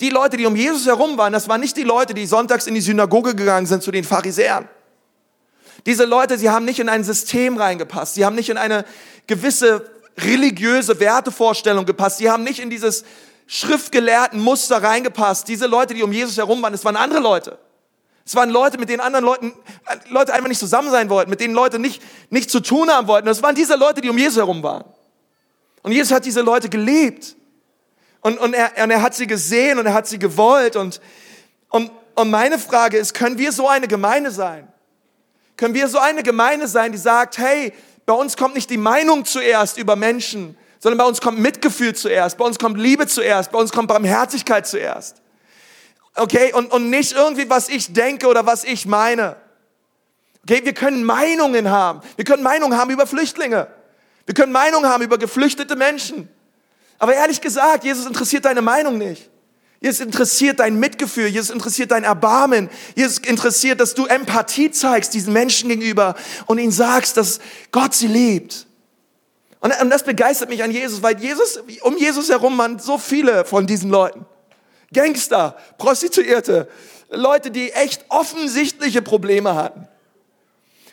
Die 0.00 0.10
Leute, 0.10 0.36
die 0.36 0.46
um 0.46 0.56
Jesus 0.56 0.86
herum 0.86 1.18
waren, 1.18 1.32
das 1.32 1.48
waren 1.48 1.60
nicht 1.60 1.76
die 1.76 1.82
Leute, 1.82 2.14
die 2.14 2.26
sonntags 2.26 2.68
in 2.68 2.74
die 2.74 2.80
Synagoge 2.80 3.34
gegangen 3.34 3.66
sind 3.66 3.82
zu 3.82 3.90
den 3.90 4.04
Pharisäern. 4.04 4.68
Diese 5.86 6.04
Leute, 6.04 6.38
sie 6.38 6.50
haben 6.50 6.64
nicht 6.64 6.78
in 6.78 6.88
ein 6.88 7.04
System 7.04 7.56
reingepasst. 7.56 8.14
Sie 8.14 8.24
haben 8.24 8.36
nicht 8.36 8.48
in 8.48 8.58
eine 8.58 8.84
gewisse 9.26 9.90
religiöse 10.18 11.00
Wertevorstellung 11.00 11.86
gepasst. 11.86 12.18
Sie 12.18 12.30
haben 12.30 12.44
nicht 12.44 12.58
in 12.58 12.70
dieses 12.70 13.04
schriftgelehrten 13.46 14.40
Muster 14.40 14.82
reingepasst. 14.82 15.48
Diese 15.48 15.66
Leute, 15.66 15.94
die 15.94 16.02
um 16.02 16.12
Jesus 16.12 16.36
herum 16.36 16.62
waren, 16.62 16.74
es 16.74 16.84
waren 16.84 16.96
andere 16.96 17.20
Leute. 17.20 17.58
Es 18.24 18.36
waren 18.36 18.50
Leute, 18.50 18.78
mit 18.78 18.88
denen 18.88 19.00
anderen 19.00 19.24
Leuten, 19.24 19.52
Leute 20.08 20.32
einfach 20.32 20.48
nicht 20.48 20.60
zusammen 20.60 20.90
sein 20.90 21.10
wollten, 21.10 21.30
mit 21.30 21.40
denen 21.40 21.54
Leute 21.54 21.78
nicht, 21.78 22.02
nicht 22.28 22.50
zu 22.50 22.60
tun 22.60 22.88
haben 22.90 23.08
wollten. 23.08 23.26
Es 23.26 23.42
waren 23.42 23.54
diese 23.54 23.74
Leute, 23.76 24.00
die 24.00 24.10
um 24.10 24.18
Jesus 24.18 24.36
herum 24.36 24.62
waren. 24.62 24.84
Und 25.82 25.92
Jesus 25.92 26.12
hat 26.12 26.24
diese 26.24 26.42
Leute 26.42 26.68
geliebt. 26.68 27.34
Und, 28.20 28.38
und, 28.38 28.54
er, 28.54 28.84
und 28.84 28.90
er 28.90 29.02
hat 29.02 29.14
sie 29.14 29.26
gesehen 29.26 29.78
und 29.78 29.86
er 29.86 29.94
hat 29.94 30.06
sie 30.06 30.18
gewollt. 30.18 30.76
Und, 30.76 31.00
und, 31.70 31.90
und 32.14 32.30
meine 32.30 32.58
Frage 32.58 32.98
ist, 32.98 33.14
können 33.14 33.38
wir 33.38 33.50
so 33.50 33.66
eine 33.66 33.88
Gemeinde 33.88 34.30
sein? 34.30 34.70
Können 35.60 35.74
wir 35.74 35.88
so 35.88 35.98
eine 35.98 36.22
Gemeinde 36.22 36.66
sein, 36.66 36.90
die 36.90 36.96
sagt, 36.96 37.36
hey, 37.36 37.74
bei 38.06 38.14
uns 38.14 38.38
kommt 38.38 38.54
nicht 38.54 38.70
die 38.70 38.78
Meinung 38.78 39.26
zuerst 39.26 39.76
über 39.76 39.94
Menschen, 39.94 40.56
sondern 40.78 40.96
bei 40.96 41.04
uns 41.04 41.20
kommt 41.20 41.38
Mitgefühl 41.38 41.94
zuerst, 41.94 42.38
bei 42.38 42.46
uns 42.46 42.58
kommt 42.58 42.78
Liebe 42.78 43.06
zuerst, 43.06 43.52
bei 43.52 43.58
uns 43.58 43.70
kommt 43.70 43.88
Barmherzigkeit 43.88 44.66
zuerst. 44.66 45.20
Okay, 46.14 46.54
und, 46.54 46.72
und 46.72 46.88
nicht 46.88 47.12
irgendwie, 47.12 47.50
was 47.50 47.68
ich 47.68 47.92
denke 47.92 48.26
oder 48.26 48.46
was 48.46 48.64
ich 48.64 48.86
meine. 48.86 49.36
Okay, 50.44 50.62
wir 50.64 50.72
können 50.72 51.04
Meinungen 51.04 51.70
haben. 51.70 52.00
Wir 52.16 52.24
können 52.24 52.42
Meinungen 52.42 52.78
haben 52.78 52.90
über 52.90 53.06
Flüchtlinge. 53.06 53.66
Wir 54.24 54.34
können 54.34 54.52
Meinungen 54.52 54.88
haben 54.88 55.02
über 55.02 55.18
geflüchtete 55.18 55.76
Menschen. 55.76 56.30
Aber 56.98 57.12
ehrlich 57.12 57.42
gesagt, 57.42 57.84
Jesus 57.84 58.06
interessiert 58.06 58.46
deine 58.46 58.62
Meinung 58.62 58.96
nicht. 58.96 59.29
Jesus 59.80 60.00
interessiert 60.00 60.60
dein 60.60 60.78
Mitgefühl, 60.78 61.26
Jesus 61.26 61.50
interessiert 61.50 61.90
dein 61.90 62.04
Erbarmen, 62.04 62.68
Jesus 62.94 63.18
interessiert, 63.18 63.80
dass 63.80 63.94
du 63.94 64.04
Empathie 64.06 64.70
zeigst 64.70 65.14
diesen 65.14 65.32
Menschen 65.32 65.70
gegenüber 65.70 66.16
und 66.46 66.58
ihnen 66.58 66.72
sagst, 66.72 67.16
dass 67.16 67.40
Gott 67.72 67.94
sie 67.94 68.06
liebt. 68.06 68.66
Und, 69.60 69.72
das 69.90 70.04
begeistert 70.04 70.48
mich 70.50 70.62
an 70.62 70.70
Jesus, 70.70 71.02
weil 71.02 71.18
Jesus, 71.18 71.62
um 71.82 71.96
Jesus 71.96 72.28
herum 72.28 72.56
waren 72.58 72.78
so 72.78 72.98
viele 72.98 73.44
von 73.44 73.66
diesen 73.66 73.90
Leuten. 73.90 74.26
Gangster, 74.92 75.56
Prostituierte, 75.78 76.68
Leute, 77.10 77.50
die 77.50 77.72
echt 77.72 78.04
offensichtliche 78.08 79.02
Probleme 79.02 79.54
hatten. 79.54 79.88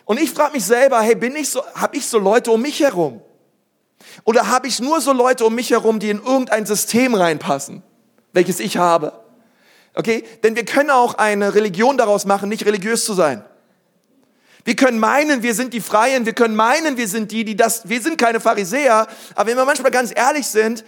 Und 0.04 0.20
ich 0.20 0.30
frage 0.30 0.52
mich 0.52 0.64
selber, 0.64 1.00
hey, 1.00 1.14
bin 1.14 1.36
ich 1.36 1.50
so, 1.50 1.62
habe 1.74 1.96
ich 1.96 2.06
so 2.06 2.18
Leute 2.18 2.50
um 2.50 2.62
mich 2.62 2.80
herum? 2.80 3.20
Oder 4.24 4.48
habe 4.48 4.66
ich 4.66 4.80
nur 4.80 5.00
so 5.00 5.12
Leute 5.12 5.44
um 5.44 5.54
mich 5.54 5.70
herum, 5.70 5.98
die 5.98 6.10
in 6.10 6.22
irgendein 6.22 6.64
System 6.64 7.14
reinpassen, 7.14 7.82
welches 8.32 8.60
ich 8.60 8.76
habe? 8.76 9.12
Okay? 9.94 10.24
Denn 10.42 10.56
wir 10.56 10.64
können 10.64 10.90
auch 10.90 11.14
eine 11.14 11.54
Religion 11.54 11.98
daraus 11.98 12.24
machen, 12.24 12.48
nicht 12.48 12.64
religiös 12.64 13.04
zu 13.04 13.14
sein. 13.14 13.44
Wir 14.64 14.76
können 14.76 14.98
meinen, 14.98 15.42
wir 15.42 15.54
sind 15.54 15.72
die 15.72 15.80
Freien, 15.80 16.26
wir 16.26 16.34
können 16.34 16.54
meinen, 16.54 16.96
wir 16.96 17.08
sind 17.08 17.32
die, 17.32 17.44
die 17.44 17.56
das, 17.56 17.88
wir 17.88 18.02
sind 18.02 18.18
keine 18.18 18.38
Pharisäer, 18.38 19.06
aber 19.34 19.50
wenn 19.50 19.56
wir 19.56 19.64
manchmal 19.64 19.90
ganz 19.90 20.12
ehrlich 20.14 20.46
sind, 20.46 20.84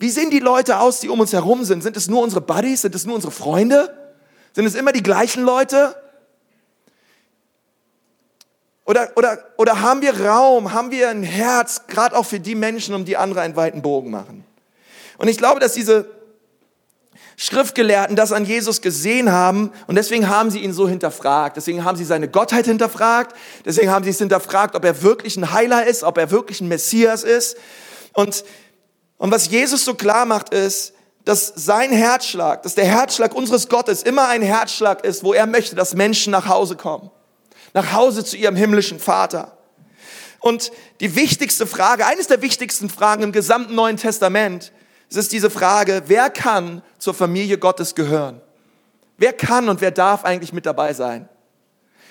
wie 0.00 0.10
sehen 0.10 0.30
die 0.30 0.40
Leute 0.40 0.80
aus, 0.80 1.00
die 1.00 1.08
um 1.08 1.20
uns 1.20 1.32
herum 1.32 1.62
sind? 1.64 1.82
Sind 1.82 1.96
es 1.96 2.08
nur 2.08 2.22
unsere 2.22 2.40
Buddies? 2.40 2.82
Sind 2.82 2.94
es 2.94 3.04
nur 3.04 3.14
unsere 3.14 3.30
Freunde? 3.30 3.94
Sind 4.52 4.64
es 4.64 4.74
immer 4.74 4.92
die 4.92 5.02
gleichen 5.02 5.44
Leute? 5.44 5.94
Oder, 8.84 9.10
oder, 9.14 9.38
oder 9.58 9.80
haben 9.82 10.00
wir 10.02 10.18
Raum, 10.26 10.72
haben 10.72 10.90
wir 10.90 11.10
ein 11.10 11.22
Herz, 11.22 11.82
gerade 11.86 12.16
auch 12.16 12.24
für 12.24 12.40
die 12.40 12.54
Menschen, 12.54 12.94
um 12.94 13.04
die 13.04 13.16
andere 13.16 13.42
einen 13.42 13.56
weiten 13.56 13.82
Bogen 13.82 14.10
machen? 14.10 14.44
Und 15.18 15.28
ich 15.28 15.38
glaube, 15.38 15.60
dass 15.60 15.74
diese 15.74 16.19
Schriftgelehrten 17.42 18.16
das 18.16 18.32
an 18.32 18.44
Jesus 18.44 18.82
gesehen 18.82 19.32
haben 19.32 19.72
und 19.86 19.94
deswegen 19.94 20.28
haben 20.28 20.50
sie 20.50 20.58
ihn 20.58 20.74
so 20.74 20.88
hinterfragt. 20.88 21.56
Deswegen 21.56 21.84
haben 21.84 21.96
sie 21.96 22.04
seine 22.04 22.28
Gottheit 22.28 22.66
hinterfragt. 22.66 23.34
Deswegen 23.64 23.90
haben 23.90 24.04
sie 24.04 24.10
es 24.10 24.18
hinterfragt, 24.18 24.74
ob 24.74 24.84
er 24.84 25.02
wirklich 25.02 25.36
ein 25.36 25.50
Heiler 25.50 25.86
ist, 25.86 26.02
ob 26.02 26.18
er 26.18 26.30
wirklich 26.30 26.60
ein 26.60 26.68
Messias 26.68 27.24
ist. 27.24 27.56
Und, 28.12 28.44
und 29.16 29.30
was 29.30 29.48
Jesus 29.48 29.84
so 29.84 29.94
klar 29.94 30.26
macht 30.26 30.52
ist, 30.52 30.92
dass 31.24 31.52
sein 31.54 31.92
Herzschlag, 31.92 32.62
dass 32.62 32.74
der 32.74 32.84
Herzschlag 32.84 33.34
unseres 33.34 33.68
Gottes 33.68 34.02
immer 34.02 34.28
ein 34.28 34.42
Herzschlag 34.42 35.04
ist, 35.04 35.24
wo 35.24 35.32
er 35.32 35.46
möchte, 35.46 35.76
dass 35.76 35.94
Menschen 35.94 36.32
nach 36.32 36.46
Hause 36.46 36.76
kommen 36.76 37.10
nach 37.74 37.92
Hause 37.92 38.24
zu 38.24 38.36
ihrem 38.36 38.56
himmlischen 38.56 38.98
Vater. 38.98 39.56
Und 40.40 40.72
die 41.00 41.14
wichtigste 41.16 41.66
Frage, 41.66 42.06
eines 42.06 42.26
der 42.26 42.42
wichtigsten 42.42 42.88
Fragen 42.88 43.22
im 43.22 43.32
gesamten 43.32 43.74
Neuen 43.74 43.96
Testament, 43.96 44.72
ist 45.16 45.32
diese 45.32 45.50
Frage, 45.50 46.04
wer 46.06 46.30
kann 46.30 46.82
zur 46.98 47.14
Familie 47.14 47.58
Gottes 47.58 47.94
gehören? 47.94 48.40
Wer 49.16 49.32
kann 49.32 49.68
und 49.68 49.80
wer 49.80 49.90
darf 49.90 50.24
eigentlich 50.24 50.52
mit 50.52 50.66
dabei 50.66 50.92
sein? 50.92 51.28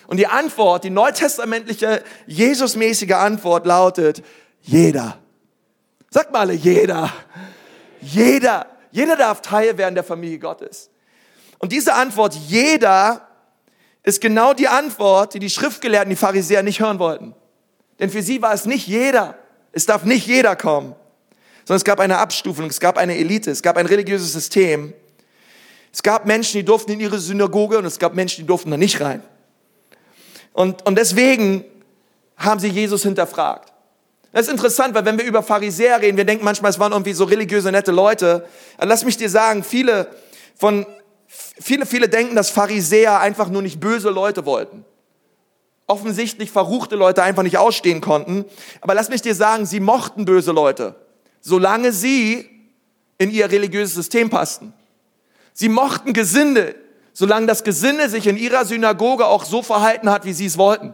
Und 0.07 0.17
die 0.17 0.27
Antwort, 0.27 0.83
die 0.83 0.89
neutestamentliche, 0.89 2.03
Jesusmäßige 2.27 3.13
Antwort 3.13 3.65
lautet, 3.65 4.23
jeder. 4.61 5.17
Sag 6.09 6.31
mal, 6.31 6.51
jeder. 6.51 7.11
Jeder. 8.01 8.65
Jeder 8.91 9.15
darf 9.15 9.41
Teil 9.41 9.77
werden 9.77 9.95
der 9.95 10.03
Familie 10.03 10.39
Gottes. 10.39 10.89
Und 11.59 11.71
diese 11.71 11.93
Antwort, 11.93 12.33
jeder, 12.33 13.27
ist 14.03 14.21
genau 14.21 14.53
die 14.53 14.67
Antwort, 14.67 15.33
die 15.33 15.39
die 15.39 15.49
Schriftgelehrten, 15.49 16.09
die 16.09 16.15
Pharisäer 16.15 16.63
nicht 16.63 16.79
hören 16.79 16.99
wollten. 16.99 17.35
Denn 17.99 18.09
für 18.09 18.23
sie 18.23 18.41
war 18.41 18.53
es 18.53 18.65
nicht 18.65 18.87
jeder. 18.87 19.35
Es 19.71 19.85
darf 19.85 20.03
nicht 20.03 20.25
jeder 20.25 20.55
kommen. 20.55 20.95
Sondern 21.69 21.77
es 21.77 21.83
gab 21.83 21.99
eine 21.99 22.17
Abstufung, 22.17 22.65
es 22.65 22.79
gab 22.79 22.97
eine 22.97 23.15
Elite, 23.15 23.51
es 23.51 23.61
gab 23.61 23.77
ein 23.77 23.85
religiöses 23.85 24.33
System. 24.33 24.91
Es 25.93 26.01
gab 26.01 26.25
Menschen, 26.25 26.57
die 26.57 26.65
durften 26.65 26.93
in 26.93 26.99
ihre 26.99 27.19
Synagoge 27.19 27.77
und 27.77 27.85
es 27.85 27.99
gab 27.99 28.15
Menschen, 28.15 28.41
die 28.41 28.47
durften 28.47 28.71
da 28.71 28.77
nicht 28.77 28.99
rein. 29.01 29.21
Und, 30.51 30.83
und 30.87 30.97
deswegen 30.97 31.63
haben 32.37 32.59
sie 32.59 32.69
Jesus 32.69 33.03
hinterfragt. 33.03 33.71
Das 34.31 34.47
ist 34.47 34.51
interessant, 34.51 34.95
weil 34.95 35.05
wenn 35.05 35.19
wir 35.19 35.25
über 35.25 35.43
Pharisäer 35.43 36.01
reden, 36.01 36.17
wir 36.17 36.25
denken 36.25 36.43
manchmal, 36.43 36.71
es 36.71 36.79
waren 36.79 36.91
irgendwie 36.91 37.13
so 37.13 37.25
religiöse, 37.25 37.71
nette 37.71 37.91
Leute. 37.91 38.47
lass 38.79 39.05
mich 39.05 39.17
dir 39.17 39.29
sagen, 39.29 39.63
viele 39.63 40.07
von 40.55 40.87
Viele, 41.61 41.85
viele 41.85 42.09
denken, 42.09 42.35
dass 42.35 42.49
Pharisäer 42.49 43.19
einfach 43.19 43.49
nur 43.49 43.61
nicht 43.61 43.79
böse 43.79 44.09
Leute 44.09 44.47
wollten. 44.47 44.83
Offensichtlich 45.85 46.49
verruchte 46.49 46.95
Leute 46.95 47.21
einfach 47.21 47.43
nicht 47.43 47.59
ausstehen 47.59 48.01
konnten. 48.01 48.45
Aber 48.81 48.95
lass 48.95 49.09
mich 49.09 49.21
dir 49.21 49.35
sagen, 49.35 49.67
sie 49.67 49.79
mochten 49.79 50.25
böse 50.25 50.51
Leute, 50.51 50.95
solange 51.41 51.91
sie 51.91 52.49
in 53.17 53.31
ihr 53.31 53.51
religiöses 53.51 53.95
System 53.95 54.29
passten. 54.29 54.73
Sie 55.53 55.69
mochten 55.69 56.13
Gesinde, 56.13 56.75
solange 57.13 57.47
das 57.47 57.63
Gesinde 57.63 58.09
sich 58.09 58.27
in 58.27 58.37
ihrer 58.37 58.65
Synagoge 58.65 59.25
auch 59.25 59.43
so 59.43 59.61
verhalten 59.61 60.09
hat, 60.09 60.25
wie 60.25 60.33
sie 60.33 60.45
es 60.45 60.57
wollten. 60.57 60.93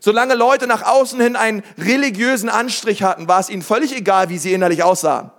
Solange 0.00 0.34
Leute 0.34 0.66
nach 0.66 0.82
außen 0.82 1.20
hin 1.20 1.36
einen 1.36 1.62
religiösen 1.78 2.50
Anstrich 2.50 3.02
hatten, 3.02 3.28
war 3.28 3.40
es 3.40 3.48
ihnen 3.48 3.62
völlig 3.62 3.96
egal, 3.96 4.28
wie 4.28 4.38
sie 4.38 4.52
innerlich 4.52 4.82
aussahen. 4.82 5.30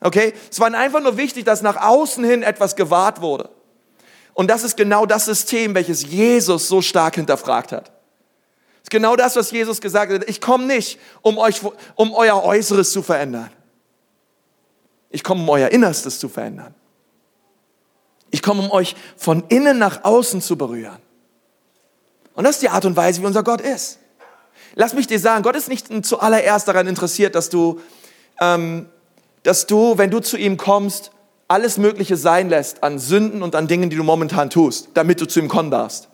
Okay? 0.00 0.32
Es 0.50 0.58
war 0.58 0.72
einfach 0.74 1.00
nur 1.00 1.16
wichtig, 1.16 1.44
dass 1.44 1.62
nach 1.62 1.76
außen 1.76 2.24
hin 2.24 2.42
etwas 2.42 2.74
gewahrt 2.74 3.20
wurde. 3.20 3.50
Und 4.34 4.50
das 4.50 4.64
ist 4.64 4.76
genau 4.76 5.06
das 5.06 5.26
System, 5.26 5.74
welches 5.74 6.02
Jesus 6.02 6.68
so 6.68 6.82
stark 6.82 7.14
hinterfragt 7.16 7.72
hat. 7.72 7.92
Genau 8.90 9.16
das, 9.16 9.36
was 9.36 9.50
Jesus 9.50 9.80
gesagt 9.80 10.12
hat. 10.12 10.28
Ich 10.28 10.40
komme 10.40 10.66
nicht, 10.66 10.98
um 11.22 11.38
euch, 11.38 11.62
um 11.94 12.12
euer 12.12 12.42
Äußeres 12.42 12.92
zu 12.92 13.02
verändern. 13.02 13.50
Ich 15.10 15.24
komme, 15.24 15.42
um 15.42 15.48
euer 15.48 15.68
Innerstes 15.68 16.18
zu 16.18 16.28
verändern. 16.28 16.74
Ich 18.30 18.42
komme, 18.42 18.62
um 18.62 18.70
euch 18.70 18.94
von 19.16 19.44
innen 19.48 19.78
nach 19.78 20.04
außen 20.04 20.42
zu 20.42 20.56
berühren. 20.56 20.98
Und 22.34 22.44
das 22.44 22.56
ist 22.56 22.62
die 22.62 22.68
Art 22.68 22.84
und 22.84 22.96
Weise, 22.96 23.22
wie 23.22 23.26
unser 23.26 23.42
Gott 23.42 23.60
ist. 23.60 23.98
Lass 24.74 24.92
mich 24.92 25.06
dir 25.06 25.18
sagen, 25.18 25.42
Gott 25.42 25.56
ist 25.56 25.68
nicht 25.68 25.88
zuallererst 26.04 26.68
daran 26.68 26.86
interessiert, 26.86 27.34
dass 27.34 27.48
du 27.48 27.80
ähm, 28.40 28.86
dass 29.42 29.66
du, 29.66 29.96
wenn 29.96 30.10
du 30.10 30.20
zu 30.20 30.36
ihm 30.36 30.56
kommst, 30.56 31.12
alles 31.48 31.78
Mögliche 31.78 32.16
sein 32.16 32.48
lässt 32.48 32.82
an 32.82 32.98
Sünden 32.98 33.42
und 33.42 33.54
an 33.54 33.66
Dingen, 33.66 33.90
die 33.90 33.96
du 33.96 34.04
momentan 34.04 34.50
tust, 34.50 34.90
damit 34.94 35.20
du 35.20 35.26
zu 35.26 35.40
ihm 35.40 35.48
kommen 35.48 35.70
darfst. 35.70 36.08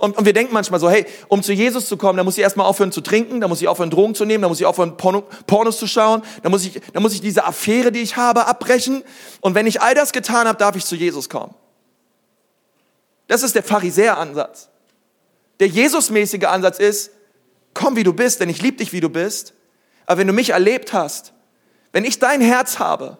Und, 0.00 0.16
und 0.16 0.24
wir 0.24 0.32
denken 0.32 0.54
manchmal 0.54 0.80
so, 0.80 0.88
hey, 0.88 1.04
um 1.28 1.42
zu 1.42 1.52
Jesus 1.52 1.86
zu 1.86 1.98
kommen, 1.98 2.16
da 2.16 2.24
muss 2.24 2.38
ich 2.38 2.42
erstmal 2.42 2.66
aufhören 2.66 2.90
zu 2.90 3.02
trinken, 3.02 3.42
da 3.42 3.48
muss 3.48 3.60
ich 3.60 3.68
aufhören 3.68 3.90
Drogen 3.90 4.14
zu 4.14 4.24
nehmen, 4.24 4.40
da 4.40 4.48
muss 4.48 4.58
ich 4.58 4.64
aufhören 4.64 4.96
Porno, 4.96 5.24
Pornos 5.46 5.78
zu 5.78 5.86
schauen, 5.86 6.22
da 6.42 6.48
muss, 6.48 6.64
ich, 6.64 6.80
da 6.94 7.00
muss 7.00 7.12
ich 7.12 7.20
diese 7.20 7.44
Affäre, 7.44 7.92
die 7.92 8.00
ich 8.00 8.16
habe, 8.16 8.46
abbrechen. 8.46 9.04
Und 9.42 9.54
wenn 9.54 9.66
ich 9.66 9.82
all 9.82 9.94
das 9.94 10.12
getan 10.12 10.48
habe, 10.48 10.56
darf 10.56 10.74
ich 10.74 10.86
zu 10.86 10.96
Jesus 10.96 11.28
kommen. 11.28 11.54
Das 13.26 13.42
ist 13.42 13.54
der 13.54 13.62
Pharisäer-Ansatz. 13.62 14.70
Der 15.60 15.68
Jesusmäßige 15.68 16.44
Ansatz 16.44 16.78
ist, 16.78 17.10
komm 17.74 17.94
wie 17.94 18.02
du 18.02 18.14
bist, 18.14 18.40
denn 18.40 18.48
ich 18.48 18.62
liebe 18.62 18.78
dich 18.78 18.94
wie 18.94 19.00
du 19.00 19.10
bist. 19.10 19.52
Aber 20.06 20.18
wenn 20.18 20.26
du 20.26 20.32
mich 20.32 20.50
erlebt 20.50 20.94
hast, 20.94 21.34
wenn 21.92 22.06
ich 22.06 22.18
dein 22.18 22.40
Herz 22.40 22.78
habe, 22.78 23.18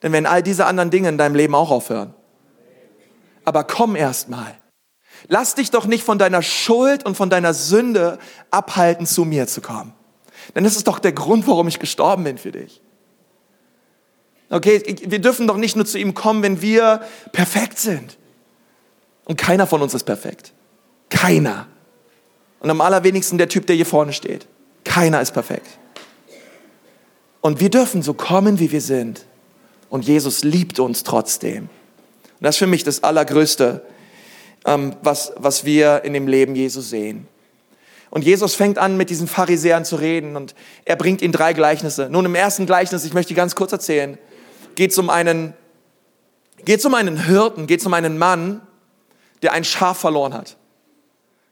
dann 0.00 0.12
werden 0.12 0.26
all 0.26 0.42
diese 0.42 0.66
anderen 0.66 0.90
Dinge 0.90 1.08
in 1.08 1.16
deinem 1.16 1.34
Leben 1.34 1.54
auch 1.54 1.70
aufhören. 1.70 2.12
Aber 3.46 3.64
komm 3.64 3.96
erst 3.96 4.28
mal. 4.28 4.54
Lass 5.26 5.54
dich 5.54 5.70
doch 5.70 5.86
nicht 5.86 6.04
von 6.04 6.18
deiner 6.18 6.42
Schuld 6.42 7.04
und 7.04 7.16
von 7.16 7.30
deiner 7.30 7.54
Sünde 7.54 8.18
abhalten, 8.50 9.06
zu 9.06 9.24
mir 9.24 9.46
zu 9.46 9.60
kommen. 9.60 9.92
Denn 10.54 10.64
das 10.64 10.76
ist 10.76 10.86
doch 10.86 10.98
der 10.98 11.12
Grund, 11.12 11.46
warum 11.46 11.68
ich 11.68 11.78
gestorben 11.78 12.24
bin 12.24 12.38
für 12.38 12.52
dich. 12.52 12.80
Okay, 14.50 14.82
wir 15.06 15.18
dürfen 15.18 15.46
doch 15.46 15.56
nicht 15.56 15.76
nur 15.76 15.84
zu 15.84 15.98
ihm 15.98 16.14
kommen, 16.14 16.42
wenn 16.42 16.62
wir 16.62 17.02
perfekt 17.32 17.78
sind. 17.78 18.16
Und 19.24 19.36
keiner 19.36 19.66
von 19.66 19.82
uns 19.82 19.92
ist 19.92 20.04
perfekt. 20.04 20.52
Keiner. 21.10 21.66
Und 22.60 22.70
am 22.70 22.80
allerwenigsten 22.80 23.36
der 23.36 23.48
Typ, 23.48 23.66
der 23.66 23.76
hier 23.76 23.86
vorne 23.86 24.12
steht. 24.12 24.46
Keiner 24.84 25.20
ist 25.20 25.32
perfekt. 25.32 25.66
Und 27.40 27.60
wir 27.60 27.70
dürfen 27.70 28.02
so 28.02 28.14
kommen, 28.14 28.58
wie 28.58 28.72
wir 28.72 28.80
sind. 28.80 29.26
Und 29.90 30.06
Jesus 30.06 30.44
liebt 30.44 30.80
uns 30.80 31.02
trotzdem. 31.02 31.64
Und 31.64 31.70
das 32.40 32.56
ist 32.56 32.58
für 32.58 32.66
mich 32.66 32.84
das 32.84 33.04
Allergrößte, 33.04 33.84
was, 34.64 35.32
was 35.36 35.64
wir 35.64 36.02
in 36.04 36.12
dem 36.12 36.28
Leben 36.28 36.54
Jesus 36.54 36.90
sehen. 36.90 37.26
Und 38.10 38.24
Jesus 38.24 38.54
fängt 38.54 38.78
an, 38.78 38.96
mit 38.96 39.10
diesen 39.10 39.28
Pharisäern 39.28 39.84
zu 39.84 39.96
reden 39.96 40.36
und 40.36 40.54
er 40.84 40.96
bringt 40.96 41.20
ihnen 41.20 41.32
drei 41.32 41.52
Gleichnisse. 41.52 42.08
Nun, 42.10 42.24
im 42.24 42.34
ersten 42.34 42.66
Gleichnis, 42.66 43.04
ich 43.04 43.12
möchte 43.12 43.28
die 43.28 43.34
ganz 43.34 43.54
kurz 43.54 43.72
erzählen, 43.72 44.18
geht 44.74 44.92
es 44.92 44.98
um 44.98 45.10
einen, 45.10 45.52
geht's 46.64 46.86
um 46.86 46.94
einen 46.94 47.24
Hirten, 47.24 47.66
geht 47.66 47.80
es 47.80 47.86
um 47.86 47.92
einen 47.92 48.16
Mann, 48.16 48.62
der 49.42 49.52
ein 49.52 49.64
Schaf 49.64 49.98
verloren 49.98 50.34
hat. 50.34 50.56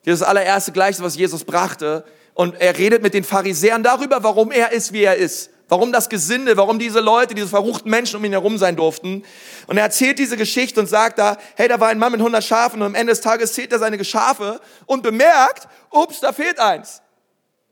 Das 0.05 0.15
ist 0.15 0.21
das 0.21 0.29
allererste 0.29 0.73
Gleichnis, 0.73 1.03
was 1.03 1.17
Jesus 1.17 1.45
brachte. 1.45 2.05
Und 2.33 2.55
er 2.61 2.79
redet 2.79 3.03
mit 3.03 3.13
den 3.13 3.25
Pharisäern 3.25 3.83
darüber, 3.83 4.23
warum 4.23 4.51
er 4.51 4.73
ist, 4.73 4.93
wie 4.93 5.03
er 5.03 5.17
ist. 5.17 5.51
Warum 5.69 5.91
das 5.93 6.09
Gesinde, 6.09 6.57
warum 6.57 6.79
diese 6.79 7.01
Leute, 7.01 7.35
diese 7.35 7.49
verruchten 7.49 7.91
Menschen 7.91 8.17
um 8.17 8.25
ihn 8.25 8.33
herum 8.33 8.57
sein 8.57 8.77
durften. 8.77 9.25
Und 9.67 9.77
er 9.77 9.85
erzählt 9.85 10.19
diese 10.19 10.37
Geschichte 10.37 10.79
und 10.79 10.87
sagt 10.87 11.19
da, 11.19 11.37
hey, 11.57 11.67
da 11.67 11.81
war 11.81 11.89
ein 11.89 11.99
Mann 11.99 12.13
mit 12.13 12.21
100 12.21 12.43
Schafen 12.43 12.81
und 12.81 12.87
am 12.87 12.95
Ende 12.95 13.13
des 13.13 13.21
Tages 13.21 13.53
zählt 13.53 13.73
er 13.73 13.81
seine 13.81 14.03
Schafe 14.05 14.61
und 14.87 15.03
bemerkt, 15.03 15.67
ups, 15.91 16.21
da 16.21 16.33
fehlt 16.33 16.61
eins. 16.61 17.03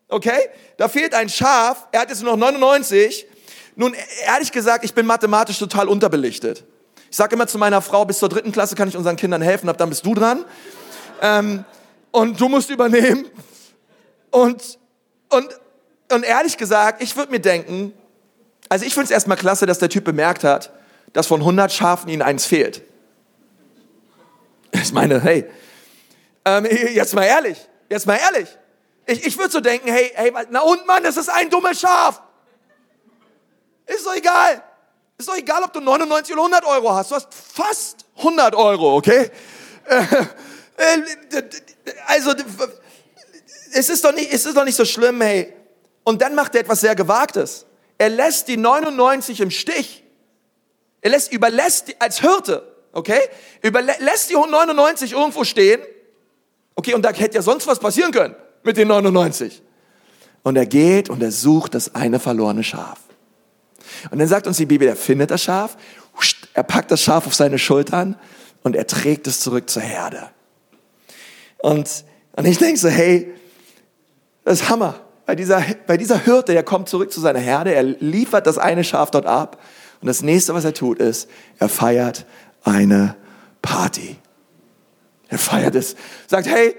Okay? 0.09 0.49
Da 0.77 0.89
fehlt 0.89 1.15
ein 1.15 1.29
Schaf, 1.29 1.87
er 1.93 2.01
hat 2.01 2.09
jetzt 2.09 2.23
nur 2.23 2.33
noch 2.33 2.39
99. 2.39 3.27
Nun, 3.77 3.95
ehrlich 4.27 4.51
gesagt, 4.51 4.85
ich 4.85 4.93
bin 4.93 5.07
mathematisch 5.07 5.59
total 5.59 5.89
unterbelichtet. 5.89 6.65
Ich 7.11 7.17
sage 7.17 7.37
immer 7.37 7.47
zu 7.47 7.59
meiner 7.59 7.81
Frau, 7.81 8.05
bis 8.05 8.19
zur 8.19 8.29
dritten 8.29 8.51
Klasse 8.51 8.75
kann 8.75 8.89
ich 8.89 8.97
unseren 8.97 9.15
Kindern 9.15 9.41
helfen, 9.41 9.69
ab 9.69 9.79
dann 9.79 9.89
bist 9.89 10.05
du 10.05 10.15
dran. 10.15 10.45
Ähm, 11.23 11.65
und 12.11 12.41
du 12.41 12.49
musst 12.49 12.71
übernehmen. 12.71 13.27
Und, 14.31 14.79
und 15.31 15.49
und 16.11 16.25
ehrlich 16.25 16.57
gesagt, 16.57 17.03
ich 17.03 17.17
würde 17.17 17.33
mir 17.33 17.41
denken, 17.41 17.93
also 18.69 18.85
ich 18.85 18.95
finde 18.95 19.05
es 19.07 19.11
erstmal 19.11 19.37
klasse, 19.37 19.67
dass 19.67 19.79
der 19.79 19.89
Typ 19.89 20.05
bemerkt 20.05 20.45
hat, 20.45 20.73
dass 21.13 21.27
von 21.27 21.41
100 21.41 21.73
Schafen 21.73 22.09
ihnen 22.09 22.23
eins 22.23 22.47
fehlt. 22.47 22.83
Ich 24.73 24.93
meine, 24.93 25.21
hey, 25.21 25.49
ähm, 26.45 26.67
jetzt 26.95 27.15
mal 27.15 27.25
ehrlich, 27.25 27.59
jetzt 27.89 28.07
mal 28.07 28.17
ehrlich. 28.17 28.49
Ich, 29.07 29.27
ich 29.27 29.39
würde 29.39 29.51
so 29.51 29.61
denken, 29.61 29.89
hey, 29.89 30.13
hey, 30.15 30.33
na 30.51 30.61
und 30.61 30.87
Mann, 30.87 31.03
das 31.03 31.17
ist 31.17 31.29
ein 31.29 31.51
dummes 31.51 31.81
Schaf. 31.81 32.23
Ist 33.87 34.07
doch 34.07 34.15
egal. 34.15 34.63
Ist 35.19 35.29
doch 35.29 35.37
egal, 35.37 35.63
ob 35.63 35.73
du 35.73 35.81
99 35.81 36.33
oder 36.35 36.43
100 36.43 36.65
Euro 36.65 36.93
hast. 36.93 37.11
Du 37.11 37.15
hast 37.15 37.29
fast 37.33 38.07
100 38.19 38.55
Euro, 38.55 38.97
okay? 38.97 39.31
Äh, 40.77 40.99
äh, 41.37 41.43
also, 42.09 42.35
es 43.73 43.89
ist, 43.89 44.05
doch 44.05 44.13
nicht, 44.13 44.33
es 44.33 44.45
ist 44.45 44.57
doch 44.57 44.65
nicht 44.65 44.75
so 44.75 44.85
schlimm, 44.85 45.21
hey. 45.21 45.55
Und 46.05 46.23
dann 46.23 46.35
macht 46.35 46.55
er 46.55 46.61
etwas 46.61 46.81
sehr 46.81 46.95
Gewagtes. 46.95 47.67
Er 47.99 48.11
lässt 48.11 48.49
die 48.49 48.57
99 48.57 49.41
im 49.41 49.51
Stich. 49.51 50.05
Er 51.01 51.11
lässt, 51.11 51.33
überlässt 51.33 51.89
die, 51.89 52.01
als 52.01 52.21
Hirte, 52.21 52.63
okay? 52.93 53.21
Überlässt 53.63 54.31
die 54.31 54.35
99 54.35 55.13
irgendwo 55.13 55.45
stehen. 55.45 55.81
Okay, 56.75 56.95
und 56.95 57.03
da 57.03 57.13
hätte 57.13 57.37
ja 57.37 57.43
sonst 57.43 57.67
was 57.67 57.79
passieren 57.79 58.13
können 58.13 58.35
mit 58.63 58.77
den 58.77 58.89
99. 58.89 59.63
Und 60.43 60.57
er 60.57 60.67
geht 60.67 61.09
und 61.09 61.23
er 61.23 61.33
sucht 61.33 61.75
das 61.75 61.95
eine 61.95 62.21
verlorene 62.21 62.65
Schaf. 62.65 62.99
Und 64.11 64.19
dann 64.19 64.29
sagt 64.29 64.47
uns 64.47 64.57
die 64.57 64.67
Bibel, 64.67 64.87
er 64.89 64.97
findet 64.97 65.31
das 65.31 65.43
Schaf, 65.43 65.77
er 66.53 66.63
packt 66.63 66.91
das 66.91 67.03
Schaf 67.03 67.27
auf 67.27 67.35
seine 67.35 67.59
Schultern 67.59 68.19
und 68.63 68.77
er 68.77 68.87
trägt 68.87 69.27
es 69.27 69.41
zurück 69.41 69.71
zur 69.71 69.83
Herde. 69.83 70.31
Und, 71.59 72.05
und 72.37 72.45
ich 72.45 72.59
denke 72.59 72.79
so, 72.79 72.89
hey, 72.89 73.33
das 74.45 74.61
ist 74.61 74.69
Hammer. 74.69 75.01
Bei 75.27 75.35
dieser, 75.35 75.63
bei 75.87 75.97
dieser 75.97 76.19
Hirte, 76.19 76.53
der 76.53 76.63
kommt 76.63 76.89
zurück 76.89 77.13
zu 77.13 77.21
seiner 77.21 77.39
Herde, 77.39 77.75
er 77.75 77.83
liefert 77.83 78.47
das 78.47 78.59
eine 78.59 78.85
Schaf 78.85 79.11
dort 79.11 79.27
ab. 79.27 79.61
Und 80.01 80.09
das 80.09 80.23
nächste, 80.23 80.55
was 80.55 80.65
er 80.65 80.75
tut, 80.75 80.99
ist, 80.99 81.31
er 81.59 81.69
feiert 81.69 82.27
eine 82.63 83.17
Party. 83.63 84.17
Er 85.29 85.39
feiert 85.39 85.75
es. 85.75 85.97
Sagt, 86.27 86.47
hey, 86.47 86.77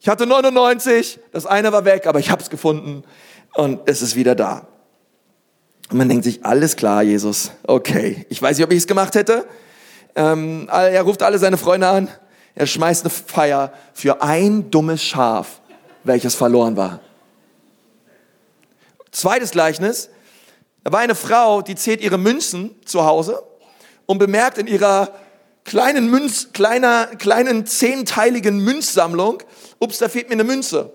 ich 0.00 0.08
hatte 0.08 0.26
99, 0.26 1.18
das 1.32 1.46
eine 1.46 1.72
war 1.72 1.84
weg, 1.84 2.06
aber 2.06 2.18
ich 2.18 2.30
habe 2.30 2.42
es 2.42 2.48
gefunden 2.48 3.04
und 3.54 3.80
es 3.86 4.02
ist 4.02 4.16
wieder 4.16 4.34
da. 4.34 4.66
Und 5.90 5.98
man 5.98 6.08
denkt 6.08 6.24
sich, 6.24 6.44
alles 6.44 6.76
klar, 6.76 7.02
Jesus, 7.02 7.52
okay. 7.66 8.26
Ich 8.28 8.40
weiß 8.40 8.56
nicht, 8.56 8.64
ob 8.64 8.72
ich 8.72 8.78
es 8.78 8.86
gemacht 8.86 9.14
hätte. 9.14 9.46
Ähm, 10.14 10.68
er 10.70 11.02
ruft 11.02 11.22
alle 11.22 11.38
seine 11.38 11.56
Freunde 11.56 11.88
an. 11.88 12.08
Er 12.54 12.66
schmeißt 12.66 13.04
eine 13.04 13.10
Feier 13.10 13.72
für 13.92 14.22
ein 14.22 14.70
dummes 14.70 15.02
Schaf, 15.02 15.60
welches 16.04 16.34
verloren 16.34 16.76
war. 16.76 17.00
Zweites 19.16 19.52
Gleichnis. 19.52 20.10
Da 20.84 20.92
war 20.92 21.00
eine 21.00 21.14
Frau, 21.14 21.62
die 21.62 21.74
zählt 21.74 22.02
ihre 22.02 22.18
Münzen 22.18 22.74
zu 22.84 23.06
Hause 23.06 23.42
und 24.04 24.18
bemerkt 24.18 24.58
in 24.58 24.66
ihrer 24.66 25.08
kleinen 25.64 26.10
Münz, 26.10 26.48
kleiner, 26.52 27.06
kleinen 27.06 27.64
zehnteiligen 27.64 28.58
Münzsammlung, 28.62 29.42
ups, 29.78 29.96
da 29.96 30.10
fehlt 30.10 30.28
mir 30.28 30.34
eine 30.34 30.44
Münze. 30.44 30.92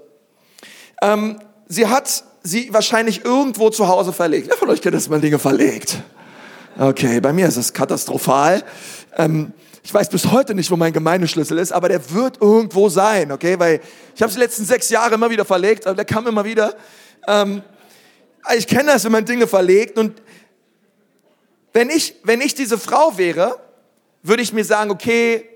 Ähm, 1.01 1.39
sie 1.67 1.88
hat 1.88 2.24
sie 2.43 2.72
wahrscheinlich 2.72 3.26
irgendwo 3.26 3.72
zu 3.72 3.88
Hause 3.88 4.13
verlegt. 4.13 4.49
Wer 4.49 4.57
von 4.57 4.69
euch 4.69 4.84
kennt 4.84 4.93
das 4.93 5.09
mal 5.09 5.19
Dinge 5.19 5.39
verlegt? 5.39 5.97
Okay, 6.78 7.19
bei 7.22 7.34
mir 7.34 7.47
ist 7.47 7.57
es 7.57 7.74
katastrophal. 7.74 8.63
Ähm, 9.17 9.51
ich 9.82 9.91
weiß 9.91 10.09
bis 10.09 10.32
heute 10.32 10.53
nicht, 10.53 10.69
wo 10.69 10.76
mein 10.76 10.93
Gemeindeschlüssel 10.93 11.57
ist, 11.57 11.72
aber 11.72 11.89
der 11.89 12.11
wird 12.11 12.39
irgendwo 12.39 12.88
sein, 12.88 13.32
okay? 13.32 13.57
Weil 13.57 13.82
ich 14.15 14.22
habe 14.22 14.30
es 14.30 14.36
die 14.36 14.41
letzten 14.41 14.63
sechs 14.63 14.91
Jahre 14.91 15.15
immer 15.15 15.32
wieder 15.32 15.43
verlegt, 15.43 15.88
aber 15.88 15.95
der 15.95 16.05
kam 16.05 16.28
immer 16.28 16.45
wieder. 16.45 16.76
Ähm, 17.28 17.63
ich 18.55 18.67
kenne 18.67 18.91
das, 18.91 19.03
wenn 19.03 19.11
man 19.11 19.25
Dinge 19.25 19.47
verlegt. 19.47 19.97
Und 19.97 20.21
wenn 21.73 21.89
ich, 21.89 22.15
wenn 22.23 22.41
ich 22.41 22.55
diese 22.55 22.77
Frau 22.77 23.17
wäre, 23.17 23.59
würde 24.23 24.43
ich 24.43 24.53
mir 24.53 24.65
sagen, 24.65 24.91
okay, 24.91 25.47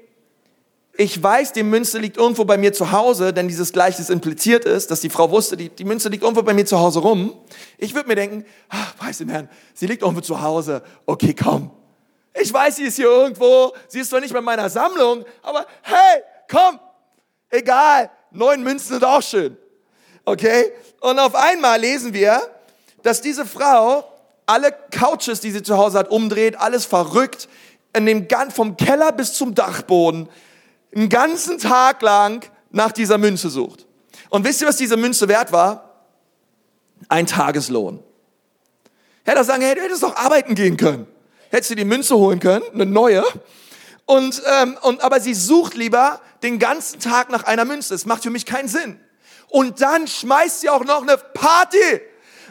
ich 0.98 1.22
weiß, 1.22 1.52
die 1.52 1.64
Münze 1.64 2.00
liegt 2.00 2.18
irgendwo 2.18 2.46
bei 2.46 2.58
mir 2.58 2.72
zu 2.72 2.92
Hause, 2.92 3.34
denn 3.34 3.50
dieses 3.50 3.74
Gleichnis 3.74 4.10
impliziert 4.10 4.64
ist, 4.64 4.92
dass 4.92 5.02
die 5.02 5.10
Frau 5.10 5.30
wusste, 5.30 5.58
die, 5.58 5.70
die 5.70 5.84
Münze 5.84 6.08
liegt 6.08 6.24
irgendwo 6.24 6.42
bei 6.42 6.54
mir 6.54 6.66
zu 6.66 6.80
Hause 6.80 7.00
rum. 7.00 7.38
Ich 7.78 7.94
würde 7.94 8.08
mir 8.08 8.16
denken, 8.16 8.46
ach, 8.70 8.94
weiß 9.00 9.18
den 9.18 9.30
Herrn, 9.30 9.50
sie 9.74 9.88
liegt 9.88 10.04
irgendwo 10.04 10.22
zu 10.22 10.42
Hause. 10.42 10.84
Okay, 11.06 11.34
komm. 11.34 11.72
Ich 12.34 12.52
weiß, 12.52 12.78
sie 12.78 12.84
ist 12.84 12.96
hier 12.96 13.08
irgendwo. 13.08 13.74
Sie 13.88 14.00
ist 14.00 14.10
zwar 14.10 14.22
nicht 14.22 14.34
bei 14.34 14.42
meiner 14.42 14.70
Sammlung, 14.70 15.26
aber 15.42 15.66
hey, 15.82 16.22
komm. 16.50 16.80
Egal. 17.50 18.10
Neun 18.32 18.64
Münzen 18.64 18.94
sind 18.94 19.04
auch 19.04 19.22
schön. 19.22 19.58
Okay? 20.24 20.72
Und 21.00 21.20
auf 21.20 21.36
einmal 21.36 21.80
lesen 21.80 22.14
wir, 22.14 22.42
dass 23.06 23.22
diese 23.22 23.46
Frau 23.46 24.04
alle 24.48 24.74
Couches, 24.90 25.40
die 25.40 25.52
sie 25.52 25.62
zu 25.62 25.78
Hause 25.78 26.00
hat, 26.00 26.10
umdreht, 26.10 26.60
alles 26.60 26.86
verrückt, 26.86 27.48
in 27.94 28.08
dem, 28.08 28.28
vom 28.50 28.78
Keller 28.78 29.12
bis 29.12 29.34
zum 29.34 29.54
Dachboden 29.54 30.28
einen 30.94 31.10
ganzen 31.10 31.60
Tag 31.60 32.02
lang 32.02 32.44
nach 32.72 32.92
dieser 32.92 33.20
Münze 33.20 33.52
sucht. 33.52 33.86
Und 34.30 34.44
wisst 34.44 34.62
ihr, 34.62 34.68
was 34.68 34.78
diese 34.78 34.98
Münze 34.98 35.28
wert 35.28 35.52
war? 35.52 36.08
Ein 37.08 37.28
Tageslohn. 37.28 38.04
Hätte 39.24 39.38
er 39.38 39.44
sagen, 39.44 39.62
hey, 39.62 39.76
du 39.76 39.82
hättest 39.82 40.02
doch 40.02 40.16
arbeiten 40.16 40.56
gehen 40.56 40.76
können. 40.76 41.06
Hättest 41.52 41.70
du 41.70 41.76
die 41.76 41.86
Münze 41.86 42.16
holen 42.16 42.40
können, 42.40 42.66
eine 42.74 42.88
neue. 42.88 43.24
Und, 44.06 44.42
ähm, 44.62 44.80
und, 44.82 45.04
aber 45.04 45.20
sie 45.20 45.36
sucht 45.36 45.76
lieber 45.76 46.22
den 46.42 46.58
ganzen 46.58 47.00
Tag 47.00 47.30
nach 47.30 47.44
einer 47.44 47.66
Münze. 47.66 47.94
Das 47.94 48.08
macht 48.08 48.24
für 48.24 48.32
mich 48.32 48.48
keinen 48.48 48.68
Sinn. 48.68 49.00
Und 49.48 49.80
dann 49.82 50.08
schmeißt 50.08 50.62
sie 50.62 50.70
auch 50.70 50.84
noch 50.84 51.04
eine 51.04 51.18
Party, 51.18 52.02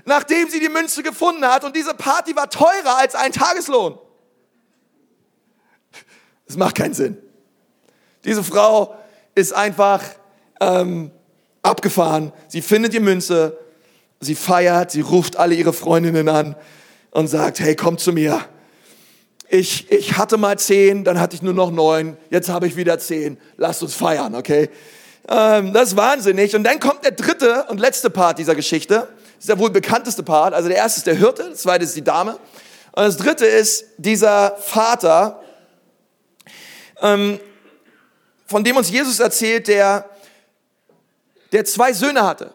nachdem 0.04 0.48
sie 0.48 0.60
die 0.60 0.68
Münze 0.68 1.02
gefunden 1.02 1.44
hat. 1.44 1.64
Und 1.64 1.76
diese 1.76 1.94
Party 1.94 2.36
war 2.36 2.50
teurer 2.50 2.98
als 2.98 3.14
ein 3.14 3.32
Tageslohn. 3.32 3.98
Das 6.46 6.56
macht 6.56 6.76
keinen 6.76 6.94
Sinn. 6.94 7.16
Diese 8.24 8.44
Frau 8.44 8.94
ist 9.34 9.52
einfach 9.52 10.02
ähm, 10.60 11.10
abgefahren. 11.62 12.32
Sie 12.48 12.62
findet 12.62 12.92
die 12.92 13.00
Münze, 13.00 13.58
sie 14.20 14.34
feiert, 14.34 14.90
sie 14.90 15.00
ruft 15.00 15.36
alle 15.36 15.54
ihre 15.54 15.72
Freundinnen 15.72 16.28
an 16.28 16.56
und 17.10 17.28
sagt, 17.28 17.60
hey, 17.60 17.76
komm 17.76 17.98
zu 17.98 18.12
mir. 18.12 18.40
Ich, 19.48 19.90
ich 19.90 20.16
hatte 20.16 20.36
mal 20.36 20.58
zehn, 20.58 21.04
dann 21.04 21.20
hatte 21.20 21.36
ich 21.36 21.42
nur 21.42 21.52
noch 21.54 21.70
neun, 21.70 22.16
jetzt 22.30 22.48
habe 22.48 22.66
ich 22.66 22.76
wieder 22.76 22.98
zehn. 22.98 23.38
Lasst 23.56 23.82
uns 23.82 23.94
feiern, 23.94 24.34
okay? 24.34 24.70
Ähm, 25.28 25.72
das 25.72 25.90
ist 25.90 25.96
wahnsinnig. 25.96 26.56
Und 26.56 26.64
dann 26.64 26.80
kommt 26.80 27.04
der 27.04 27.12
dritte 27.12 27.66
und 27.68 27.78
letzte 27.78 28.10
Part 28.10 28.38
dieser 28.38 28.54
Geschichte. 28.54 29.08
Ist 29.44 29.50
der 29.50 29.58
wohl 29.58 29.68
bekannteste 29.68 30.22
Part. 30.22 30.54
Also 30.54 30.70
der 30.70 30.78
erste 30.78 31.00
ist 31.00 31.06
der 31.06 31.16
Hirte, 31.16 31.42
der 31.42 31.54
zweite 31.54 31.84
ist 31.84 31.94
die 31.94 32.02
Dame. 32.02 32.38
Und 32.92 33.02
das 33.02 33.18
dritte 33.18 33.44
ist 33.44 33.84
dieser 33.98 34.56
Vater, 34.56 35.42
ähm, 37.02 37.38
von 38.46 38.64
dem 38.64 38.78
uns 38.78 38.88
Jesus 38.88 39.20
erzählt, 39.20 39.68
der, 39.68 40.08
der 41.52 41.66
zwei 41.66 41.92
Söhne 41.92 42.22
hatte. 42.22 42.54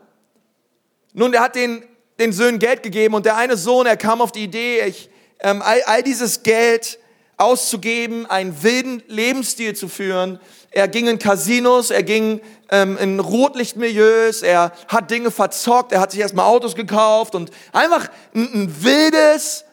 Nun, 1.14 1.32
der 1.32 1.42
hat 1.42 1.54
den, 1.54 1.84
den 2.18 2.34
Söhnen 2.34 2.58
Geld 2.58 2.82
gegeben 2.82 3.14
und 3.14 3.28
der 3.28 3.38
eine 3.38 3.56
Sohn, 3.56 3.86
er 3.86 3.96
kam 3.96 4.20
auf 4.20 4.32
die 4.32 4.46
Idee, 4.46 4.82
ich, 4.88 5.12
ähm, 5.42 5.62
all, 5.62 5.84
all 5.84 6.02
dieses 6.02 6.42
Geld 6.42 6.98
auszugeben, 7.38 8.26
einen 8.26 8.64
wilden 8.64 9.04
Lebensstil 9.06 9.76
zu 9.76 9.90
führen. 9.90 10.40
Er 10.72 10.88
ging 10.88 11.07
in 11.07 11.20
Casinos, 11.20 11.89
er 11.89 12.03
ging 12.03 12.41
ähm, 12.70 12.97
in 12.97 13.20
Rotlichtmilieus, 13.20 14.43
er 14.43 14.72
hat 14.88 15.09
Dinge 15.09 15.32
verzockt, 15.32 15.91
er 15.91 15.99
hat 15.99 16.11
sich 16.11 16.20
erstmal 16.20 16.45
Autos 16.45 16.76
gekauft 16.76 17.34
und 17.36 17.49
einfach 17.74 18.09
ein, 18.36 18.49
ein 18.53 18.84
wildes 18.84 19.65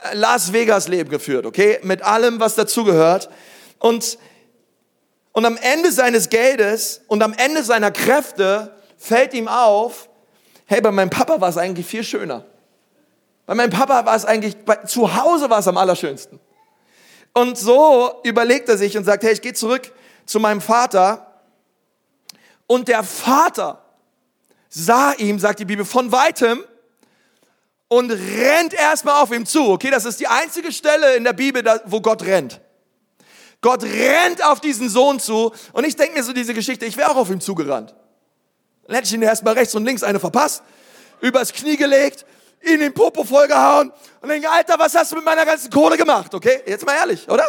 äh, 0.00 0.14
Las 0.14 0.52
Vegas 0.52 0.86
Leben 0.88 1.10
geführt, 1.10 1.44
okay? 1.44 1.80
Mit 1.82 2.02
allem, 2.02 2.38
was 2.38 2.54
dazugehört. 2.54 3.28
Und 3.78 4.18
und 5.34 5.44
am 5.44 5.56
Ende 5.56 5.90
seines 5.90 6.30
Geldes 6.30 7.00
und 7.08 7.20
am 7.20 7.32
Ende 7.32 7.64
seiner 7.64 7.90
Kräfte 7.90 8.72
fällt 8.96 9.34
ihm 9.34 9.48
auf, 9.48 10.08
hey, 10.66 10.80
bei 10.80 10.92
meinem 10.92 11.10
Papa 11.10 11.40
war 11.40 11.48
es 11.48 11.56
eigentlich 11.56 11.86
viel 11.86 12.04
schöner. 12.04 12.44
Bei 13.44 13.56
meinem 13.56 13.70
Papa 13.70 14.06
war 14.06 14.14
es 14.14 14.24
eigentlich, 14.24 14.56
bei, 14.64 14.76
zu 14.76 15.16
Hause 15.16 15.50
war 15.50 15.58
es 15.58 15.66
am 15.66 15.76
allerschönsten. 15.76 16.38
Und 17.32 17.58
so 17.58 18.12
überlegt 18.22 18.68
er 18.68 18.78
sich 18.78 18.96
und 18.96 19.02
sagt, 19.02 19.24
hey, 19.24 19.32
ich 19.32 19.42
gehe 19.42 19.54
zurück 19.54 19.90
zu 20.26 20.40
meinem 20.40 20.60
Vater. 20.60 21.40
Und 22.66 22.88
der 22.88 23.04
Vater 23.04 23.82
sah 24.68 25.12
ihm, 25.12 25.38
sagt 25.38 25.60
die 25.60 25.64
Bibel, 25.64 25.84
von 25.84 26.10
weitem 26.12 26.64
und 27.88 28.10
rennt 28.10 28.74
erstmal 28.74 29.22
auf 29.22 29.30
ihm 29.30 29.46
zu. 29.46 29.70
Okay, 29.70 29.90
das 29.90 30.04
ist 30.04 30.18
die 30.20 30.26
einzige 30.26 30.72
Stelle 30.72 31.16
in 31.16 31.24
der 31.24 31.32
Bibel, 31.32 31.62
wo 31.86 32.00
Gott 32.00 32.22
rennt. 32.24 32.60
Gott 33.60 33.82
rennt 33.82 34.44
auf 34.44 34.60
diesen 34.60 34.88
Sohn 34.88 35.20
zu 35.20 35.52
und 35.72 35.84
ich 35.84 35.96
denke 35.96 36.14
mir 36.14 36.22
so 36.22 36.32
diese 36.32 36.52
Geschichte, 36.52 36.84
ich 36.84 36.96
wäre 36.96 37.10
auch 37.10 37.16
auf 37.16 37.30
ihm 37.30 37.40
zugerannt. 37.40 37.94
Dann 38.86 38.96
hätte 38.96 39.06
ich 39.06 39.14
ihn 39.14 39.22
erstmal 39.22 39.54
rechts 39.54 39.74
und 39.74 39.84
links 39.84 40.02
eine 40.02 40.20
verpasst, 40.20 40.62
übers 41.20 41.52
Knie 41.52 41.76
gelegt, 41.76 42.26
ihn 42.62 42.74
in 42.74 42.80
den 42.80 42.94
Popo 42.94 43.24
vollgehauen 43.24 43.92
und 44.20 44.28
denke, 44.28 44.50
Alter, 44.50 44.78
was 44.78 44.94
hast 44.94 45.12
du 45.12 45.16
mit 45.16 45.24
meiner 45.24 45.46
ganzen 45.46 45.70
Kohle 45.70 45.96
gemacht? 45.96 46.34
Okay, 46.34 46.62
jetzt 46.66 46.84
mal 46.84 46.94
ehrlich, 46.94 47.28
oder? 47.28 47.44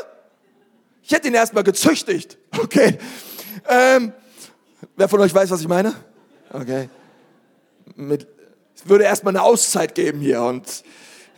Ich 1.07 1.11
hätte 1.11 1.27
ihn 1.27 1.35
erstmal 1.35 1.63
gezüchtigt, 1.63 2.39
okay? 2.59 2.97
Ähm, 3.69 4.11
wer 4.95 5.07
von 5.07 5.19
euch 5.19 5.33
weiß, 5.33 5.51
was 5.51 5.61
ich 5.61 5.67
meine? 5.67 5.93
Okay. 6.51 6.89
Mit, 7.95 8.27
es 8.75 8.89
würde 8.89 9.03
erstmal 9.03 9.33
eine 9.33 9.43
Auszeit 9.43 9.93
geben 9.93 10.19
hier 10.19 10.41
und 10.41 10.83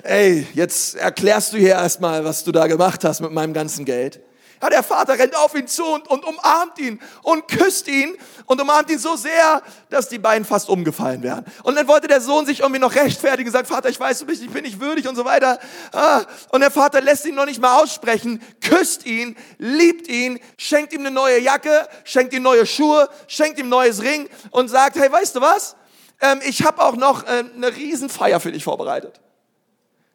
ey, 0.03 0.47
jetzt 0.53 0.95
erklärst 0.95 1.51
du 1.51 1.57
hier 1.57 1.71
erstmal, 1.71 2.23
was 2.23 2.45
du 2.45 2.53
da 2.53 2.67
gemacht 2.67 3.03
hast 3.03 3.19
mit 3.19 3.33
meinem 3.33 3.53
ganzen 3.53 3.83
Geld. 3.83 4.21
Ja, 4.61 4.69
der 4.69 4.83
Vater 4.83 5.17
rennt 5.17 5.35
auf 5.35 5.53
ihn 5.55 5.67
zu 5.67 5.85
und, 5.85 6.07
und 6.07 6.25
umarmt 6.25 6.79
ihn 6.79 6.99
und 7.21 7.47
küsst 7.47 7.87
ihn 7.87 8.17
und 8.45 8.59
umarmt 8.59 8.89
ihn 8.89 8.97
so 8.97 9.15
sehr, 9.15 9.61
dass 9.89 10.09
die 10.09 10.17
beiden 10.17 10.45
fast 10.45 10.69
umgefallen 10.69 11.21
wären. 11.21 11.45
Und 11.63 11.75
dann 11.75 11.87
wollte 11.87 12.07
der 12.07 12.21
Sohn 12.21 12.45
sich 12.45 12.61
irgendwie 12.61 12.79
noch 12.79 12.95
rechtfertigen 12.95 13.51
sagt, 13.51 13.67
Vater, 13.67 13.89
ich 13.89 13.99
weiß, 13.99 14.19
du 14.19 14.25
bist, 14.25 14.41
ich 14.41 14.49
bin 14.49 14.63
nicht 14.63 14.79
würdig 14.79 15.07
und 15.07 15.15
so 15.15 15.25
weiter. 15.25 15.59
Ah, 15.91 16.23
und 16.49 16.61
der 16.61 16.71
Vater 16.71 17.01
lässt 17.01 17.25
ihn 17.25 17.35
noch 17.35 17.45
nicht 17.45 17.61
mal 17.61 17.81
aussprechen, 17.81 18.41
küsst 18.61 19.05
ihn, 19.05 19.35
liebt 19.57 20.07
ihn, 20.07 20.39
schenkt 20.57 20.93
ihm 20.93 21.01
eine 21.01 21.11
neue 21.11 21.39
Jacke, 21.39 21.87
schenkt 22.03 22.33
ihm 22.33 22.43
neue 22.43 22.65
Schuhe, 22.65 23.09
schenkt 23.27 23.59
ihm 23.59 23.69
neues 23.69 24.01
Ring 24.01 24.27
und 24.51 24.69
sagt, 24.69 24.97
hey, 24.97 25.11
weißt 25.11 25.35
du 25.35 25.41
was? 25.41 25.75
Ähm, 26.19 26.39
ich 26.43 26.63
habe 26.63 26.81
auch 26.81 26.95
noch 26.95 27.23
äh, 27.25 27.43
eine 27.55 27.75
Riesenfeier 27.75 28.39
für 28.39 28.51
dich 28.51 28.63
vorbereitet. 28.63 29.19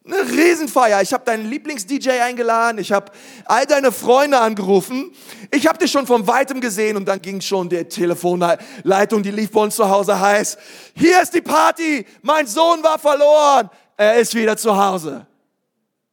Eine 0.05 0.28
Riesenfeier. 0.28 1.00
Ich 1.00 1.12
habe 1.12 1.24
deinen 1.24 1.48
Lieblings-DJ 1.48 2.11
eingeladen. 2.22 2.78
Ich 2.78 2.90
habe 2.90 3.12
all 3.44 3.66
deine 3.66 3.92
Freunde 3.92 4.40
angerufen. 4.40 5.12
Ich 5.53 5.68
habe 5.68 5.78
dich 5.78 5.92
schon 5.92 6.09
von 6.09 6.26
weitem 6.26 6.61
gesehen 6.61 6.96
und 6.96 7.07
dann 7.07 7.22
ging 7.22 7.40
schon 7.40 7.68
die 7.68 7.84
Telefonleitung, 7.84 9.22
die 9.22 9.30
lief 9.30 9.53
bei 9.53 9.61
uns 9.61 9.76
zu 9.76 9.88
Hause 9.88 10.18
heiß. 10.18 10.59
Hier 10.96 11.22
ist 11.22 11.32
die 11.32 11.40
Party. 11.40 12.05
Mein 12.20 12.48
Sohn 12.48 12.82
war 12.82 12.98
verloren. 12.98 13.70
Er 13.96 14.16
ist 14.16 14.34
wieder 14.34 14.57
zu 14.57 14.76
Hause. 14.76 15.24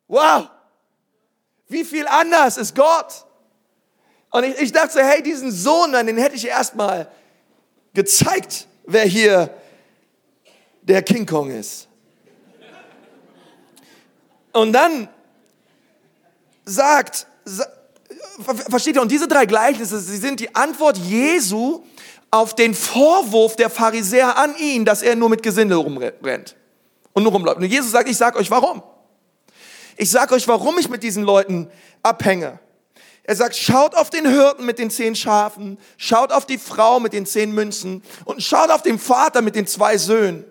Wow. 0.07 0.49
Wie 1.67 1.83
viel 1.83 2.07
anders 2.07 2.57
ist 2.57 2.75
Gott? 2.75 3.25
Und 4.31 4.43
ich, 4.43 4.59
ich 4.59 4.71
dachte, 4.71 5.03
hey, 5.03 5.23
diesen 5.23 5.51
Sohn, 5.51 5.93
den 5.93 6.17
hätte 6.17 6.35
ich 6.35 6.47
erstmal 6.47 7.11
gezeigt, 7.95 8.67
wer 8.85 9.05
hier 9.05 9.49
der 10.83 11.01
King 11.01 11.25
Kong 11.25 11.49
ist. 11.49 11.88
Und 14.59 14.73
dann 14.73 15.07
sagt, 16.65 17.27
versteht 18.69 18.95
ihr, 18.95 19.01
und 19.01 19.09
diese 19.09 19.29
drei 19.29 19.45
Gleichnisse, 19.45 19.99
sie 20.01 20.17
sind 20.17 20.41
die 20.41 20.53
Antwort 20.53 20.97
Jesu 20.97 21.81
auf 22.29 22.55
den 22.55 22.73
Vorwurf 22.73 23.55
der 23.55 23.69
Pharisäer 23.69 24.37
an 24.37 24.57
ihn, 24.57 24.83
dass 24.83 25.01
er 25.01 25.15
nur 25.15 25.29
mit 25.29 25.43
Gesindel 25.43 25.77
rumrennt 25.77 26.57
und 27.13 27.23
nur 27.23 27.31
rumläuft. 27.31 27.57
Und 27.57 27.65
Jesus 27.65 27.91
sagt, 27.91 28.09
ich 28.09 28.17
sag 28.17 28.35
euch 28.35 28.51
warum. 28.51 28.83
Ich 29.95 30.11
sag 30.11 30.29
euch, 30.33 30.45
warum 30.49 30.77
ich 30.77 30.89
mit 30.89 31.03
diesen 31.03 31.23
Leuten 31.23 31.71
abhänge. 32.03 32.59
Er 33.23 33.37
sagt, 33.37 33.55
schaut 33.55 33.95
auf 33.95 34.09
den 34.09 34.27
Hirten 34.27 34.65
mit 34.65 34.77
den 34.77 34.89
zehn 34.89 35.15
Schafen, 35.15 35.77
schaut 35.95 36.33
auf 36.33 36.45
die 36.45 36.57
Frau 36.57 36.99
mit 36.99 37.13
den 37.13 37.25
zehn 37.25 37.53
Münzen 37.53 38.03
und 38.25 38.43
schaut 38.43 38.71
auf 38.71 38.81
den 38.81 38.99
Vater 38.99 39.41
mit 39.41 39.55
den 39.55 39.67
zwei 39.67 39.97
Söhnen. 39.97 40.43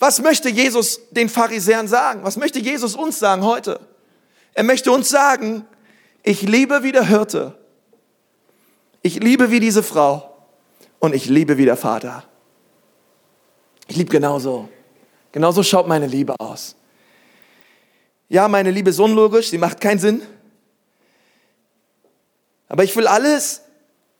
Was 0.00 0.18
möchte 0.22 0.48
Jesus 0.48 0.98
den 1.10 1.28
Pharisäern 1.28 1.86
sagen? 1.86 2.24
Was 2.24 2.38
möchte 2.38 2.58
Jesus 2.58 2.96
uns 2.96 3.18
sagen 3.18 3.44
heute? 3.44 3.78
Er 4.54 4.64
möchte 4.64 4.90
uns 4.90 5.10
sagen, 5.10 5.66
ich 6.22 6.40
liebe 6.40 6.82
wie 6.82 6.90
der 6.90 7.06
Hirte, 7.06 7.54
ich 9.02 9.22
liebe 9.22 9.50
wie 9.50 9.60
diese 9.60 9.82
Frau 9.82 10.34
und 11.00 11.14
ich 11.14 11.26
liebe 11.26 11.58
wie 11.58 11.66
der 11.66 11.76
Vater. 11.76 12.24
Ich 13.88 13.96
liebe 13.96 14.10
genauso. 14.10 14.70
Genauso 15.32 15.62
schaut 15.62 15.86
meine 15.86 16.06
Liebe 16.06 16.34
aus. 16.38 16.76
Ja, 18.28 18.48
meine 18.48 18.70
Liebe 18.70 18.90
ist 18.90 19.00
unlogisch, 19.00 19.50
sie 19.50 19.58
macht 19.58 19.82
keinen 19.82 19.98
Sinn. 19.98 20.22
Aber 22.68 22.84
ich 22.84 22.96
will 22.96 23.06
alles, 23.06 23.62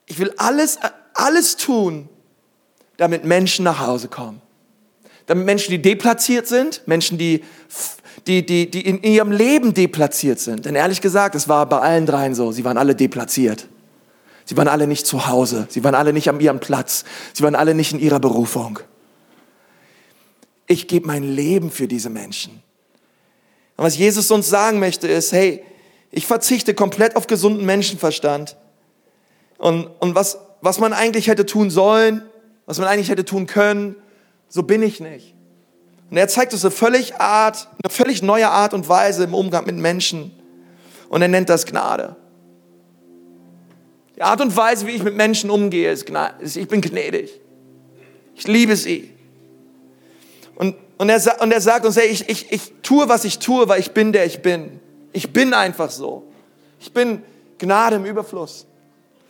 ich 0.06 0.18
will 0.18 0.34
alles, 0.36 0.78
alles 1.14 1.56
tun, 1.56 2.08
damit 2.98 3.24
Menschen 3.24 3.64
nach 3.64 3.80
Hause 3.80 4.08
kommen 4.08 4.42
damit 5.30 5.46
Menschen, 5.46 5.70
die 5.70 5.80
deplatziert 5.80 6.48
sind, 6.48 6.82
Menschen, 6.86 7.16
die, 7.16 7.44
die, 8.26 8.44
die, 8.44 8.68
die 8.68 8.80
in 8.80 9.00
ihrem 9.04 9.30
Leben 9.30 9.74
deplatziert 9.74 10.40
sind. 10.40 10.64
Denn 10.64 10.74
ehrlich 10.74 11.00
gesagt, 11.00 11.36
es 11.36 11.48
war 11.48 11.66
bei 11.66 11.78
allen 11.78 12.04
dreien 12.04 12.34
so, 12.34 12.50
sie 12.50 12.64
waren 12.64 12.76
alle 12.76 12.96
deplatziert. 12.96 13.68
Sie 14.44 14.56
waren 14.56 14.66
alle 14.66 14.88
nicht 14.88 15.06
zu 15.06 15.28
Hause, 15.28 15.68
sie 15.70 15.84
waren 15.84 15.94
alle 15.94 16.12
nicht 16.12 16.28
an 16.28 16.40
ihrem 16.40 16.58
Platz, 16.58 17.04
sie 17.32 17.44
waren 17.44 17.54
alle 17.54 17.76
nicht 17.76 17.92
in 17.92 18.00
ihrer 18.00 18.18
Berufung. 18.18 18.80
Ich 20.66 20.88
gebe 20.88 21.06
mein 21.06 21.22
Leben 21.22 21.70
für 21.70 21.86
diese 21.86 22.10
Menschen. 22.10 22.60
Und 23.76 23.84
was 23.84 23.96
Jesus 23.96 24.32
uns 24.32 24.48
sagen 24.48 24.80
möchte 24.80 25.06
ist, 25.06 25.30
hey, 25.30 25.62
ich 26.10 26.26
verzichte 26.26 26.74
komplett 26.74 27.14
auf 27.14 27.28
gesunden 27.28 27.64
Menschenverstand. 27.64 28.56
Und, 29.58 29.86
und 30.00 30.16
was, 30.16 30.38
was 30.60 30.80
man 30.80 30.92
eigentlich 30.92 31.28
hätte 31.28 31.46
tun 31.46 31.70
sollen, 31.70 32.22
was 32.66 32.80
man 32.80 32.88
eigentlich 32.88 33.10
hätte 33.10 33.24
tun 33.24 33.46
können, 33.46 33.94
so 34.50 34.64
bin 34.64 34.82
ich 34.82 35.00
nicht. 35.00 35.34
Und 36.10 36.16
er 36.16 36.28
zeigt 36.28 36.52
uns 36.52 36.64
eine 36.64 36.72
völlig 36.72 37.14
Art, 37.14 37.68
eine 37.82 37.90
völlig 37.90 38.20
neue 38.20 38.50
Art 38.50 38.74
und 38.74 38.88
Weise 38.88 39.24
im 39.24 39.32
Umgang 39.32 39.64
mit 39.64 39.76
Menschen. 39.76 40.32
Und 41.08 41.22
er 41.22 41.28
nennt 41.28 41.48
das 41.48 41.64
Gnade. 41.64 42.16
Die 44.16 44.22
Art 44.22 44.40
und 44.40 44.54
Weise, 44.54 44.86
wie 44.86 44.90
ich 44.90 45.02
mit 45.04 45.14
Menschen 45.14 45.50
umgehe, 45.50 45.90
ist 45.90 46.04
Gnade. 46.04 46.34
Ich 46.44 46.68
bin 46.68 46.80
gnädig. 46.80 47.40
Ich 48.34 48.48
liebe 48.48 48.74
sie. 48.74 49.14
Und, 50.56 50.74
und, 50.98 51.08
er, 51.08 51.40
und 51.40 51.52
er 51.52 51.60
sagt 51.60 51.86
uns, 51.86 51.96
hey, 51.96 52.08
ich, 52.08 52.28
ich, 52.28 52.50
ich 52.50 52.72
tue, 52.82 53.08
was 53.08 53.24
ich 53.24 53.38
tue, 53.38 53.68
weil 53.68 53.78
ich 53.78 53.92
bin, 53.92 54.12
der 54.12 54.26
ich 54.26 54.42
bin. 54.42 54.80
Ich 55.12 55.32
bin 55.32 55.54
einfach 55.54 55.90
so. 55.90 56.24
Ich 56.80 56.92
bin 56.92 57.22
Gnade 57.58 57.96
im 57.96 58.04
Überfluss. 58.04 58.66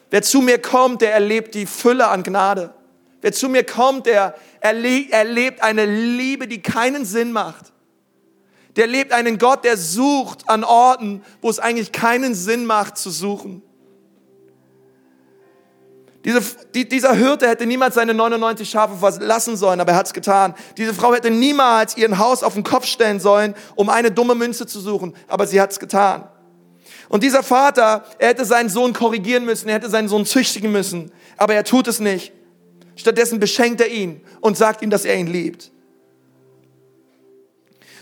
Wer 0.08 0.22
zu 0.22 0.40
mir 0.40 0.58
kommt, 0.60 1.02
der 1.02 1.12
erlebt 1.12 1.54
die 1.54 1.66
Fülle 1.66 2.08
an 2.08 2.22
Gnade. 2.22 2.72
Wer 3.20 3.32
zu 3.32 3.48
mir 3.48 3.64
kommt, 3.64 4.06
der 4.06 4.34
erlebt 4.60 5.62
eine 5.62 5.84
Liebe, 5.86 6.48
die 6.48 6.62
keinen 6.62 7.04
Sinn 7.04 7.32
macht. 7.32 7.72
Der 8.76 8.86
lebt 8.86 9.12
einen 9.12 9.38
Gott, 9.38 9.64
der 9.64 9.76
sucht 9.76 10.48
an 10.48 10.64
Orten, 10.64 11.22
wo 11.42 11.50
es 11.50 11.58
eigentlich 11.58 11.92
keinen 11.92 12.34
Sinn 12.34 12.64
macht 12.66 12.96
zu 12.96 13.10
suchen. 13.10 13.62
Diese, 16.24 16.42
die, 16.74 16.86
dieser 16.86 17.14
Hirte 17.14 17.48
hätte 17.48 17.64
niemals 17.66 17.94
seine 17.94 18.12
99 18.12 18.68
Schafe 18.68 18.94
verlassen 18.96 19.56
sollen, 19.56 19.80
aber 19.80 19.92
er 19.92 19.98
hat 19.98 20.06
es 20.06 20.12
getan. 20.12 20.54
Diese 20.76 20.92
Frau 20.92 21.14
hätte 21.14 21.30
niemals 21.30 21.96
ihren 21.96 22.18
Haus 22.18 22.42
auf 22.42 22.54
den 22.54 22.62
Kopf 22.62 22.84
stellen 22.84 23.20
sollen, 23.20 23.54
um 23.74 23.88
eine 23.88 24.10
dumme 24.10 24.34
Münze 24.34 24.66
zu 24.66 24.80
suchen, 24.80 25.14
aber 25.28 25.46
sie 25.46 25.60
hat 25.60 25.72
es 25.72 25.80
getan. 25.80 26.28
Und 27.08 27.22
dieser 27.22 27.42
Vater, 27.42 28.04
er 28.18 28.28
hätte 28.28 28.44
seinen 28.44 28.68
Sohn 28.68 28.92
korrigieren 28.92 29.44
müssen, 29.44 29.68
er 29.68 29.76
hätte 29.76 29.88
seinen 29.88 30.08
Sohn 30.08 30.26
züchtigen 30.26 30.70
müssen, 30.70 31.10
aber 31.38 31.54
er 31.54 31.64
tut 31.64 31.88
es 31.88 32.00
nicht. 32.00 32.32
Stattdessen 33.00 33.40
beschenkt 33.40 33.80
er 33.80 33.88
ihn 33.88 34.20
und 34.40 34.56
sagt 34.56 34.82
ihm, 34.82 34.90
dass 34.90 35.04
er 35.04 35.16
ihn 35.16 35.26
liebt. 35.26 35.70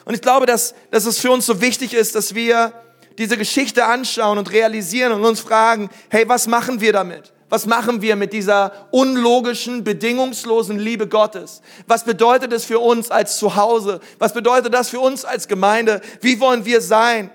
Und 0.04 0.14
ich 0.14 0.20
glaube, 0.20 0.46
dass, 0.46 0.74
dass 0.90 1.06
es 1.06 1.18
für 1.18 1.30
uns 1.30 1.46
so 1.46 1.60
wichtig 1.60 1.94
ist, 1.94 2.14
dass 2.14 2.34
wir 2.34 2.72
diese 3.18 3.36
Geschichte 3.36 3.84
anschauen 3.84 4.38
und 4.38 4.50
realisieren 4.52 5.12
und 5.12 5.24
uns 5.24 5.40
fragen, 5.40 5.90
hey, 6.08 6.28
was 6.28 6.46
machen 6.46 6.80
wir 6.80 6.92
damit? 6.92 7.32
Was 7.48 7.66
machen 7.66 8.02
wir 8.02 8.16
mit 8.16 8.32
dieser 8.32 8.88
unlogischen, 8.90 9.84
bedingungslosen 9.84 10.78
Liebe 10.78 11.08
Gottes? 11.08 11.62
Was 11.86 12.04
bedeutet 12.04 12.52
es 12.52 12.64
für 12.64 12.78
uns 12.78 13.10
als 13.10 13.38
Zuhause? 13.38 14.00
Was 14.18 14.34
bedeutet 14.34 14.74
das 14.74 14.90
für 14.90 15.00
uns 15.00 15.24
als 15.24 15.48
Gemeinde? 15.48 16.00
Wie 16.20 16.40
wollen 16.40 16.64
wir 16.64 16.80
sein? 16.80 17.30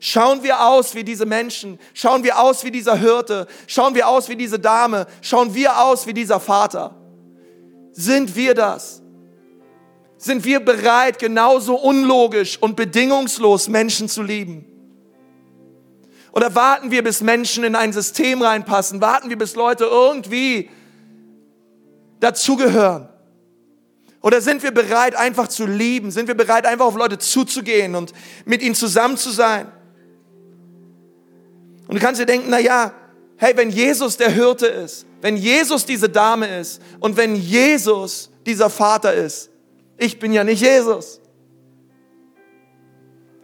Schauen 0.00 0.42
wir 0.42 0.64
aus 0.64 0.94
wie 0.94 1.02
diese 1.02 1.26
Menschen? 1.26 1.78
Schauen 1.92 2.22
wir 2.22 2.38
aus 2.38 2.64
wie 2.64 2.70
dieser 2.70 2.96
Hirte? 2.96 3.46
Schauen 3.66 3.94
wir 3.94 4.08
aus 4.08 4.28
wie 4.28 4.36
diese 4.36 4.58
Dame? 4.58 5.06
Schauen 5.22 5.54
wir 5.54 5.80
aus 5.80 6.06
wie 6.06 6.14
dieser 6.14 6.38
Vater? 6.38 6.94
Sind 7.92 8.36
wir 8.36 8.54
das? 8.54 9.02
Sind 10.16 10.44
wir 10.44 10.60
bereit, 10.60 11.18
genauso 11.18 11.76
unlogisch 11.76 12.58
und 12.60 12.76
bedingungslos 12.76 13.68
Menschen 13.68 14.08
zu 14.08 14.22
lieben? 14.22 14.64
Oder 16.32 16.54
warten 16.54 16.90
wir, 16.90 17.02
bis 17.02 17.20
Menschen 17.20 17.64
in 17.64 17.74
ein 17.74 17.92
System 17.92 18.42
reinpassen? 18.42 19.00
Warten 19.00 19.30
wir, 19.30 19.38
bis 19.38 19.56
Leute 19.56 19.84
irgendwie 19.84 20.70
dazugehören? 22.20 23.08
Oder 24.20 24.40
sind 24.40 24.62
wir 24.62 24.72
bereit, 24.72 25.16
einfach 25.16 25.48
zu 25.48 25.66
lieben? 25.66 26.10
Sind 26.10 26.28
wir 26.28 26.36
bereit, 26.36 26.66
einfach 26.66 26.86
auf 26.86 26.96
Leute 26.96 27.18
zuzugehen 27.18 27.94
und 27.94 28.12
mit 28.44 28.62
ihnen 28.62 28.74
zusammen 28.74 29.16
zu 29.16 29.30
sein? 29.30 29.72
Und 31.88 31.94
du 31.94 32.00
kannst 32.00 32.20
dir 32.20 32.26
denken, 32.26 32.48
na 32.50 32.60
ja, 32.60 32.92
hey, 33.36 33.56
wenn 33.56 33.70
Jesus 33.70 34.16
der 34.18 34.30
Hirte 34.30 34.66
ist, 34.66 35.06
wenn 35.22 35.36
Jesus 35.36 35.86
diese 35.86 36.08
Dame 36.08 36.60
ist 36.60 36.80
und 37.00 37.16
wenn 37.16 37.34
Jesus 37.34 38.30
dieser 38.46 38.70
Vater 38.70 39.14
ist, 39.14 39.50
ich 39.96 40.18
bin 40.18 40.32
ja 40.32 40.44
nicht 40.44 40.60
Jesus. 40.60 41.20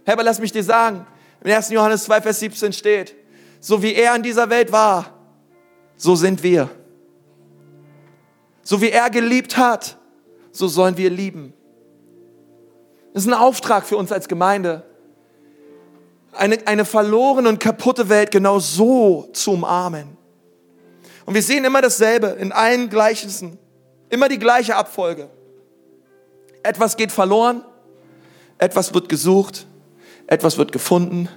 Hey, 0.04 0.12
aber 0.12 0.22
lass 0.22 0.38
mich 0.38 0.52
dir 0.52 0.62
sagen, 0.62 1.06
im 1.42 1.50
1. 1.50 1.70
Johannes 1.70 2.04
2, 2.04 2.20
Vers 2.20 2.40
17 2.40 2.72
steht, 2.74 3.14
so 3.60 3.82
wie 3.82 3.94
er 3.94 4.14
in 4.14 4.22
dieser 4.22 4.50
Welt 4.50 4.70
war, 4.70 5.18
so 5.96 6.14
sind 6.14 6.42
wir. 6.42 6.68
So 8.62 8.80
wie 8.82 8.90
er 8.90 9.08
geliebt 9.08 9.56
hat, 9.56 9.96
so 10.52 10.68
sollen 10.68 10.98
wir 10.98 11.08
lieben. 11.08 11.54
Das 13.14 13.22
ist 13.24 13.28
ein 13.28 13.34
Auftrag 13.34 13.86
für 13.86 13.96
uns 13.96 14.12
als 14.12 14.28
Gemeinde 14.28 14.84
eine, 16.36 16.66
eine 16.66 16.84
verlorene 16.84 17.48
und 17.48 17.60
kaputte 17.60 18.08
Welt 18.08 18.30
genau 18.30 18.58
so 18.58 19.28
zu 19.32 19.52
umarmen. 19.52 20.16
Und 21.26 21.34
wir 21.34 21.42
sehen 21.42 21.64
immer 21.64 21.80
dasselbe 21.80 22.28
in 22.28 22.52
allen 22.52 22.90
Gleichnissen. 22.90 23.58
Immer 24.10 24.28
die 24.28 24.38
gleiche 24.38 24.76
Abfolge. 24.76 25.30
Etwas 26.62 26.96
geht 26.96 27.12
verloren, 27.12 27.62
etwas 28.58 28.94
wird 28.94 29.08
gesucht, 29.08 29.66
etwas 30.26 30.56
wird 30.56 30.72
gefunden 30.72 31.28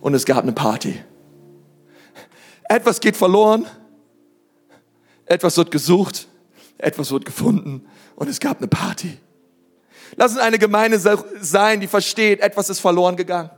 und 0.00 0.14
es 0.14 0.24
gab 0.24 0.42
eine 0.42 0.52
Party. 0.52 1.02
Etwas 2.68 3.00
geht 3.00 3.16
verloren, 3.16 3.66
etwas 5.24 5.56
wird 5.56 5.70
gesucht, 5.70 6.28
etwas 6.78 7.10
wird 7.10 7.24
gefunden 7.24 7.86
und 8.16 8.28
es 8.28 8.38
gab 8.38 8.58
eine 8.58 8.68
Party. 8.68 9.18
Lass 10.14 10.32
uns 10.32 10.40
eine 10.40 10.58
Gemeinde 10.58 11.00
sein, 11.40 11.80
die 11.80 11.86
versteht, 11.86 12.40
etwas 12.40 12.70
ist 12.70 12.80
verloren 12.80 13.16
gegangen. 13.16 13.50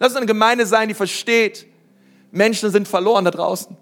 Lass 0.00 0.12
uns 0.12 0.16
eine 0.16 0.26
Gemeinde 0.26 0.66
sein, 0.66 0.88
die 0.88 0.94
versteht, 0.94 1.66
Menschen 2.32 2.70
sind 2.70 2.88
verloren 2.88 3.24
da 3.24 3.30
draußen. 3.30 3.76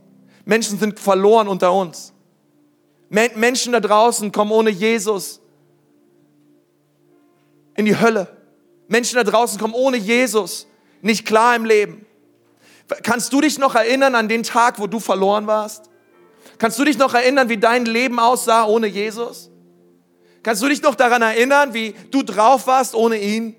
Menschen 0.44 0.78
sind 0.78 0.98
verloren 0.98 1.48
unter 1.48 1.72
uns. 1.72 2.12
Menschen 3.08 3.72
da 3.72 3.80
draußen 3.80 4.32
kommen 4.32 4.50
ohne 4.50 4.70
Jesus 4.70 5.40
in 7.76 7.84
die 7.84 7.98
Hölle. 7.98 8.28
Menschen 8.88 9.16
da 9.16 9.24
draußen 9.24 9.60
kommen 9.60 9.74
ohne 9.74 9.96
Jesus 9.96 10.66
nicht 11.02 11.24
klar 11.24 11.54
im 11.54 11.64
Leben. 11.64 12.04
Kannst 13.02 13.32
du 13.32 13.40
dich 13.40 13.58
noch 13.58 13.74
erinnern 13.74 14.14
an 14.14 14.28
den 14.28 14.42
Tag, 14.42 14.80
wo 14.80 14.86
du 14.86 14.98
verloren 14.98 15.46
warst? 15.46 15.88
Kannst 16.58 16.78
du 16.78 16.84
dich 16.84 16.98
noch 16.98 17.14
erinnern, 17.14 17.48
wie 17.48 17.58
dein 17.58 17.84
Leben 17.84 18.18
aussah 18.18 18.64
ohne 18.64 18.88
Jesus? 18.88 19.50
Kannst 20.42 20.62
du 20.62 20.68
dich 20.68 20.82
noch 20.82 20.94
daran 20.94 21.22
erinnern, 21.22 21.74
wie 21.74 21.94
du 22.10 22.22
drauf 22.22 22.66
warst 22.66 22.94
ohne 22.94 23.20
ihn? 23.20 23.54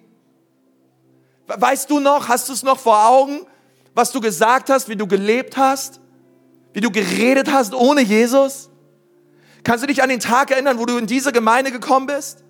Weißt 1.57 1.89
du 1.89 1.99
noch, 1.99 2.27
hast 2.27 2.47
du 2.49 2.53
es 2.53 2.63
noch 2.63 2.79
vor 2.79 3.07
Augen, 3.07 3.41
was 3.93 4.11
du 4.11 4.21
gesagt 4.21 4.69
hast, 4.69 4.87
wie 4.87 4.95
du 4.95 5.07
gelebt 5.07 5.57
hast, 5.57 5.99
wie 6.73 6.81
du 6.81 6.91
geredet 6.91 7.51
hast 7.51 7.73
ohne 7.73 8.01
Jesus? 8.01 8.69
Kannst 9.63 9.83
du 9.83 9.87
dich 9.87 10.01
an 10.01 10.09
den 10.09 10.19
Tag 10.19 10.51
erinnern, 10.51 10.79
wo 10.79 10.85
du 10.85 10.97
in 10.97 11.07
diese 11.07 11.31
Gemeinde 11.31 11.71
gekommen 11.71 12.07
bist? 12.07 12.43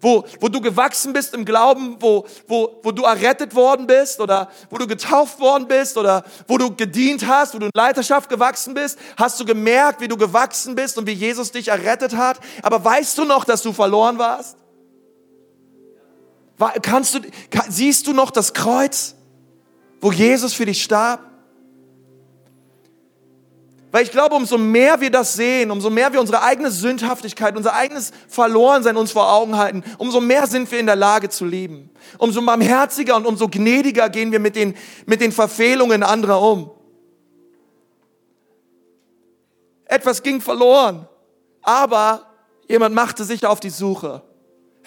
wo, 0.00 0.24
wo 0.40 0.48
du 0.48 0.60
gewachsen 0.60 1.12
bist 1.12 1.34
im 1.34 1.44
Glauben, 1.44 1.96
wo, 2.00 2.26
wo, 2.46 2.80
wo 2.82 2.92
du 2.92 3.02
errettet 3.02 3.54
worden 3.54 3.86
bist 3.86 4.20
oder 4.20 4.48
wo 4.70 4.78
du 4.78 4.86
getauft 4.86 5.40
worden 5.40 5.66
bist 5.66 5.96
oder 5.96 6.24
wo 6.46 6.58
du 6.58 6.74
gedient 6.74 7.26
hast, 7.26 7.54
wo 7.54 7.58
du 7.58 7.66
in 7.66 7.72
Leiterschaft 7.74 8.28
gewachsen 8.28 8.74
bist, 8.74 8.98
hast 9.16 9.40
du 9.40 9.44
gemerkt, 9.44 10.00
wie 10.00 10.08
du 10.08 10.16
gewachsen 10.16 10.74
bist 10.74 10.98
und 10.98 11.06
wie 11.06 11.12
Jesus 11.12 11.50
dich 11.50 11.68
errettet 11.68 12.16
hat. 12.16 12.38
Aber 12.62 12.84
weißt 12.84 13.18
du 13.18 13.24
noch, 13.24 13.44
dass 13.44 13.62
du 13.62 13.72
verloren 13.72 14.18
warst? 14.18 14.56
Kannst 16.82 17.14
du, 17.14 17.20
siehst 17.68 18.06
du 18.06 18.12
noch 18.12 18.30
das 18.30 18.52
Kreuz, 18.52 19.14
wo 20.00 20.10
Jesus 20.10 20.54
für 20.54 20.66
dich 20.66 20.82
starb? 20.82 21.28
Weil 23.90 24.02
ich 24.02 24.10
glaube, 24.10 24.34
umso 24.34 24.58
mehr 24.58 25.00
wir 25.00 25.10
das 25.10 25.34
sehen, 25.34 25.70
umso 25.70 25.88
mehr 25.88 26.12
wir 26.12 26.20
unsere 26.20 26.42
eigene 26.42 26.70
Sündhaftigkeit, 26.70 27.56
unser 27.56 27.72
eigenes 27.72 28.12
Verlorensein 28.28 28.96
uns 28.96 29.12
vor 29.12 29.32
Augen 29.32 29.56
halten, 29.56 29.82
umso 29.96 30.20
mehr 30.20 30.46
sind 30.46 30.70
wir 30.70 30.78
in 30.78 30.86
der 30.86 30.96
Lage 30.96 31.30
zu 31.30 31.46
lieben. 31.46 31.90
Umso 32.18 32.42
barmherziger 32.42 33.16
und 33.16 33.26
umso 33.26 33.48
gnädiger 33.48 34.10
gehen 34.10 34.30
wir 34.30 34.40
mit 34.40 34.56
den, 34.56 34.74
mit 35.06 35.22
den 35.22 35.32
Verfehlungen 35.32 36.02
anderer 36.02 36.42
um. 36.42 36.70
Etwas 39.86 40.22
ging 40.22 40.42
verloren, 40.42 41.08
aber 41.62 42.26
jemand 42.68 42.94
machte 42.94 43.24
sich 43.24 43.46
auf 43.46 43.58
die 43.58 43.70
Suche. 43.70 44.22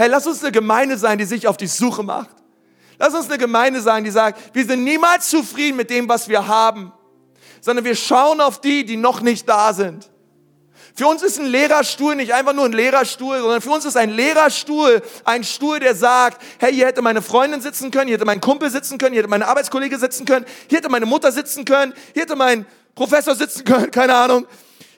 Hey, 0.02 0.10
lass 0.10 0.26
uns 0.26 0.42
eine 0.42 0.52
Gemeinde 0.52 0.98
sein, 0.98 1.18
die 1.18 1.26
sich 1.26 1.48
auf 1.48 1.58
die 1.58 1.68
Suche 1.68 2.04
macht. 2.04 2.36
Lass 2.98 3.14
uns 3.14 3.28
eine 3.28 3.38
Gemeinde 3.38 3.82
sein, 3.82 4.04
die 4.04 4.12
sagt, 4.12 4.56
wir 4.56 4.66
sind 4.66 4.84
niemals 4.84 5.30
zufrieden 5.30 5.78
mit 5.78 5.90
dem, 5.90 6.08
was 6.10 6.28
wir 6.28 6.48
haben 6.48 6.92
sondern 7.62 7.86
wir 7.86 7.96
schauen 7.96 8.42
auf 8.42 8.60
die, 8.60 8.84
die 8.84 8.98
noch 8.98 9.22
nicht 9.22 9.48
da 9.48 9.74
sind. 9.74 10.10
Für 10.94 11.08
uns 11.08 11.24
ist 11.24 11.40
ein 11.40 11.46
Lehrerstuhl 11.46 12.16
nicht 12.16 12.34
einfach 12.34 12.54
nur 12.54 12.66
ein 12.66 12.74
Lehrerstuhl, 12.74 13.40
sondern 13.40 13.62
für 13.62 13.70
uns 13.70 13.86
ist 13.86 13.96
ein 13.96 14.10
Lehrerstuhl 14.10 15.02
ein 15.24 15.46
Stuhl, 15.46 15.80
der 15.80 15.96
sagt, 15.96 16.42
hey, 16.60 16.74
hier 16.74 16.86
hätte 16.86 17.02
meine 17.02 17.22
Freundin 17.22 17.62
sitzen 17.62 17.92
können, 17.92 18.08
hier 18.08 18.16
hätte 18.16 18.26
mein 18.26 18.42
Kumpel 18.42 18.70
sitzen 18.70 18.98
können, 18.98 19.14
hier 19.14 19.22
hätte 19.22 19.30
meine 19.30 19.48
Arbeitskollege 19.48 19.98
sitzen 19.98 20.26
können, 20.26 20.46
hier 20.68 20.80
hätte 20.80 20.90
meine 20.90 21.06
Mutter 21.06 21.32
sitzen 21.32 21.64
können, 21.64 21.94
hier 22.14 22.24
hätte 22.24 22.36
mein 22.36 22.66
Professor 22.94 23.36
sitzen 23.36 23.64
können, 23.64 23.90
keine 23.92 24.16
Ahnung. 24.16 24.46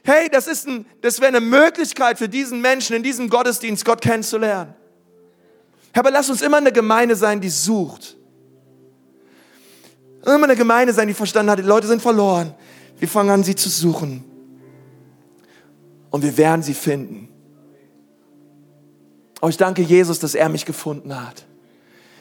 Hey, 0.03 0.29
das 0.29 0.47
ist 0.47 0.67
ein, 0.67 0.87
das 1.01 1.19
wäre 1.19 1.29
eine 1.29 1.41
Möglichkeit 1.41 2.17
für 2.17 2.27
diesen 2.27 2.59
Menschen 2.59 2.95
in 2.95 3.03
diesem 3.03 3.29
Gottesdienst 3.29 3.85
Gott 3.85 4.01
kennenzulernen. 4.01 4.73
Aber 5.93 6.11
lass 6.11 6.29
uns 6.29 6.41
immer 6.41 6.57
eine 6.57 6.71
Gemeinde 6.71 7.15
sein, 7.15 7.39
die 7.39 7.49
sucht 7.49 8.17
immer 10.31 10.45
eine 10.45 10.55
Gemeinde 10.55 10.93
sein, 10.93 11.07
die 11.07 11.13
verstanden 11.13 11.51
hat, 11.51 11.59
die 11.59 11.63
Leute 11.63 11.87
sind 11.87 12.01
verloren. 12.01 12.53
Wir 12.99 13.07
fangen 13.07 13.29
an, 13.29 13.43
sie 13.43 13.55
zu 13.55 13.69
suchen. 13.69 14.23
Und 16.09 16.23
wir 16.23 16.37
werden 16.37 16.61
sie 16.61 16.73
finden. 16.73 17.27
Oh, 19.41 19.49
ich 19.49 19.57
danke 19.57 19.81
Jesus, 19.81 20.19
dass 20.19 20.35
er 20.35 20.47
mich 20.47 20.65
gefunden 20.65 21.13
hat. 21.19 21.45